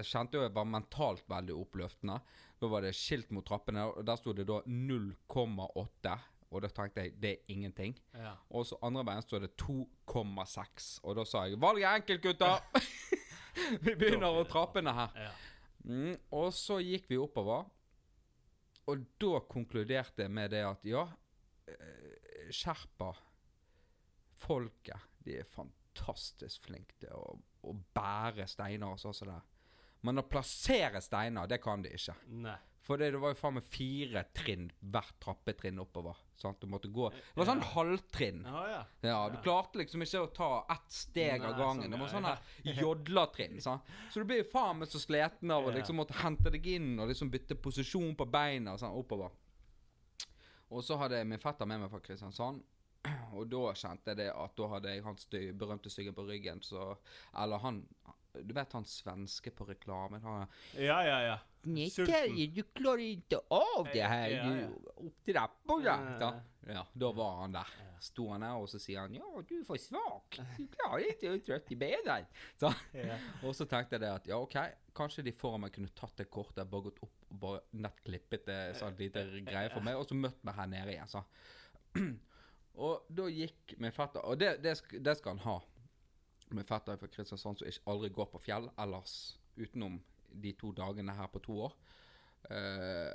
kjente 0.05 0.33
jeg 0.43 0.53
var 0.55 0.65
mentalt 0.65 1.23
veldig 1.29 1.55
oppløftende. 1.57 2.21
Da 2.61 2.67
var 2.67 2.81
det 2.83 2.95
skilt 2.95 3.31
mot 3.31 3.47
trappene, 3.47 3.85
og 3.97 4.05
der 4.05 4.17
sto 4.17 4.33
det 4.33 4.47
da 4.47 4.61
0,8. 4.67 6.19
Og 6.51 6.63
da 6.63 6.69
tenkte 6.69 7.03
jeg 7.03 7.21
det 7.21 7.31
er 7.31 7.43
ingenting. 7.53 7.95
Ja. 8.15 8.33
Og 8.51 8.65
så 8.67 8.77
andre 8.83 9.05
veien 9.05 9.23
står 9.23 9.41
det 9.41 9.51
2,6. 9.61 11.01
Og 11.05 11.17
da 11.17 11.25
sa 11.25 11.45
jeg 11.45 11.61
valget 11.61 11.85
er 11.85 11.95
enkelt, 12.01 12.23
gutter! 12.23 12.61
vi 13.85 13.95
begynner 13.95 14.41
å 14.41 14.47
trappe 14.49 14.83
ned 14.85 14.97
her. 14.97 15.35
Mm, 15.89 16.15
og 16.37 16.51
så 16.57 16.79
gikk 16.83 17.09
vi 17.11 17.21
oppover. 17.21 17.67
Og 18.89 19.05
da 19.21 19.43
konkluderte 19.51 20.25
jeg 20.25 20.33
med 20.33 20.53
det 20.55 20.65
at 20.65 20.85
ja, 20.89 21.05
eh, 21.69 22.49
Sherpa, 22.55 23.13
folket, 24.39 25.11
de 25.25 25.41
er 25.43 25.51
fantastisk 25.53 26.69
flinke 26.71 26.97
til 27.03 27.13
å, 27.13 27.35
å 27.69 27.75
bære 27.95 28.47
steiner 28.49 28.95
og 28.95 29.03
sånn 29.03 29.17
som 29.17 29.33
det. 29.33 29.41
Men 30.03 30.19
å 30.19 30.23
plassere 30.31 31.01
steiner, 31.03 31.47
det 31.51 31.61
kan 31.63 31.83
de 31.83 31.91
ikke. 31.91 32.15
Nei. 32.29 32.57
For 32.89 32.97
det, 32.97 33.11
det 33.13 33.19
var 33.21 33.35
jo 33.35 33.37
faen 33.37 33.55
meg 33.59 33.65
fire 33.69 34.23
trinn 34.33 34.71
hvert 34.81 35.17
trappetrinn 35.21 35.77
oppover. 35.83 36.17
Sant? 36.41 36.61
Du 36.63 36.67
måtte 36.71 36.89
gå 36.89 37.11
Det 37.11 37.35
var 37.37 37.45
sånn 37.51 37.61
Ja. 37.61 37.67
halvtrinn. 37.75 38.39
Ja, 38.47 38.63
ja. 38.71 38.85
Ja, 39.03 39.29
Du 39.29 39.37
klarte 39.45 39.77
liksom 39.83 40.01
ikke 40.07 40.23
å 40.23 40.31
ta 40.33 40.65
ett 40.73 40.87
steg 40.95 41.43
Nei, 41.43 41.51
av 41.51 41.59
gangen. 41.59 41.83
sånn, 41.83 41.91
det 41.91 41.99
var 42.01 42.09
ja, 42.09 42.15
sånn 42.15 42.25
her 42.25 42.81
jodlatrinn. 42.81 43.61
sant? 43.61 43.83
Så 44.11 44.23
du 44.23 44.25
blir 44.25 44.39
jo 44.45 44.49
faen 44.53 44.79
meg 44.79 44.89
så 44.89 44.99
sliten 45.03 45.51
av 45.51 45.67
å 45.67 45.75
liksom 45.75 45.97
måtte 46.01 46.15
hente 46.23 46.51
deg 46.51 46.67
inn 46.67 46.99
og 47.01 47.09
liksom 47.11 47.29
bytte 47.31 47.57
posisjon 47.61 48.15
på 48.17 48.25
beina 48.31 48.79
sånn, 48.79 48.97
oppover. 48.97 49.31
Og 50.71 50.83
så 50.85 50.97
hadde 51.01 51.25
min 51.27 51.39
fetter 51.43 51.67
med 51.67 51.81
meg 51.81 51.91
fra 51.91 52.01
Kristiansand. 52.01 52.63
Og 53.35 53.47
da 53.49 53.73
kjente 53.79 54.13
jeg 54.13 54.17
det 54.17 54.31
at 54.35 54.57
da 54.57 54.67
hadde 54.69 54.95
jeg 54.95 55.05
hans 55.05 55.27
berømte 55.31 55.91
styggen 55.93 56.15
på 56.17 56.25
ryggen. 56.29 56.61
Så 56.65 56.97
Eller 57.37 57.59
han 57.59 57.83
Du 58.33 58.55
vet 58.55 58.73
han 58.73 58.85
svenske 58.85 59.51
på 59.51 59.65
reklamen? 59.69 60.23
Han 60.23 60.47
Ja, 60.77 61.01
ja, 61.07 61.21
ja. 61.23 61.39
Terje, 61.69 62.47
du 62.55 62.63
klarer 62.63 63.03
ikke 63.03 63.41
av 63.53 63.89
det 63.93 64.05
her. 64.05 64.29
Ja, 64.31 64.45
Du, 64.45 64.61
ja. 64.61 64.69
Du, 64.69 65.09
opp 65.09 65.31
Ja, 65.85 65.97
Ja, 66.69 66.75
ja, 66.75 66.87
da 66.93 67.13
var 67.13 67.41
han 67.43 67.57
der. 67.57 67.73
Stod 68.01 68.31
han 68.31 68.45
der, 68.47 68.61
og 68.61 68.69
så 68.71 68.79
sier 68.79 69.01
han, 69.01 69.15
ja 69.17 69.43
du 69.49 69.55
er 69.59 69.65
for 69.67 69.81
svak. 69.81 70.39
Du 70.57 70.67
klarer 70.71 71.09
ikke 71.09 71.33
är 71.33 71.39
trött 71.39 71.73
i. 71.73 72.25
Så, 72.57 72.73
ja. 72.93 73.19
og 73.45 73.57
så 73.57 73.67
tenkte 73.67 73.97
jeg 73.97 74.01
det 74.01 74.13
at 74.13 74.29
ja, 74.29 74.39
ok, 74.39 74.57
kanskje 74.95 75.25
de 75.27 75.33
foran 75.33 75.65
meg 75.65 75.75
kunne 75.75 75.91
tatt 75.99 76.17
det 76.17 76.29
kortet, 76.31 76.69
bare 76.71 76.89
gått 76.89 77.03
opp 77.03 77.15
og 77.29 77.41
bare 77.41 77.61
nettklippet 77.73 78.47
det 78.47 78.61
sånn 78.79 78.97
lite 78.97 79.25
greie 79.45 79.69
for 79.73 79.85
meg, 79.85 79.99
og 79.99 80.07
så 80.09 80.17
møtt 80.17 80.39
meg 80.47 80.57
her 80.57 80.71
nede 80.71 80.95
igjen. 80.95 81.11
Så. 81.11 81.25
og 82.87 83.11
da 83.11 83.27
gikk 83.29 83.75
min 83.83 83.93
fetter, 83.93 84.25
og 84.25 84.39
det, 84.41 84.59
det, 84.65 84.79
det 85.05 85.17
skal 85.19 85.37
han 85.37 85.45
ha. 85.45 85.59
Min 86.51 86.65
fetter 86.65 86.95
er 86.95 87.01
fra 87.01 87.11
Kristiansand 87.13 87.61
som 87.61 87.69
ikke 87.69 87.91
aldri 87.93 88.11
går 88.15 88.31
på 88.33 88.41
fjell 88.41 88.71
ellers, 88.81 89.15
utenom 89.59 89.99
de 90.33 90.53
to 90.57 90.73
dagene 90.77 91.15
her 91.17 91.29
på 91.33 91.43
to 91.45 91.57
år. 91.69 91.75
Uh, 92.49 93.11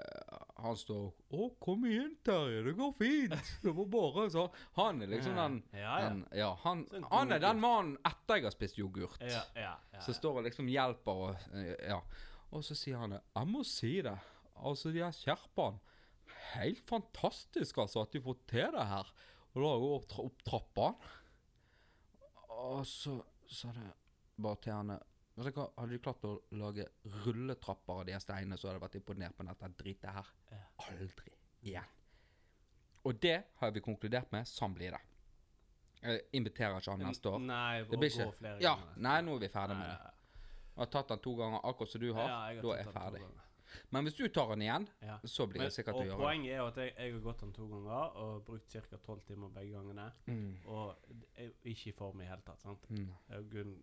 han 0.61 0.75
står 0.77 1.05
'Å, 1.31 1.45
kom 1.63 1.85
igjen, 1.87 2.11
Terje, 2.27 2.59
det 2.65 2.73
går 2.77 2.91
fint'. 2.99 3.53
Det 3.63 3.71
var 3.73 3.87
bare 3.89 4.25
så. 4.29 4.43
Han 4.75 5.01
er 5.01 5.09
liksom 5.13 5.37
den, 5.39 5.55
Ja, 5.73 5.79
ja. 5.79 6.09
den 6.09 6.19
ja, 6.37 6.49
han, 6.65 6.83
han 7.09 7.31
er 7.31 7.39
den 7.41 7.61
mannen 7.63 7.95
etter 8.05 8.41
jeg 8.41 8.49
har 8.49 8.53
spist 8.53 8.77
yoghurt. 8.77 9.23
Ja, 9.23 9.41
ja, 9.55 9.73
ja. 9.93 10.03
Så 10.03 10.13
står 10.13 10.41
og 10.41 10.47
liksom 10.49 10.69
hjelper 10.69 11.23
og 11.29 11.49
eh, 11.55 11.73
Ja. 11.87 12.01
Og 12.53 12.61
så 12.67 12.75
sier 12.77 12.99
han 13.01 13.15
det. 13.15 13.23
Jeg 13.33 13.49
må 13.49 13.63
si 13.65 13.95
det. 14.05 14.17
Altså, 14.61 14.91
de 14.93 15.01
her 15.01 15.15
skjerpene 15.17 15.79
Helt 16.53 16.83
fantastisk, 16.85 17.77
altså, 17.81 18.03
at 18.03 18.13
de 18.13 18.21
får 18.21 18.35
til 18.51 18.75
det 18.75 18.85
her. 18.85 19.07
Og 19.53 19.61
da 19.63 19.69
går 19.79 19.87
jeg 19.87 19.95
opp, 19.97 20.13
opp 20.27 20.43
trappene. 20.45 21.11
Og 22.53 22.85
så 22.87 23.17
sa 23.49 23.71
det 23.75 23.89
bare 24.41 24.55
til 24.63 24.73
henne 24.73 24.99
Vet 25.35 25.47
du 25.49 25.57
hva, 25.57 25.65
Hadde 25.79 25.95
de 25.95 25.97
klart 26.03 26.25
å 26.29 26.33
lage 26.61 26.85
rulletrapper 27.25 28.01
av 28.03 28.05
de 28.05 28.17
steinene, 28.21 28.57
så 28.57 28.67
hadde 28.69 28.77
jeg 28.77 28.83
vært 28.83 28.97
imponert 28.99 29.33
på 29.37 29.45
dette 29.47 29.69
dritet 29.79 30.11
her. 30.13 30.27
Aldri 30.85 31.31
igjen. 31.65 31.87
Og 33.03 33.17
det 33.19 33.39
har 33.59 33.71
vi 33.73 33.81
konkludert 33.83 34.29
med. 34.31 34.45
Sånn 34.47 34.75
blir 34.77 34.93
det. 34.93 34.99
Jeg 36.03 36.21
inviterer 36.37 36.77
ikke 36.77 36.91
han 36.93 37.01
neste 37.07 37.31
år. 37.33 37.39
Nei, 37.47 37.81
Det 37.89 37.97
blir 37.99 38.11
ikke 38.13 38.29
flere 38.37 38.61
Ja, 38.61 38.75
ganger. 38.75 39.01
nei, 39.07 39.15
nå 39.25 39.35
er 39.35 39.39
vi 39.39 39.49
ferdig 39.55 39.77
med 39.79 39.89
det. 39.89 40.13
Jeg 40.75 40.81
har 40.83 40.91
tatt 40.93 41.07
den 41.15 41.19
to 41.25 41.35
ganger, 41.35 41.59
akkurat 41.63 41.89
som 41.89 42.01
du 42.01 42.13
har. 42.13 42.29
ja, 42.29 42.39
jeg 42.51 42.55
har 42.57 42.63
da 42.63 42.69
er 42.77 42.83
jeg 42.83 42.93
ferdig. 42.93 43.21
Men 43.91 44.03
hvis 44.07 44.15
du 44.17 44.27
tar 44.27 44.49
den 44.53 44.61
igjen, 44.65 44.87
Ja. 45.01 45.17
så 45.25 45.47
blir 45.47 45.61
det 45.65 45.73
sikkert 45.73 45.95
å 45.95 46.03
gjøre 46.05 46.17
det. 46.17 46.25
poenget 46.25 46.51
er 46.53 46.57
jo 46.57 46.67
at 46.67 46.75
jeg, 46.77 46.93
jeg 46.97 47.13
har 47.13 47.19
gått 47.27 47.39
den 47.39 47.53
to 47.53 47.67
ganger 47.67 48.17
og 48.23 48.45
brukt 48.45 48.69
ca. 48.71 48.97
tolv 48.97 49.21
timer 49.27 49.49
begge 49.49 49.71
gangene. 49.73 50.11
Mm. 50.27 50.57
Og 50.65 50.95
jeg 51.37 51.51
ikke 51.65 51.87
i 51.89 51.91
form 51.97 52.21
i 52.21 52.25
hele 52.25 52.41
tatt. 52.45 52.61
sant? 52.61 52.89
Mm. 52.89 53.09
Gunn, 53.49 53.77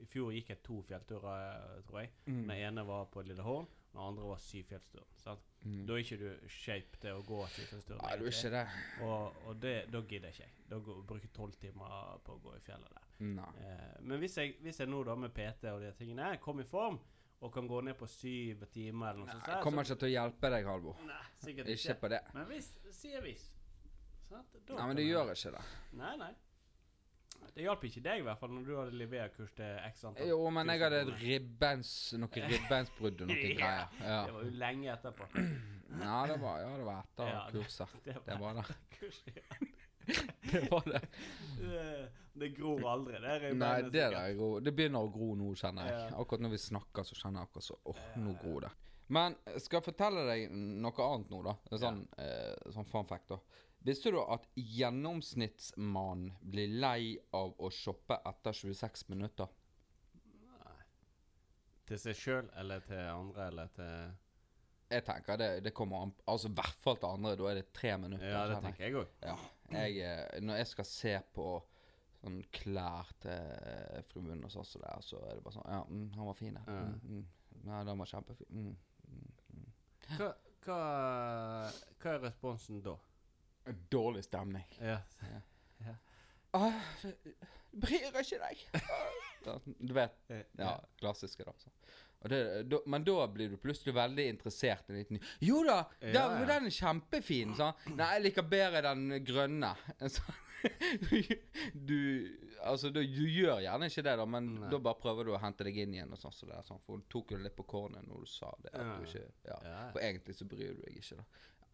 I 0.00 0.06
fjor 0.08 0.32
gikk 0.32 0.48
jeg 0.48 0.62
to 0.64 0.82
fjellturer, 0.88 1.76
eh, 1.76 1.82
tror 1.86 2.00
jeg. 2.00 2.10
Mm. 2.26 2.46
Den 2.48 2.50
ene 2.56 2.86
var 2.86 3.04
på 3.12 3.20
Lillehorn, 3.22 3.66
den 3.92 4.00
andre 4.00 4.22
var 4.30 4.38
Syfjellsturen. 4.38 5.06
sant? 5.16 5.40
Mm. 5.64 5.86
Da 5.86 5.92
er 5.92 5.98
ikke 5.98 6.18
du 6.18 6.48
shape 6.48 6.96
til 7.02 7.10
å 7.18 7.22
gå 7.26 7.46
Syfjellsturen. 7.52 8.00
Nei, 8.02 8.16
du 8.16 8.24
er 8.24 8.32
ikke 8.32 8.50
det. 8.54 8.66
Og, 9.04 9.36
og 9.46 9.60
det, 9.60 9.74
da 9.92 10.00
gidder 10.00 10.28
ikke 10.32 10.46
jeg. 10.46 10.52
Da 10.70 10.78
går, 10.78 11.02
bruker 11.06 11.26
jeg 11.28 11.32
tolv 11.36 11.52
timer 11.60 12.18
på 12.24 12.32
å 12.32 12.40
gå 12.40 12.54
i 12.56 12.60
fjellet 12.64 12.88
der. 12.96 13.06
Eh, 13.20 14.00
men 14.00 14.18
hvis 14.18 14.38
jeg, 14.38 14.54
hvis 14.62 14.80
jeg 14.80 14.88
nå 14.88 15.02
da 15.04 15.14
med 15.14 15.34
PT 15.36 15.64
og 15.74 15.82
de 15.82 15.92
tingene 15.92 16.38
kommer 16.40 16.62
i 16.64 16.66
form, 16.70 16.98
og 17.40 17.52
kan 17.54 17.66
gå 17.68 17.80
ned 17.86 17.94
på 17.96 18.06
syv 18.10 18.66
timer 18.72 19.10
eller 19.14 19.24
noe 19.24 19.32
sånt 19.32 19.46
Jeg 19.48 19.62
kommer 19.64 19.86
ikke 19.86 19.96
til 20.02 20.08
å 20.10 20.12
hjelpe 20.12 20.50
deg, 20.52 20.66
Halvor. 20.68 20.96
Ikke 21.48 21.64
ikke. 21.72 21.94
på 22.02 22.08
det. 22.12 22.20
Men 22.34 22.46
hvis, 22.50 22.68
sier 22.92 23.20
hvis. 23.24 23.46
Sant? 24.28 24.46
Da 24.68 24.74
Nei, 24.76 24.86
men 24.86 24.96
det 24.96 25.06
jeg- 25.06 25.14
gjør 25.16 25.32
ikke 25.34 25.52
det. 25.56 25.64
Nei, 25.92 26.16
nei. 26.20 26.30
Det 27.54 27.64
hjalp 27.64 27.82
ikke 27.88 28.02
deg, 28.04 28.20
i 28.20 28.22
hvert 28.22 28.38
fall, 28.38 28.50
når 28.52 28.64
du 28.66 28.76
hadde 28.76 28.92
levert 29.00 29.32
kurs 29.36 29.50
til 29.56 29.78
x 29.88 30.04
antall. 30.04 30.28
Jo, 30.28 30.50
men 30.54 30.68
jeg 30.70 30.80
hadde 30.84 31.00
et 31.00 31.14
ribbens, 31.22 31.90
noe 32.20 32.28
ribbensbrudd 32.52 33.22
og 33.24 33.28
noe 33.32 33.36
Ja. 33.40 33.56
greier. 33.56 33.96
Ja. 34.04 34.20
Det 34.26 34.34
var 34.36 34.44
jo 34.44 34.50
lenge 34.60 34.92
etterpå. 34.92 35.28
Nei, 36.00 36.20
det 36.30 36.36
var, 36.44 36.60
ja, 36.62 36.76
det 36.76 36.84
var 36.86 37.00
etter 37.02 37.32
Ja, 37.32 37.40
kurset. 37.50 37.96
Det 38.04 38.14
Det 38.28 38.38
var 38.38 38.54
det. 38.60 38.76
kurs. 39.00 39.22
Det 39.24 39.42
var 40.70 40.86
det. 40.88 41.00
Det, 41.60 41.86
det 42.40 42.48
gror 42.56 42.84
aldri. 42.88 43.18
Det 43.20 43.32
er 43.36 43.54
Nei, 43.54 43.74
det 43.82 44.04
der 44.14 44.34
gror. 44.38 44.60
Det 44.64 44.72
begynner 44.76 45.06
å 45.06 45.10
gro 45.12 45.32
nå, 45.38 45.50
kjenner 45.58 45.88
jeg. 45.90 45.98
Ja. 46.10 46.20
Akkurat 46.22 46.44
når 46.46 46.54
vi 46.54 46.62
snakker, 46.62 47.06
så 47.06 47.18
kjenner 47.18 47.42
jeg 47.42 47.50
akkurat 47.50 47.68
så 47.68 47.78
åh, 47.92 48.04
nå 48.22 48.36
gror 48.42 48.66
det. 48.68 48.72
Men 49.10 49.34
skal 49.58 49.80
jeg 49.80 49.88
fortelle 49.88 50.22
deg 50.28 50.52
noe 50.54 51.06
annet 51.08 51.32
nå, 51.32 51.40
da. 51.42 51.56
En 51.70 51.82
Sånn, 51.82 52.04
eh, 52.22 52.70
sånn 52.70 52.86
fun 52.86 53.08
fact, 53.10 53.32
da. 53.32 53.40
Visste 53.82 54.12
du 54.12 54.20
at 54.20 54.44
gjennomsnittsmannen 54.54 56.34
blir 56.52 56.68
lei 56.82 57.16
av 57.32 57.54
å 57.56 57.70
shoppe 57.72 58.18
etter 58.28 58.52
26 58.52 59.06
minutter? 59.08 59.48
Nei. 60.52 60.82
Til 61.88 62.02
seg 62.02 62.18
sjøl 62.18 62.50
eller 62.60 62.84
til 62.84 63.00
andre 63.00 63.46
eller 63.48 63.72
til 63.76 63.94
Jeg 64.90 65.04
tenker 65.06 65.38
det, 65.38 65.48
det 65.64 65.72
kommer 65.74 66.02
an 66.04 66.12
Altså 66.28 66.50
i 66.50 66.54
hvert 66.58 66.80
fall 66.84 66.98
til 67.00 67.08
andre. 67.14 67.36
Da 67.40 67.48
er 67.50 67.60
det 67.62 67.72
tre 67.72 67.96
minutter. 67.96 68.30
Ja, 68.30 68.44
det 68.50 68.60
tenker 68.66 68.84
jeg 68.84 68.98
òg. 69.00 69.16
Ja. 69.24 69.36
Jeg, 69.70 70.00
eh, 70.02 70.40
når 70.42 70.60
jeg 70.60 70.70
skal 70.72 70.88
se 70.88 71.12
på 71.34 71.46
sånn 72.20 72.40
klær 72.52 73.10
til 73.22 74.02
fruen 74.10 74.42
og 74.44 74.52
sånn, 74.52 74.66
så, 74.68 74.80
der, 74.82 75.04
så 75.04 75.20
er 75.24 75.38
det 75.38 75.44
bare 75.44 75.56
sånn 75.56 75.70
Ja, 75.70 75.80
mm, 75.88 76.08
han 76.18 76.28
var 76.28 76.38
fin, 76.38 76.58
ja. 76.58 76.64
Ja. 76.66 76.80
Mm, 76.88 77.20
mm. 77.20 77.62
Nei, 77.68 77.80
den 77.88 78.00
var 78.00 78.08
kjempefin. 78.10 78.50
Mm. 78.56 79.70
Hva, 80.16 80.28
hva, 80.64 80.80
hva 82.02 82.12
er 82.14 82.22
responsen 82.24 82.82
da? 82.84 82.96
Dårlig 83.92 84.24
stemning. 84.28 84.66
Ja. 84.80 85.00
Ah, 86.50 86.74
bryr 87.70 88.08
ikke 88.10 88.40
deg. 88.42 88.62
Du 89.86 89.92
vet. 89.94 90.16
Ja, 90.58 90.72
klassiske, 90.98 91.44
da. 91.46 91.52
Så. 91.62 91.70
Det, 92.28 92.62
da, 92.68 92.78
men 92.92 93.04
da 93.06 93.24
blir 93.32 93.48
du 93.48 93.56
plutselig 93.56 93.94
veldig 93.96 94.26
interessert 94.28 94.90
i 94.90 94.92
en 94.92 94.98
liten 94.98 95.20
Jo 95.40 95.62
da, 95.64 95.78
Ja, 96.04 96.26
ja. 96.28 96.44
den 96.50 96.66
er 96.68 96.74
kjempefin. 96.76 97.54
Sånn. 97.56 97.72
Nei, 97.96 98.10
jeg 98.18 98.24
liker 98.26 98.44
bedre 98.50 98.82
den 98.90 99.22
grønne. 99.24 99.70
Så, 100.14 100.22
du 101.72 101.96
Altså, 102.60 102.90
du, 102.92 102.98
du 103.00 103.22
gjør 103.24 103.62
gjerne 103.64 103.86
ikke 103.88 104.02
det, 104.04 104.12
da, 104.20 104.24
men 104.28 104.50
Nei. 104.58 104.66
da 104.68 104.78
bare 104.84 105.00
prøver 105.00 105.24
du 105.24 105.32
å 105.32 105.38
hente 105.40 105.64
deg 105.64 105.78
inn 105.80 105.94
igjen. 105.96 106.10
og 106.12 106.20
sånn, 106.20 106.34
så 106.36 106.44
det 106.50 106.58
er 106.58 106.66
sånn, 106.66 106.82
For 106.84 106.98
hun 106.98 107.06
tok 107.08 107.32
jo 107.32 107.38
litt 107.40 107.54
på 107.56 107.64
kornet 107.70 108.04
når 108.04 108.26
du 108.26 108.28
sa 108.28 108.50
det. 108.60 108.74
Ja. 108.74 108.90
du 108.98 109.06
ikke. 109.08 109.22
For 109.94 110.02
egentlig 110.04 110.36
så 110.36 110.48
bryr 110.50 110.74
du 110.76 110.82
deg 110.84 110.98
ikke, 111.00 111.16
da. 111.22 111.24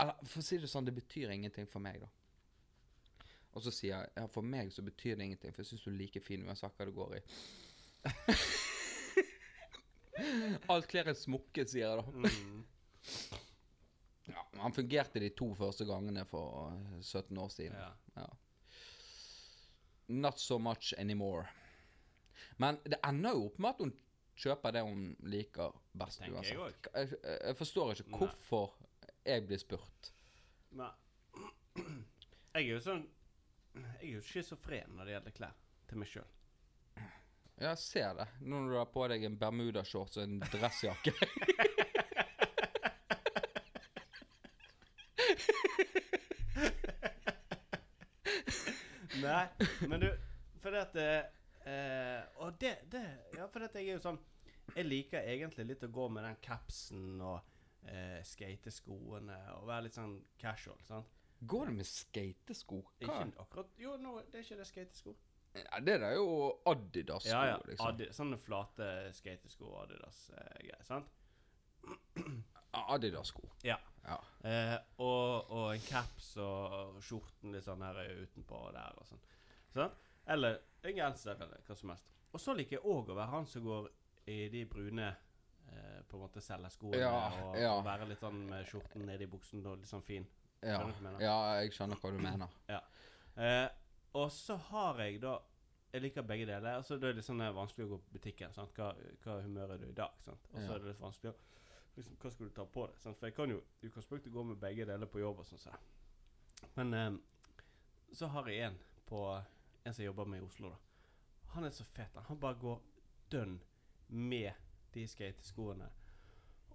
Eller 0.05 0.31
for 0.31 0.45
å 0.45 0.47
si 0.47 0.61
det 0.63 0.71
sånn, 0.71 0.87
det 0.87 0.95
betyr 0.95 1.35
ingenting 1.35 1.67
for 1.73 1.83
meg, 1.83 1.99
da. 2.05 3.27
Og 3.57 3.65
så 3.65 3.73
sier 3.75 3.97
jeg 3.97 4.15
ja, 4.21 4.29
for 4.31 4.47
meg 4.47 4.71
så 4.71 4.85
betyr 4.87 5.17
det 5.19 5.27
ingenting, 5.27 5.51
for 5.57 5.65
jeg 5.65 5.73
syns 5.73 5.83
du 5.89 5.91
er 5.91 5.99
like 5.99 6.23
fin 6.23 6.47
uansett 6.47 6.79
hva 6.79 6.87
det 6.87 6.95
går 6.95 7.19
i. 7.19 7.25
Alt 10.73 10.89
klær 10.91 11.11
er 11.13 11.19
smukke, 11.19 11.65
sier 11.69 11.87
jeg 11.87 12.01
da. 12.01 12.05
Mm. 12.17 12.65
Ja, 14.27 14.43
han 14.59 14.75
fungerte 14.75 15.21
de 15.23 15.29
to 15.39 15.53
første 15.55 15.85
gangene 15.87 16.25
for 16.27 16.73
eh, 16.73 16.97
17 17.03 17.39
år 17.39 17.53
siden. 17.55 17.77
ja. 17.79 17.93
Ja. 18.17 18.27
Not 20.09 20.39
so 20.39 20.59
much 20.63 20.93
anymore. 20.99 21.47
Men 22.63 22.79
det 22.85 22.99
ender 23.05 23.35
jo 23.35 23.49
opp 23.49 23.57
med 23.59 23.71
at 23.75 23.81
hun 23.83 23.93
kjøper 24.39 24.75
det 24.77 24.83
hun 24.87 25.01
liker 25.27 25.75
best 25.99 26.21
Tenker 26.21 26.45
jeg 26.47 26.59
uansett. 26.61 26.89
Jeg, 26.95 27.09
jeg, 27.25 27.39
jeg 27.49 27.57
forstår 27.59 27.91
ikke 27.95 28.07
Nei. 28.13 28.21
hvorfor 28.21 28.77
jeg 29.27 29.47
blir 29.49 29.59
spurt. 29.59 30.11
Nei. 30.79 30.91
jeg 31.77 32.63
er 32.63 32.69
jo 32.69 32.79
sånn 32.85 33.03
Jeg 33.77 34.07
er 34.07 34.13
jo 34.15 34.23
schizofren 34.25 34.95
når 34.97 35.05
det 35.11 35.17
gjelder 35.17 35.37
klær. 35.41 35.57
Til 35.91 36.01
meg 36.01 36.09
sjøl. 36.13 36.31
Jeg 37.57 37.79
ser 37.81 38.13
det. 38.19 38.27
Nå 38.45 38.59
når 38.61 38.71
du 38.71 38.77
har 38.77 38.89
på 38.93 39.07
deg 39.09 39.23
en 39.25 39.39
bermudashorts 39.41 40.19
og 40.21 40.25
en 40.27 40.41
dressjakke. 40.53 41.13
Nei, 49.17 49.47
men 49.89 50.01
du 50.01 50.09
For 50.63 50.71
det 50.75 50.81
at 50.85 50.97
eh, 51.01 52.21
Og 52.45 52.59
det, 52.61 52.75
det 52.93 53.03
Ja, 53.37 53.47
for 53.53 53.65
at 53.65 53.75
jeg 53.75 53.89
er 53.89 53.97
jo 53.97 54.03
sånn 54.05 54.19
Jeg 54.77 54.87
liker 54.87 55.25
egentlig 55.25 55.67
litt 55.71 55.85
å 55.87 55.91
gå 55.93 56.09
med 56.13 56.27
den 56.27 56.37
capsen 56.45 57.21
og 57.25 57.39
eh, 57.89 58.21
skateskoene 58.27 59.39
og 59.57 59.67
være 59.71 59.87
litt 59.87 59.97
sånn 59.97 60.19
casual. 60.41 60.79
sant? 60.87 61.09
Går 61.41 61.71
det 61.71 61.75
med 61.79 61.89
skatesko? 61.89 62.83
Hva? 63.01 63.07
Ikke 63.07 63.43
akkurat 63.45 63.81
Jo, 63.81 63.97
nå, 64.01 64.19
det 64.31 64.41
er 64.41 64.47
ikke 64.47 64.61
det 64.61 64.69
skatesko. 64.69 65.17
Ja, 65.65 65.81
det 65.81 65.97
er 66.03 66.15
jo 66.19 66.27
Adidas-sko, 66.67 67.31
Ja, 67.33 67.45
ja. 67.53 67.59
liksom. 67.67 67.87
Adi, 67.89 68.09
sånne 68.13 68.39
flate 68.39 68.89
skatesko 69.17 69.65
og 69.71 69.79
Adidas-greier. 69.85 70.83
sant? 70.85 71.07
Ja, 72.73 72.83
Adidas-sko. 72.95 73.43
Ja. 73.65 73.79
Ja. 74.07 74.19
Eh, 74.47 74.77
og, 75.03 75.51
og 75.51 75.71
en 75.75 75.81
caps 75.83 76.37
og 76.43 76.99
skjorten 77.03 77.55
litt 77.55 77.65
sånn 77.67 77.83
her 77.83 77.99
utenpå 78.23 78.59
og 78.69 78.75
der 78.77 78.99
og 79.01 79.07
sånn. 79.09 79.23
sånn. 79.75 79.95
Eller 80.31 80.61
en 80.87 80.95
genser 80.99 81.35
eller 81.41 81.63
hva 81.67 81.77
som 81.79 81.91
helst. 81.95 82.11
Og 82.35 82.43
så 82.43 82.55
liker 82.59 82.77
jeg 82.79 82.85
òg 82.85 83.11
å 83.11 83.17
være 83.17 83.33
han 83.33 83.47
som 83.51 83.65
går 83.65 83.89
i 84.31 84.41
de 84.53 84.65
brune 84.69 85.07
eh, 85.09 86.01
på 86.07 86.19
en 86.19 86.23
måte 86.27 86.43
selgerskoene 86.43 86.99
Ja, 87.01 87.15
og, 87.47 87.57
ja. 87.59 87.73
og 87.79 87.85
være 87.87 88.09
litt 88.11 88.21
sånn 88.23 88.43
med 88.51 88.67
skjorten 88.69 89.07
nedi 89.09 89.27
buksen 89.31 89.65
og 89.67 89.79
litt 89.81 89.91
sånn 89.91 90.05
fin. 90.07 90.27
Ja, 90.67 90.83
jeg 91.61 91.73
skjønner 91.77 91.99
hva 92.01 92.11
du 92.15 92.19
mener. 92.23 92.55
Ja. 92.71 92.81
Eh, 93.37 93.67
og 94.17 94.31
så 94.33 94.57
har 94.71 95.03
jeg 95.05 95.21
da 95.25 95.37
Jeg 95.93 96.03
liker 96.03 96.25
begge 96.29 96.45
deler. 96.49 96.77
Altså 96.77 96.97
det 97.01 97.09
er 97.09 97.15
litt 97.17 97.25
sånn 97.25 97.41
vanskelig 97.57 97.87
å 97.87 97.91
gå 97.95 97.97
på 98.05 98.17
butikken. 98.19 98.53
Sant? 98.53 98.75
Hva, 98.77 98.91
hva 99.23 99.37
humør 99.45 99.71
er 99.73 99.79
du 99.81 99.87
i 99.87 99.95
dag? 99.97 100.13
Sant? 100.25 100.49
Og 100.53 100.59
så 100.61 100.75
er 100.75 100.83
det 100.83 100.91
litt 100.91 101.01
vanskelig 101.01 101.31
å 101.31 101.37
liksom, 101.97 102.17
Hva 102.21 102.33
skal 102.35 102.51
du 102.51 102.53
ta 102.57 102.67
på 102.75 102.85
deg? 102.91 102.99
Sant? 103.01 103.17
For 103.21 103.31
jeg 103.31 103.37
kan 103.39 103.55
jo 103.55 103.61
i 103.81 103.89
utgangspunktet 103.89 104.35
gå 104.35 104.45
med 104.45 104.59
begge 104.61 104.85
deler 104.91 105.09
på 105.09 105.23
jobb. 105.23 105.41
og 105.41 105.49
sånn. 105.49 105.63
så. 105.63 105.73
Men 106.77 106.93
eh, 106.99 107.17
så 108.13 108.29
har 108.35 108.51
jeg 108.51 108.67
en 108.71 108.79
på 109.07 109.23
En 109.87 109.95
som 109.95 110.05
jobber 110.05 110.27
med 110.27 110.43
i 110.43 110.47
Oslo. 110.49 110.73
da 110.75 111.55
Han 111.55 111.65
er 111.65 111.71
så 111.71 111.85
fet. 111.85 112.15
han. 112.15 112.25
Han 112.29 112.41
bare 112.43 112.59
går 112.61 112.83
dønn 113.31 113.61
med 114.09 114.53
de 114.93 115.07
skateskoene 115.09 115.89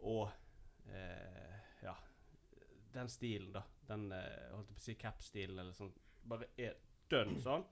og 0.02 0.30
eh, 0.88 1.60
Ja, 1.84 1.96
den 2.94 3.10
stilen, 3.10 3.52
da. 3.54 3.64
Den 3.88 4.12
eh, 4.16 4.48
holdt 4.56 4.72
jeg 4.72 4.78
på 4.78 4.82
å 4.82 4.86
si 4.86 4.96
cap-stilen 4.96 5.60
eller 5.60 5.76
sånn. 5.76 5.92
Bare 6.24 6.48
er 6.58 6.80
dønn 7.12 7.38
sånn. 7.44 7.68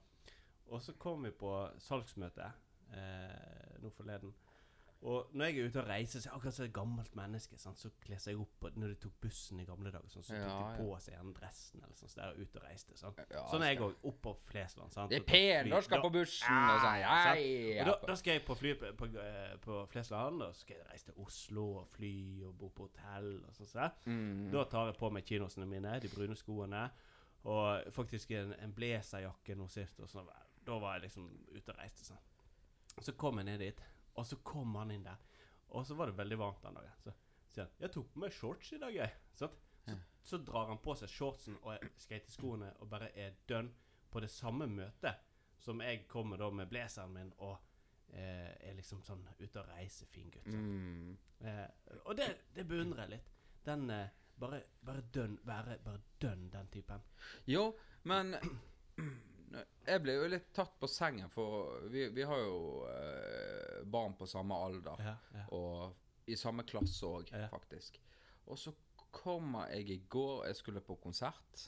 Og 0.70 0.82
så 0.84 0.94
kom 1.02 1.24
vi 1.26 1.32
på 1.34 1.50
salgsmøte 1.82 2.46
eh, 2.94 3.80
nå 3.82 3.90
forleden. 3.96 4.34
Og 5.00 5.30
når 5.32 5.48
jeg 5.48 5.56
er 5.56 5.68
ute 5.70 5.80
og 5.80 5.86
reiser, 5.88 6.20
så 6.20 6.28
er 6.28 6.30
jeg 6.30 6.36
akkurat 6.36 6.54
som 6.54 6.64
et 6.66 6.72
gammelt 6.76 7.14
menneske. 7.16 7.56
Sant? 7.58 7.78
Så 7.80 7.88
kler 8.04 8.18
jeg 8.20 8.36
opp 8.36 8.66
og 8.68 8.74
Når 8.76 8.90
de 8.92 8.96
tok 9.00 9.14
bussen 9.24 9.62
i 9.62 9.64
gamle 9.64 9.88
dager, 9.94 10.10
sånn, 10.12 10.26
så 10.26 10.34
tok 10.34 10.42
Ja, 10.44 10.56
de 10.60 10.82
på 10.84 10.98
seg 11.00 11.14
den 11.16 11.30
dressen 11.38 11.80
eller 11.80 11.96
sånn, 11.96 12.10
så 12.12 12.18
der 12.18 12.36
ute 12.36 12.60
og 12.60 12.66
reiste. 12.66 12.96
Sånn, 13.00 13.16
Ja, 13.32 13.44
sånn 13.48 13.64
er 13.64 13.72
jeg 13.72 13.80
òg. 13.86 13.94
Opp 14.10 14.18
på 14.26 14.34
Flesland. 14.50 14.92
Sant? 14.92 15.08
Det 15.08 15.22
er 15.22 15.24
Og 15.24 15.30
pen, 15.30 15.70
da 15.72 15.80
skal 15.86 15.96
jeg 15.96 16.04
på 16.04 16.12
bussen 16.18 16.58
og 16.58 16.82
sånn. 16.84 16.98
Ja, 17.00 17.14
ja, 17.40 17.86
da, 17.88 17.94
da 18.10 18.16
skal 18.20 18.36
jeg 18.36 18.44
på 18.44 18.58
fly 18.60 18.74
på, 18.82 18.92
på, 19.00 19.08
eh, 19.24 19.54
på 19.64 19.78
Flesland, 19.94 20.44
og 20.44 20.52
så 20.52 20.66
skal 20.66 20.76
jeg 20.76 20.88
reise 20.90 21.08
til 21.08 21.24
Oslo 21.24 21.64
og 21.80 21.88
fly 21.96 22.12
og 22.50 22.58
bo 22.60 22.68
på 22.68 22.90
hotell 22.90 23.32
og 23.40 23.56
sånn. 23.56 23.72
Så. 23.72 23.88
Mm. 24.04 24.50
Da 24.52 24.66
tar 24.68 24.92
jeg 24.92 25.00
på 25.00 25.10
meg 25.16 25.24
kinosene 25.32 25.70
mine, 25.70 25.96
de 26.04 26.12
brune 26.12 26.36
skoene, 26.36 26.90
og 27.48 27.92
faktisk 27.94 28.34
en, 28.36 28.52
en 28.60 28.74
blazerjakke 28.74 29.56
nå 29.56 29.68
sist. 29.72 30.00
Og 30.00 30.10
sånn. 30.10 30.28
Da 30.66 30.76
var 30.82 30.98
jeg 30.98 31.06
liksom 31.08 31.30
ute 31.54 31.72
og 31.72 31.78
reiste. 31.78 32.04
Sånn. 32.04 32.20
Så 33.00 33.14
kom 33.16 33.40
jeg 33.40 33.48
ned 33.48 33.64
dit, 33.64 33.82
og 34.18 34.26
så 34.28 34.40
kom 34.44 34.76
han 34.76 34.92
inn 34.92 35.06
der. 35.06 35.20
Og 35.70 35.86
så 35.86 35.96
var 35.96 36.10
det 36.10 36.18
veldig 36.18 36.38
varmt 36.40 36.62
den 36.64 36.76
dagen. 36.76 36.96
Så 37.04 37.14
sier 37.50 37.64
han 37.64 37.74
'Jeg 37.80 37.92
tok 37.94 38.12
på 38.12 38.20
meg 38.20 38.32
shorts 38.32 38.72
i 38.72 38.78
dag, 38.78 38.94
jeg'. 38.94 39.16
Sant? 39.34 39.58
Så, 39.86 39.96
så 40.22 40.38
drar 40.38 40.68
han 40.68 40.78
på 40.78 40.94
seg 40.94 41.08
shortsen 41.08 41.56
og 41.62 41.78
skateskoene 41.96 42.74
og 42.78 42.90
bare 42.90 43.10
er 43.18 43.38
dønn 43.48 43.72
på 44.10 44.20
det 44.20 44.30
samme 44.30 44.66
møtet 44.66 45.14
som 45.60 45.80
jeg 45.80 46.06
kommer 46.08 46.40
da 46.40 46.50
med 46.50 46.68
blazeren 46.68 47.12
min 47.12 47.32
og 47.38 47.56
eh, 48.12 48.52
er 48.68 48.76
liksom 48.76 49.02
sånn 49.04 49.26
ute 49.38 49.60
og 49.60 49.68
reiser, 49.68 50.08
fin 50.10 50.30
gutt. 50.32 50.48
sant? 50.48 50.56
Mm. 50.56 51.16
Eh, 51.40 51.98
og 52.04 52.16
det, 52.16 52.28
det 52.54 52.64
beundrer 52.68 53.04
jeg 53.04 53.16
litt. 53.16 53.32
Den 53.66 53.90
eh, 53.92 54.14
bare, 54.40 54.62
bare 54.86 55.02
dønn 55.14 55.36
Være 55.46 55.78
bare 55.84 56.00
dønn, 56.22 56.48
den 56.52 56.68
typen. 56.72 57.02
Jo, 57.50 57.66
men 58.10 58.34
jeg 59.86 60.02
ble 60.04 60.14
jo 60.16 60.28
litt 60.30 60.50
tatt 60.54 60.76
på 60.80 60.88
sengen, 60.90 61.30
for 61.32 61.80
vi, 61.90 62.06
vi 62.14 62.24
har 62.28 62.42
jo 62.44 62.60
eh, 62.90 63.80
barn 63.90 64.14
på 64.18 64.28
samme 64.30 64.56
alder. 64.66 65.02
Ja, 65.04 65.16
ja. 65.34 65.44
Og 65.56 66.30
i 66.30 66.36
samme 66.38 66.64
klasse 66.68 67.08
òg, 67.08 67.32
Ja. 67.34 67.48
faktisk. 67.50 67.98
Og 68.46 68.58
så 68.58 68.72
kommer 69.10 69.70
jeg 69.74 69.88
i 69.90 69.96
går 70.08 70.46
Jeg 70.46 70.56
skulle 70.56 70.80
på 70.86 70.94
konsert. 71.02 71.64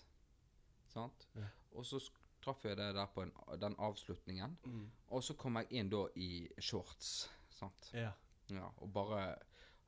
Sant? 0.93 1.27
Og 1.73 1.87
så 1.87 1.99
traff 2.43 2.65
jeg 2.67 2.77
det 2.77 2.93
der 2.95 3.07
på 3.15 3.23
en, 3.25 3.33
den 3.59 3.75
avslutningen. 3.79 4.59
Mm. 4.65 4.85
Og 5.09 5.23
så 5.25 5.35
kom 5.39 5.57
jeg 5.57 5.71
inn 5.81 5.91
da 5.91 6.05
i 6.17 6.49
shorts. 6.61 7.29
Sant? 7.51 7.91
ja. 7.95 8.13
Ja, 8.53 8.67
og 8.83 8.91
bare 8.93 9.37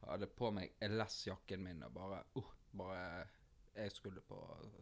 hadde 0.06 0.28
på 0.30 0.48
meg 0.54 0.76
LS-jakken 0.80 1.60
min 1.66 1.82
og 1.84 1.90
bare 1.92 2.20
uh, 2.38 2.52
Bare 2.76 3.26
Jeg 3.74 3.90
skulle 3.90 4.20
på 4.22 4.36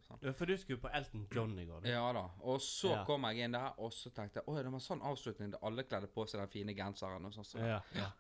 sånn. 0.05 0.19
Ja, 0.21 0.33
For 0.37 0.45
du 0.47 0.53
skulle 0.61 0.79
på 0.83 0.91
Elton 0.93 1.27
John 1.33 1.55
i 1.59 1.65
går? 1.65 1.81
du. 1.81 1.89
Ja 1.89 2.13
da. 2.13 2.27
Og 2.41 2.59
så 2.61 2.91
Ja. 2.93 3.05
kom 3.09 3.23
jeg 3.25 3.39
inn 3.47 3.53
der, 3.53 3.73
og 3.79 3.91
så 3.93 4.11
tenkte 4.13 4.41
jeg 4.41 4.45
Å, 4.49 4.57
det 4.63 4.73
var 4.73 4.79
sånn 4.85 5.01
avslutning 5.03 5.51
da 5.55 5.59
alle 5.63 5.85
kledde 5.85 6.09
på 6.13 6.27
seg 6.29 6.41
den 6.41 6.49
fine 6.49 6.75
genseren 6.77 7.25
og 7.25 7.33
sånn. 7.33 7.45
Så 7.45 7.59
Ja, 7.59 7.81
ja. 7.95 8.11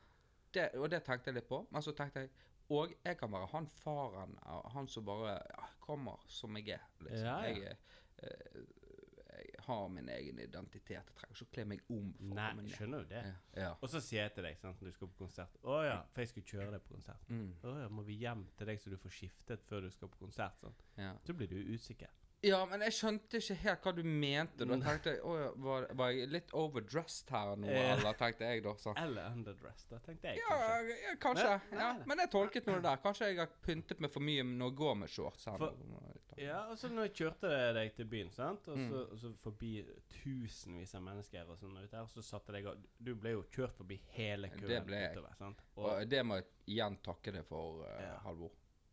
det, 0.53 0.71
og 0.75 0.89
det 0.91 1.05
tenkte 1.05 1.27
jeg 1.27 1.35
litt 1.35 1.49
på. 1.49 1.67
Men 1.71 1.83
så 1.83 1.93
tenkte 1.95 2.21
jeg 2.21 2.31
Og 2.71 2.95
jeg 3.05 3.19
kan 3.19 3.31
være 3.31 3.49
han 3.53 3.67
faren, 3.67 4.39
han 4.73 4.87
som 4.89 5.05
bare 5.05 5.35
ja, 5.51 5.65
kommer 5.81 6.17
som 6.27 6.55
jeg 6.57 6.69
er. 6.79 6.81
Liksom. 7.01 7.25
Ja, 7.27 7.41
ja. 7.43 7.53
Jeg, 7.53 7.77
eh, 8.23 8.29
jeg 8.55 8.67
har 9.67 9.89
min 9.93 10.09
egen 10.15 10.39
identitet. 10.43 10.91
Jeg 11.11 11.17
trenger 11.19 11.37
ikke 11.37 11.47
å 11.49 11.53
kle 11.57 11.65
meg 11.73 11.83
om. 11.93 12.09
for 12.19 12.35
Nei, 12.39 12.49
komme 12.55 12.73
skjønner 12.77 13.05
du 13.05 13.13
det? 13.13 13.23
Ja. 13.27 13.35
ja. 13.65 13.71
Og 13.81 13.93
så 13.93 14.03
sier 14.05 14.23
jeg 14.27 14.35
til 14.37 14.47
deg 14.49 14.59
sant, 14.61 14.81
når 14.83 14.93
du 14.93 14.97
skal 14.97 15.11
på 15.13 15.19
konsert 15.25 15.59
Å 15.63 15.79
ja, 15.87 15.99
for 16.15 16.25
jeg 16.25 16.33
skulle 16.33 16.51
kjøre 16.55 16.75
deg 16.77 16.85
på 16.87 16.95
konsert. 16.97 17.29
Mm, 17.33 17.51
Å 17.63 17.77
ja, 17.83 17.89
må 17.93 18.05
vi 18.07 18.19
hjem 18.23 18.47
til 18.59 18.71
deg 18.73 18.83
så 18.83 18.93
du 18.93 18.99
får 19.03 19.17
skiftet 19.19 19.65
før 19.69 19.87
du 19.87 19.91
skal 19.95 20.11
på 20.13 20.23
konsert? 20.25 20.59
Sånn. 20.63 20.77
ja. 21.01 21.13
Så 21.27 21.37
blir 21.39 21.51
du 21.53 21.59
usikker. 21.75 22.11
Ja, 22.43 22.65
men 22.67 22.81
jeg 22.83 22.91
skjønte 22.97 23.39
ikke 23.39 23.55
helt 23.63 23.85
hva 23.87 23.93
du 23.95 24.03
mente. 24.03 24.67
Da 24.67 24.77
tenkte 24.83 25.13
jeg, 25.13 25.21
«Å, 25.23 25.35
ja, 25.39 25.51
var, 25.63 25.85
var 25.95 26.11
jeg 26.11 26.29
litt 26.29 26.51
overdressed 26.59 27.31
her 27.31 27.53
nå, 27.57 27.69
Ja. 27.71 27.93
eller 27.97 28.17
tenkte 28.19 28.49
jeg 28.51 28.65
da. 28.65 28.73
Så. 28.83 28.95
Eller 28.99 29.29
underdressed, 29.31 29.89
da 29.93 29.99
tenkte 30.03 30.33
jeg 30.33 30.41
Ja, 30.41 30.57
kanskje. 30.57 30.97
ja, 31.05 31.15
kanskje. 31.23 31.61
Men- 31.71 31.79
ja. 31.79 31.93
nei. 31.93 32.05
Men 32.11 32.19
jeg 32.19 32.31
tolket 32.33 32.67
noe 32.67 32.81
der. 32.83 32.97
Kanskje 33.05 33.29
jeg 33.31 33.39
har 33.39 33.49
pyntet 33.63 34.01
meg 34.01 34.11
for 34.11 34.21
mye 34.21 34.43
når 34.43 34.73
jeg 34.73 34.77
går 34.77 34.95
med 34.97 35.09
shorts. 35.15 35.45
her 35.45 35.57
For- 35.59 35.73
nå. 35.87 36.03
Ja, 36.39 36.67
og 36.71 36.79
så 36.79 36.89
når 36.91 37.03
jeg 37.07 37.15
kjørte 37.15 37.75
deg 37.75 37.95
til 37.95 38.07
byen, 38.07 38.31
sant, 38.33 38.67
og 38.67 38.75
så, 38.77 38.91
Mm. 39.07 39.13
og 39.13 39.19
så 39.19 39.35
forbi 39.45 39.85
tusenvis 40.25 40.95
av 40.97 41.03
mennesker 41.03 41.49
og 41.49 41.59
sånn 41.59 41.77
ute 41.79 41.93
her, 41.97 42.07
så 42.07 42.23
satte 42.25 42.53
deg 42.53 42.67
og 42.67 42.77
Du 43.03 43.15
ble 43.15 43.31
jo 43.37 43.43
kjørt 43.53 43.75
forbi 43.77 44.01
hele 44.17 44.49
køen 44.49 44.83
utover, 44.89 45.37
sant? 45.39 45.59
Og 45.77 45.85
Og 46.03 46.09
det 46.09 46.25
må 46.27 46.37
jeg 46.41 46.45
igjen 46.67 46.99
takke 47.05 47.33
deg 47.33 47.45
for, 47.47 47.85
uh, 47.85 48.01
Ja. 48.01 48.19
Halvor. 48.25 48.51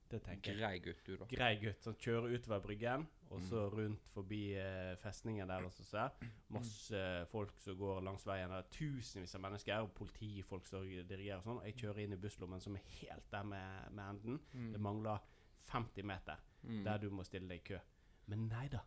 Det 0.09 0.23
tenker 0.25 0.51
jeg. 0.51 0.59
Grei 0.59 0.79
gutt, 0.79 1.01
du, 1.05 1.15
da. 1.17 1.25
Grei 1.29 1.55
gutt. 1.61 1.81
Sånn, 1.85 1.95
kjører 2.01 2.33
utover 2.35 2.59
bryggen, 2.63 3.07
og 3.29 3.41
så 3.45 3.65
Mm. 3.69 3.75
rundt 3.77 4.07
forbi 4.13 4.53
eh, 4.57 4.95
festningen 4.97 5.47
der. 5.47 5.63
og 5.65 5.71
så. 5.71 6.09
Masse 6.49 7.25
folk 7.31 7.51
som 7.61 7.77
går 7.77 8.01
langs 8.01 8.25
veien. 8.25 8.49
Det 8.49 8.57
er 8.57 8.69
tusenvis 8.71 9.35
av 9.35 9.41
mennesker, 9.41 9.79
og 9.81 9.93
politifolk 9.93 10.65
som 10.65 10.81
dirigerer 10.83 11.37
og 11.37 11.43
sånn. 11.43 11.57
Og 11.61 11.65
jeg 11.65 11.75
kjører 11.75 12.03
inn 12.03 12.13
i 12.13 12.17
busslommen 12.17 12.59
som 12.61 12.75
er 12.75 12.81
helt 13.01 13.29
der 13.31 13.43
med, 13.43 13.91
med 13.91 14.09
enden. 14.09 14.39
Det 14.73 14.79
mangler 14.81 15.19
50 15.67 16.03
meter 16.03 16.37
Mm. 16.63 16.83
der 16.83 16.97
du 16.97 17.09
må 17.09 17.23
stille 17.23 17.47
deg 17.47 17.61
i 17.61 17.67
kø. 17.73 17.79
Men 18.27 18.47
nei 18.49 18.67
da. 18.67 18.79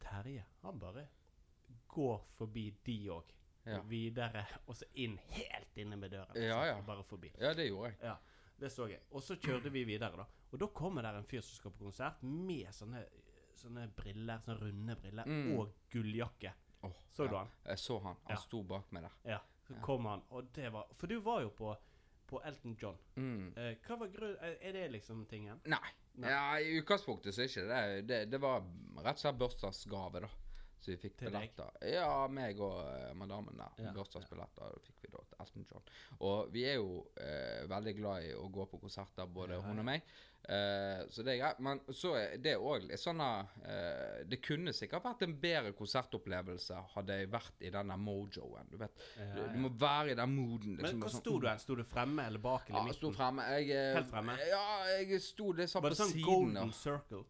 Terje, 0.00 0.44
han 0.62 0.78
bare 0.80 1.06
går 1.88 2.20
forbi 2.38 2.70
de 2.86 2.98
òg. 3.10 3.24
Ja. 3.66 3.80
Videre, 3.88 4.44
og 4.66 4.76
så 4.76 4.84
inn 4.94 5.18
helt 5.30 5.76
inne 5.80 5.96
med 5.96 6.10
døren. 6.12 6.36
Ja, 6.36 6.64
ja. 6.64 6.80
Bare 6.82 7.02
forbi. 7.04 7.30
Ja, 7.40 7.54
det 7.54 7.68
gjorde 7.70 7.90
jeg. 7.92 7.98
Ja, 8.02 8.16
det 8.60 8.70
så 8.72 8.86
jeg. 8.90 9.00
Og 9.10 9.22
så 9.22 9.36
kjørte 9.36 9.70
vi 9.72 9.84
videre, 9.84 10.16
da. 10.16 10.26
Og 10.52 10.58
da 10.60 10.66
kommer 10.66 11.02
der 11.02 11.16
en 11.18 11.24
fyr 11.26 11.40
som 11.42 11.56
skal 11.58 11.70
på 11.74 11.84
konsert, 11.88 12.22
med 12.22 12.68
sånne, 12.72 13.04
sånne 13.58 13.88
briller, 13.96 14.38
sånne 14.44 14.60
runde 14.60 14.96
briller, 15.00 15.24
Mm. 15.26 15.58
og 15.58 15.72
gulljakke. 15.90 16.52
Oh, 16.84 16.92
Så 17.12 17.24
ja. 17.24 17.30
du 17.30 17.36
han? 17.36 17.48
Jeg 17.66 17.78
så 17.78 17.98
han. 18.02 18.16
Han 18.26 18.36
Ja. 18.36 18.36
sto 18.36 18.62
bak 18.62 18.92
meg 18.92 19.02
der. 19.02 19.12
Ja. 19.24 19.40
Så 19.66 19.74
kom 19.82 20.04
han, 20.06 20.22
og 20.30 20.52
det 20.52 20.70
var 20.72 20.86
For 20.94 21.06
du 21.06 21.20
var 21.20 21.40
jo 21.42 21.48
på, 21.50 21.76
på 22.26 22.40
Elton 22.44 22.76
John. 22.80 22.98
Mm. 23.16 23.52
Eh, 23.56 23.74
hva 23.86 23.96
var 23.98 24.08
grunn... 24.08 24.36
Er 24.40 24.56
er 24.60 24.72
det 24.72 24.90
liksom 24.92 25.26
tingen? 25.26 25.60
Nei. 25.66 25.90
Nei. 26.16 26.28
Ja, 26.30 26.58
I 26.60 26.80
utgangspunktet 26.80 27.34
så 27.34 27.40
er 27.42 27.48
ikke 27.48 27.66
det 27.68 28.06
det. 28.06 28.30
Det 28.30 28.40
var 28.40 28.60
rett 28.98 29.16
og 29.16 29.18
slett 29.18 29.38
bursdagsgave, 29.38 30.20
da. 30.20 30.28
Så 30.84 30.90
vi 30.90 30.98
fikk 31.00 31.14
billetter. 31.22 31.70
Ja, 31.88 32.26
meg 32.28 32.58
og 32.60 32.76
uh, 32.84 33.14
madammen 33.16 33.56
der. 33.56 33.78
Ja, 33.86 33.92
Bursdagsbilletter 33.96 34.74
da 34.74 34.82
fikk 34.84 35.06
vi 35.06 35.12
da 35.14 35.22
til 35.30 35.40
Elton 35.40 35.64
John. 35.70 35.86
Og 36.28 36.50
vi 36.52 36.66
er 36.68 36.76
jo 36.76 36.98
uh, 37.16 37.64
veldig 37.70 37.94
glad 37.96 38.26
i 38.26 38.34
å 38.36 38.44
gå 38.52 38.66
på 38.68 38.80
konserter, 38.82 39.24
både 39.24 39.56
Ja, 39.56 39.62
hun 39.64 39.80
og 39.80 39.86
meg. 39.88 40.04
Uh, 40.44 41.06
så 41.08 41.24
det 41.24 41.32
er 41.32 41.38
greit. 41.40 41.62
Men 41.64 41.80
så 41.88 42.10
er 42.20 42.34
det 42.44 42.52
òg 42.60 42.84
litt 42.90 43.00
sånn 43.00 43.22
Det 44.28 44.42
kunne 44.44 44.74
sikkert 44.76 45.06
vært 45.06 45.24
en 45.24 45.32
bedre 45.40 45.72
konsertopplevelse 45.78 46.82
hadde 46.92 47.16
jeg 47.16 47.30
vært 47.32 47.64
i 47.64 47.72
den 47.72 47.94
mojoen. 48.04 48.68
Du 48.68 48.76
vet, 48.82 49.00
Ja, 49.16 49.30
du, 49.30 49.40
ja. 49.40 49.46
du 49.54 49.60
må 49.64 49.70
være 49.80 50.12
i 50.12 50.18
den 50.20 50.34
mooden. 50.36 50.74
Men 50.76 50.84
liksom, 50.84 51.00
hvor 51.00 51.08
og 51.08 51.14
sånn, 51.16 51.24
sto 51.24 51.38
du 51.40 51.48
hen? 51.48 51.62
Sto 51.64 51.78
du 51.80 51.84
fremme 51.94 52.28
eller 52.28 52.44
bak 52.44 52.68
eller 52.68 52.92
Ja, 52.92 52.98
sto 52.98 53.14
fremme. 53.16 53.48
Jeg, 53.56 53.86
Helt 53.96 54.12
fremme? 54.12 54.36
Ja, 54.52 54.66
jeg 54.98 55.24
sto 55.24 55.48
litt 55.56 55.72
sånn 55.72 55.86
Var 55.86 55.96
det 55.96 56.02
sånn 56.02 56.20
golden 56.28 56.76
circle? 56.76 57.24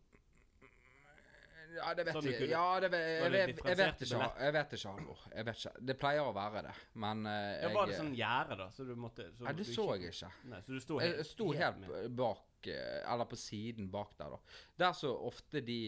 Ja, 1.74 1.94
det 1.94 2.04
vet 2.06 2.14
Sånn 2.16 2.28
jeg. 2.30 2.48
Ja, 2.50 2.64
det 2.80 2.90
vet, 2.92 3.04
Var 3.22 3.24
jeg, 3.24 3.32
vet, 3.32 3.64
jeg, 3.64 3.76
vet 3.80 4.04
ikke, 4.06 4.20
jeg 4.44 4.54
vet 4.56 4.72
ikke, 4.76 4.92
Halvor. 4.94 5.24
Jeg 5.34 5.46
vet 5.48 5.58
ikke. 5.62 5.72
Det 5.90 5.96
pleier 5.98 6.28
å 6.28 6.32
være 6.36 6.62
det, 6.68 6.74
men 7.04 7.24
jeg, 7.28 7.50
Ja, 7.54 7.68
jeg 7.68 7.74
var 7.76 7.90
det 7.90 7.98
sånn 7.98 8.14
gjerde, 8.18 8.56
da? 8.62 8.68
Så 8.70 8.86
du 8.88 8.94
måtte 8.96 9.28
så 9.34 9.44
Nei, 9.48 9.52
det 9.58 9.66
du 9.66 9.72
så 9.72 9.86
jeg 9.96 10.12
ikke. 10.14 10.30
Nei, 10.52 10.62
så 10.66 10.72
du 10.78 10.80
sto 10.86 11.00
Jeg 11.02 11.16
jeg 11.18 11.28
sto 11.32 11.50
helt 11.58 11.84
bak, 12.22 12.70
eh, 12.72 13.12
eller 13.12 13.30
på 13.34 13.36
siden 13.40 13.90
bak 13.90 14.16
der, 14.18 14.36
da. 14.36 14.58
Der 14.84 14.92
så 14.92 15.12
ofte 15.28 15.60
de 15.66 15.80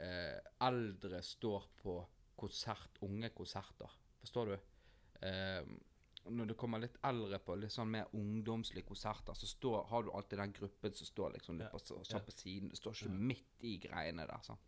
eh, 0.00 0.38
eldre 0.68 1.22
står 1.22 1.68
på 1.82 1.96
konsert, 2.42 2.98
unge 3.06 3.30
konserter. 3.36 3.90
Forstår 4.22 4.46
du? 4.52 4.58
Eh, 5.26 5.62
når 6.30 6.46
det 6.52 6.56
kommer 6.56 6.78
litt 6.78 6.96
eldre 7.02 7.38
på 7.42 7.54
litt 7.58 7.72
sånn 7.74 7.90
mer 7.90 8.10
ungdomslige 8.14 8.86
konserter, 8.86 9.34
så 9.34 9.46
står, 9.50 9.84
har 9.90 10.04
du 10.06 10.10
alltid 10.14 10.38
den 10.38 10.52
gruppen 10.54 10.94
som 10.94 11.06
står 11.08 11.32
liksom 11.36 11.58
litt 11.58 11.70
på, 11.72 11.80
så, 11.82 11.96
Ja. 11.98 12.04
sånn 12.12 12.24
på 12.26 12.34
siden. 12.36 12.68
Det 12.70 12.78
står 12.78 12.92
ikke 12.94 13.10
midt 13.30 13.64
i 13.66 13.72
greiene 13.82 14.26
der. 14.26 14.38
sånn. 14.46 14.58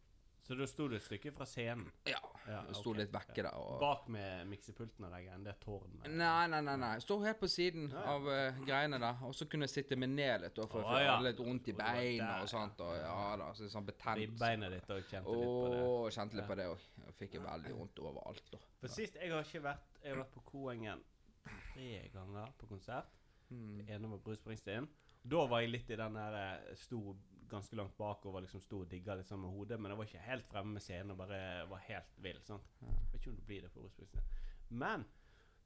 Så 0.44 0.54
da 0.58 0.66
sto 0.68 0.86
du 0.92 0.98
et 0.98 1.04
stykke 1.04 1.30
fra 1.32 1.46
scenen? 1.48 1.86
Ja. 2.04 2.18
Ja, 2.44 2.58
okay. 2.60 2.74
sto 2.76 2.92
litt 2.92 3.12
vekke 3.14 3.46
der. 3.46 3.54
Og, 3.56 3.78
Bak 3.80 4.08
med 4.12 4.44
miksepulten 4.50 5.06
og 5.06 5.14
de 5.14 5.20
greiene? 5.24 5.40
Det 5.46 5.54
er 5.54 5.60
tårn? 5.62 5.94
Nei, 6.04 6.42
nei, 6.52 6.60
nei. 6.66 6.74
nei. 6.82 6.90
Står 7.00 7.22
helt 7.24 7.40
på 7.40 7.48
siden 7.48 7.86
Ja, 7.88 8.02
ja. 8.02 8.16
av 8.18 8.28
uh, 8.28 8.58
greiene 8.66 8.98
der. 9.00 9.22
Og 9.24 9.32
så 9.38 9.48
kunne 9.48 9.64
jeg 9.64 9.72
sitte 9.72 9.96
med 9.96 10.12
ned 10.12 10.44
litt, 10.44 10.52
da, 10.58 10.66
for 10.68 10.84
Å, 10.84 10.98
få 11.00 11.16
litt 11.24 11.40
vondt 11.40 11.70
i 11.72 11.76
beina 11.78 12.28
og 12.42 12.50
sånt. 12.52 12.84
Og 12.84 12.92
ja 12.98 13.16
da, 13.40 13.48
så 13.56 13.70
sånn 13.72 13.88
betent. 13.88 14.20
Ribbeinet 14.20 14.76
ditt 14.76 14.92
og 14.92 15.08
kjente 15.08 15.38
litt 15.40 15.56
på 15.56 15.72
det. 15.72 16.12
kjente 16.18 16.40
litt 16.40 16.50
på 16.52 16.58
det 16.60 16.68
òg. 16.74 16.86
Fikk 17.22 17.38
jeg 17.38 17.46
veldig 17.46 17.74
vondt 17.78 18.04
overalt. 18.04 18.52
da. 18.52 18.60
For 18.82 18.92
sist 19.00 19.16
Jeg 19.16 19.32
har 19.32 19.48
ikke 19.48 19.64
vært 19.64 20.00
Jeg 20.02 20.12
har 20.12 20.20
vært 20.26 20.34
på 20.36 20.44
Koengen 20.52 21.04
tre 21.48 21.90
ganger 22.12 22.52
på 22.60 22.68
konsert. 22.68 23.16
Mm. 23.48 23.78
Det 23.80 23.96
ene 23.96 24.12
var 24.12 24.20
Bruce 24.24 24.42
Springsteen. 24.42 24.88
Da 25.24 25.46
var 25.48 25.64
jeg 25.64 25.72
litt 25.72 25.88
i 25.88 25.96
den 25.96 26.16
der 26.18 26.36
eh, 26.36 26.74
Sto 26.76 27.14
ganske 27.50 27.76
langt 27.76 27.96
bak 27.96 28.24
og 28.26 28.34
var 28.34 28.44
liksom 28.44 28.60
sto 28.64 28.80
og 28.84 28.88
digga 28.90 29.14
litt 29.18 29.28
sånn 29.28 29.40
med 29.42 29.50
hodet, 29.54 29.78
men 29.80 29.90
jeg 29.92 29.98
var 30.00 30.08
ikke 30.08 30.24
helt 30.28 30.46
fremme 30.50 30.72
med 30.76 30.82
scenen 30.84 31.10
og 31.14 31.18
bare 31.20 31.38
var 31.70 31.82
helt 31.88 32.18
vill. 32.24 32.40
sant? 32.46 32.70
Jeg 32.80 32.94
vet 33.12 33.20
ikke 33.20 33.30
om 33.30 33.36
det 33.40 33.46
blir 33.46 33.62
det 33.66 33.72
på 33.74 33.88
Springsteen. 33.88 34.24
Men 34.70 35.04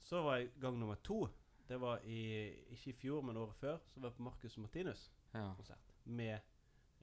så 0.00 0.22
var 0.22 0.38
jeg 0.38 0.52
gang 0.60 0.78
nummer 0.78 0.96
to. 1.02 1.28
Det 1.68 1.76
var 1.80 2.00
i, 2.04 2.20
ikke 2.72 2.90
i 2.90 2.96
fjor, 2.96 3.22
men 3.22 3.36
året 3.36 3.56
før. 3.60 3.78
Så 3.92 4.00
var 4.00 4.08
jeg 4.10 4.16
på 4.16 4.22
Marcus 4.22 4.56
Martinus-konsert 4.58 5.92
Ja. 5.92 6.04
med 6.04 6.40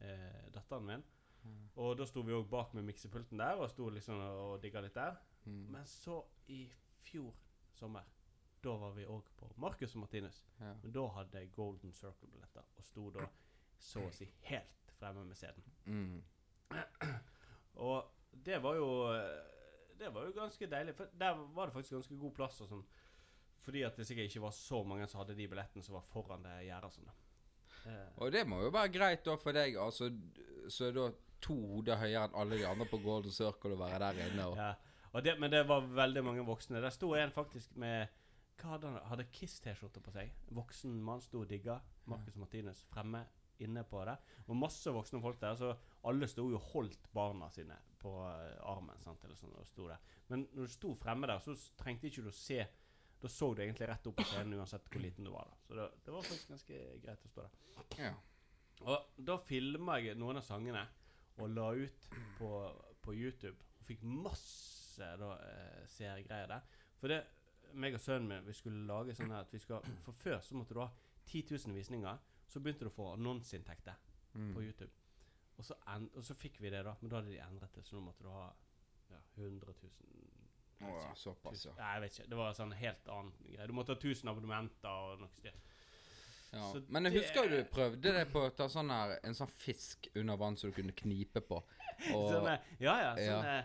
eh, 0.01 0.49
datteren 0.53 0.85
min. 0.85 1.03
Ja. 1.45 1.51
Og 1.77 1.97
da 1.99 2.05
sto 2.09 2.21
vi 2.25 2.33
òg 2.33 2.47
bak 2.49 2.73
med 2.73 2.83
miksepulten 2.87 3.37
der 3.37 3.59
og 3.61 3.69
sto 3.69 3.89
liksom 3.93 4.19
og 4.19 4.61
digga 4.63 4.81
litt 4.81 4.95
der. 4.97 5.17
Mm. 5.45 5.67
Men 5.71 5.85
så 5.85 6.23
i 6.49 6.63
fjor 7.05 7.33
sommer, 7.77 8.03
da 8.63 8.73
var 8.81 8.95
vi 8.97 9.05
òg 9.05 9.27
på 9.37 9.51
Marcus 9.61 9.93
og 9.95 10.01
Martinus. 10.07 10.39
Ja. 10.59 10.73
Men 10.81 10.91
da 10.95 11.03
hadde 11.19 11.37
jeg 11.43 11.51
Golden 11.53 11.93
Circle-billetter 11.93 12.63
og 12.77 12.83
sto 12.83 13.09
da 13.13 13.27
så 13.79 14.03
å 14.05 14.11
si 14.13 14.27
helt 14.49 14.93
fremme 14.99 15.25
med 15.27 15.37
scenen. 15.37 15.63
Mm. 15.85 16.21
Og 17.85 18.05
det 18.45 18.57
var 18.63 18.75
jo 18.75 18.87
Det 19.99 20.09
var 20.11 20.25
jo 20.25 20.31
ganske 20.35 20.67
deilig, 20.67 20.95
for 20.95 21.11
der 21.13 21.35
var 21.55 21.67
det 21.69 21.73
faktisk 21.73 21.93
ganske 21.95 22.17
god 22.19 22.33
plass. 22.35 22.61
og 22.61 22.67
sånn 22.69 22.85
Fordi 23.63 23.83
at 23.87 23.95
det 23.97 24.07
sikkert 24.07 24.29
ikke 24.29 24.41
var 24.43 24.51
så 24.51 24.83
mange 24.83 25.07
som 25.07 25.21
hadde 25.21 25.37
de 25.37 25.47
billettene 25.47 25.83
som 25.83 25.95
var 25.95 26.03
foran 26.09 26.43
det 26.43 26.65
gjerdet. 26.67 26.97
Sånn. 26.97 27.13
Eh, 27.85 28.09
Og 28.17 28.31
det 28.31 28.43
må 28.47 28.59
jo 28.63 28.73
være 28.73 28.91
greit 28.93 29.23
da 29.25 29.37
for 29.37 29.55
deg, 29.55 29.77
altså 29.77 30.11
så 30.69 30.87
er 30.87 30.97
da 30.97 31.07
to 31.41 31.55
hoder 31.75 31.99
høyere 32.01 32.25
enn 32.25 32.37
alle 32.41 32.57
de 32.57 32.65
andre 32.65 32.87
på 32.89 32.97
Golden 33.03 33.31
Circle 33.31 33.75
å 33.75 33.79
være 33.79 33.99
der 34.01 34.29
inne. 34.29 34.45
Og, 34.49 34.57
ja. 34.57 34.71
og 35.13 35.23
det, 35.25 35.35
men 35.39 35.51
det 35.53 35.63
var 35.69 35.85
veldig 35.85 36.23
mange 36.25 36.45
voksne. 36.45 36.81
Der 36.81 36.93
sto 36.93 37.13
en 37.13 37.31
faktisk 37.31 37.75
med 37.75 38.07
Hva 38.55 38.75
hadde 38.75 38.87
han? 38.87 39.01
Hadde 39.11 39.25
Kiss-T-skjorte 39.35 40.01
på 40.01 40.13
seg. 40.15 40.31
Voksen 40.55 40.93
mann 41.03 41.21
sto 41.21 41.41
og 41.43 41.49
digga. 41.49 41.79
Marcus 42.07 42.37
Martinus 42.39 42.85
fremme 42.87 43.25
inne 43.63 43.83
på 43.87 44.03
det. 44.07 44.15
Og 44.47 44.57
masse 44.59 44.91
voksne 44.91 45.21
folk 45.23 45.39
der, 45.41 45.55
så 45.59 45.71
alle 46.09 46.27
sto 46.29 46.47
jo 46.51 46.59
og 46.59 46.71
holdt 46.73 47.09
barna 47.13 47.49
sine 47.53 47.77
på 48.01 48.13
eh, 48.29 48.57
armen. 48.69 48.99
sant, 49.03 49.23
eller 49.23 49.37
sånn, 49.39 49.55
og 49.57 49.67
sto 49.69 49.87
der. 49.89 50.01
Men 50.29 50.47
når 50.53 50.67
du 50.67 50.73
sto 50.73 50.93
fremme 50.99 51.29
der, 51.29 51.41
så 51.43 51.55
trengte 51.79 52.09
ikke 52.09 52.25
du 52.25 52.33
å 52.33 52.35
se 52.35 52.65
Da 53.21 53.29
så 53.31 53.47
du 53.55 53.61
egentlig 53.63 53.87
rett 53.87 54.07
opp 54.09 54.17
på 54.19 54.25
scenen 54.27 54.59
uansett 54.59 54.89
hvor 54.91 55.01
liten 55.01 55.25
du 55.25 55.31
var. 55.33 55.47
da. 55.49 55.55
Så 55.65 55.77
det, 55.77 55.85
det 56.05 56.13
var 56.13 56.25
faktisk 56.27 56.49
ganske 56.51 56.81
greit 57.01 57.23
å 57.25 57.31
stå 57.31 57.45
der. 57.45 57.85
ja. 58.03 58.13
Og 58.83 59.21
da 59.29 59.37
filma 59.39 59.95
jeg 60.03 60.17
noen 60.19 60.41
av 60.41 60.43
sangene 60.43 60.83
og 61.39 61.53
la 61.55 61.69
ut 61.79 62.09
på, 62.37 62.49
på 63.01 63.15
YouTube. 63.15 63.55
Og 63.79 63.87
fikk 63.87 64.03
masse 64.03 65.09
da, 65.19 65.31
eh, 65.47 65.87
seergreier 65.95 66.51
der. 66.51 66.83
For 66.99 67.11
det, 67.11 67.21
meg 67.75 67.97
og 67.97 68.03
sønnen 68.03 68.29
min 68.29 68.45
vi 68.45 68.55
skulle 68.55 68.85
lage 68.87 69.15
sånn 69.15 69.33
her 69.33 69.43
at 69.43 69.51
vi 69.51 69.59
skal 69.59 69.83
For 70.05 70.15
før 70.21 70.37
så 70.43 70.55
måtte 70.59 70.75
du 70.75 70.83
ha 70.83 70.89
10 71.25 71.55
000 71.55 71.75
visninger. 71.75 72.19
Så 72.51 72.59
begynte 72.59 72.85
du 72.85 72.89
å 72.91 72.95
få 72.95 73.13
annonseinntekter 73.15 73.95
Mm. 74.35 74.49
på 74.53 74.61
YouTube. 74.65 74.91
Og 75.57 75.63
så, 75.63 75.75
en, 75.87 76.09
og 76.19 76.23
så 76.27 76.33
fikk 76.35 76.57
vi 76.59 76.69
det, 76.69 76.81
da. 76.83 76.91
Men 76.99 77.09
da 77.09 77.15
hadde 77.21 77.29
de 77.31 77.37
endret 77.39 77.71
det, 77.77 77.85
så 77.87 77.95
nå 77.95 78.01
måtte 78.09 78.23
du 78.25 78.27
ha 78.29 78.49
ja, 79.13 79.19
100 79.37 79.73
000 79.83 79.91
Å, 80.83 80.89
ja, 81.05 81.13
såpass, 81.15 81.61
ja. 81.65 81.71
Nei, 81.77 81.93
jeg 81.93 82.01
vet 82.03 82.17
ikke. 82.17 82.25
Det 82.33 82.35
var 82.41 82.53
sånn 82.57 82.73
helt 82.75 83.07
annen 83.07 83.31
greie. 83.45 83.67
Du 83.67 83.73
måtte 83.77 83.95
ha 83.95 83.99
1000 84.01 84.27
abonnementer 84.33 84.89
og 84.91 85.21
noe 85.21 85.29
styr. 85.37 85.55
ja. 86.51 86.65
Men 86.89 87.07
jeg 87.07 87.13
husker 87.21 87.47
jo 87.47 87.61
du 87.61 87.69
prøvde 87.71 88.11
det 88.17 88.25
på 88.33 88.43
å 88.43 88.51
ta 88.51 88.67
sånn 88.67 88.91
her, 88.91 89.15
en 89.23 89.33
sånn 89.39 89.47
fisk 89.55 90.09
under 90.19 90.35
vann 90.35 90.57
som 90.59 90.69
du 90.69 90.75
kunne 90.75 90.91
knipe 90.99 91.39
på. 91.47 91.61
Og, 92.11 92.27
Sånne, 92.33 92.57
ja, 92.83 92.97
ja. 92.99 93.13
Ja. 93.23 93.61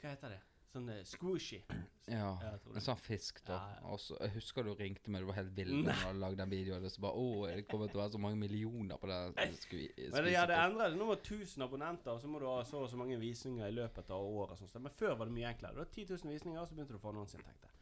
Hva 0.00 0.14
heter 0.14 0.32
det? 0.32 0.40
Sånne 0.76 0.96
squishy. 1.08 1.62
ja, 2.10 2.50
en 2.76 2.84
sånn 2.84 2.98
fisk, 3.00 3.40
da. 3.48 3.56
Ja, 3.56 3.76
ja. 3.78 3.92
Og 3.94 4.00
så, 4.02 4.16
jeg 4.20 4.34
husker 4.36 4.66
du 4.66 4.74
ringte 4.76 5.12
meg, 5.12 5.24
du 5.24 5.30
var 5.30 5.38
helt 5.38 5.54
vill 5.56 5.72
da 5.86 5.94
du 5.94 6.02
hadde 6.02 6.20
lagd 6.20 6.40
den 6.42 6.52
videoen. 6.52 6.84
Og 6.84 6.92
så 6.92 7.02
bare 7.02 7.22
Å, 7.22 7.46
det 7.48 7.64
kommer 7.70 7.88
til 7.90 7.98
å 7.98 8.02
være 8.02 8.14
så 8.14 8.20
mange 8.20 8.40
millioner 8.42 9.00
på 9.00 9.08
det. 9.10 9.48
Skvi, 9.62 9.86
Men 10.12 10.26
det, 10.26 10.34
ja, 10.34 10.44
det 10.50 10.58
endret 10.60 10.92
det. 10.92 11.00
Nå 11.00 11.08
var 11.08 11.22
det 11.22 11.38
1000 11.40 11.66
abonnenter, 11.66 12.12
og 12.12 12.20
så 12.22 12.30
må 12.30 12.42
du 12.42 12.48
ha 12.50 12.60
så 12.68 12.84
og 12.84 12.90
så 12.92 13.00
mange 13.00 13.16
visninger 13.22 13.64
i 13.64 13.74
løpet 13.74 14.12
av 14.12 14.28
året. 14.28 14.60
Sånn. 14.60 14.84
Men 14.84 14.94
før 15.00 15.16
var 15.16 15.30
det 15.30 15.36
mye 15.38 15.50
enklere. 15.54 15.78
Det 15.78 15.84
var 15.86 15.92
10 15.94 16.12
000 16.12 16.36
visninger, 16.36 16.60
og 16.60 16.68
så 16.68 16.76
begynte 16.76 16.94
du 16.94 17.00
å 17.00 17.04
få 17.06 17.14
annonseinntekter. 17.14 17.72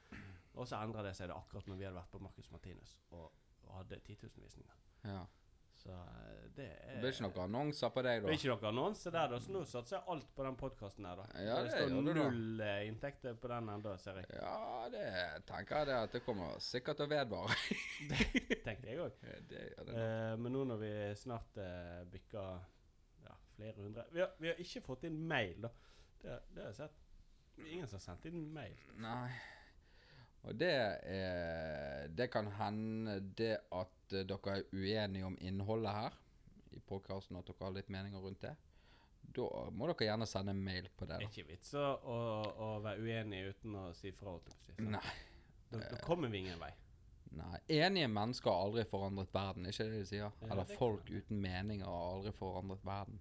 Og 0.54 0.68
så 0.70 0.78
endra 0.78 1.02
det 1.02 1.16
seg 1.18 1.32
det 1.32 1.34
akkurat 1.36 1.66
når 1.66 1.80
vi 1.80 1.88
hadde 1.88 1.98
vært 1.98 2.12
på 2.14 2.22
Marcus 2.22 2.52
Martinus 2.54 2.94
og, 3.10 3.32
og 3.66 3.72
hadde 3.80 3.98
10 4.06 4.20
000 4.22 4.44
visninger. 4.46 4.76
Ja. 5.10 5.24
Så 5.84 5.92
eh, 5.92 6.42
det 6.56 6.64
er 6.70 6.92
Det 6.94 7.00
blir 7.02 7.12
ikke 7.12 7.24
noen 7.26 7.40
annonser 7.44 7.90
på 7.92 8.02
deg, 8.06 8.20
Det 8.20 8.22
da? 8.22 8.28
blir 8.30 8.38
ikke 8.38 8.50
noen 8.54 8.68
annonser 8.70 9.12
der, 9.14 9.32
da. 9.34 9.38
Så 9.42 9.52
nå 9.52 9.62
satser 9.68 9.96
jeg 9.98 10.04
alt 10.14 10.28
på 10.36 10.44
den 10.46 10.56
podkasten 10.60 11.08
her, 11.08 11.18
da. 11.20 11.24
Ja, 11.44 11.56
det 11.60 11.70
det 11.72 11.80
står 11.80 11.90
du 11.90 12.08
da. 12.08 12.14
null 12.22 12.60
eh, 12.64 12.82
inntekter 12.88 13.34
på 13.42 13.50
den 13.52 13.68
ennå, 13.74 13.94
ser 14.00 14.20
jeg. 14.22 14.28
Ja, 14.38 14.88
det 14.94 15.02
tenker 15.50 15.80
jeg 15.82 15.88
det 15.90 15.96
at 15.98 16.14
det 16.16 16.22
kommer 16.24 16.60
sikkert 16.62 17.00
til 17.00 17.08
å 17.08 17.12
vedvare. 17.14 17.56
det 18.12 18.60
Tenkte 18.64 18.88
jeg 18.92 19.02
òg. 19.02 19.18
det. 19.50 19.64
Eh, 19.92 20.36
men 20.40 20.54
nå 20.56 20.62
når 20.70 20.80
vi 20.84 20.92
snart 21.20 21.58
eh, 21.60 22.04
bykker 22.14 22.54
ja, 23.26 23.34
flere 23.56 23.76
hundre 23.82 24.06
vi 24.14 24.22
har, 24.24 24.32
vi 24.40 24.52
har 24.52 24.62
ikke 24.64 24.84
fått 24.86 25.04
inn 25.10 25.18
mail, 25.28 25.58
da. 25.66 25.72
Det, 26.22 26.38
det 26.54 26.62
har 26.64 26.70
jeg 26.70 26.78
sett. 26.84 27.00
Ingen 27.66 27.86
som 27.90 27.98
har 28.00 28.06
sendt 28.06 28.24
inn 28.30 28.46
mail. 28.54 28.78
Nei. 29.02 29.28
Og 30.44 30.58
det 30.60 30.72
er 30.74 32.08
Det 32.08 32.28
kan 32.32 32.50
hende 32.58 33.18
det 33.36 33.56
at 33.72 34.12
eh, 34.12 34.26
dere 34.28 34.58
er 34.58 34.68
uenige 34.72 35.26
om 35.26 35.38
innholdet 35.40 35.92
her 35.96 36.20
i 36.74 36.80
podkasten, 36.80 37.38
at 37.38 37.48
dere 37.48 37.64
har 37.64 37.74
litt 37.74 37.90
meninger 37.92 38.20
rundt 38.20 38.42
det. 38.42 38.54
Da 39.34 39.46
må 39.72 39.88
dere 39.88 40.08
gjerne 40.10 40.26
sende 40.28 40.52
en 40.54 40.62
mail 40.62 40.88
på 40.96 41.06
det. 41.08 41.18
Da. 41.18 41.28
ikke 41.28 41.46
vits 41.48 41.72
å, 41.78 41.84
å, 42.04 42.68
være 42.84 43.02
uenig 43.02 43.40
uten 43.54 43.78
å 43.80 43.84
si 43.96 44.12
fra. 44.14 44.36
Nei. 44.78 45.04
Da, 45.70 45.80
da 45.80 46.00
kommer 46.04 46.30
vi 46.30 46.44
ingen 46.44 46.60
vei. 46.60 46.70
Nei. 47.34 47.58
Enige 47.80 48.10
mennesker 48.12 48.50
har 48.50 48.68
aldri 48.68 48.84
forandret 48.86 49.32
verden, 49.34 49.66
ikke 49.66 49.88
det 49.88 50.02
de 50.02 50.04
sier? 50.06 50.28
Ja, 50.28 50.50
Eller 50.52 50.76
folk 50.78 51.08
uten 51.10 51.40
meninger 51.42 51.88
har 51.88 52.12
aldri 52.12 52.34
forandret 52.36 52.84
verden. 52.86 53.18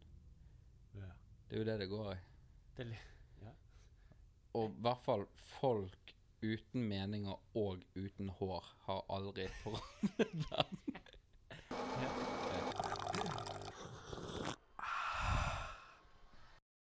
Ja. 1.00 1.10
Det 1.48 1.58
er 1.58 1.64
jo 1.64 1.70
det 1.72 1.78
det 1.82 1.90
går 1.90 2.12
i. 2.12 2.20
Det, 2.78 2.90
ja. 3.42 3.56
Og 4.60 4.70
i 4.70 4.86
hvert 4.86 5.08
fall 5.08 5.26
folk 5.56 6.13
uten 6.44 6.88
meninger 6.90 7.40
og 7.56 7.84
uten 7.96 8.30
hår 8.40 8.70
har 8.88 9.04
aldri 9.16 9.48
forandret 9.64 10.38
verden. 10.46 12.30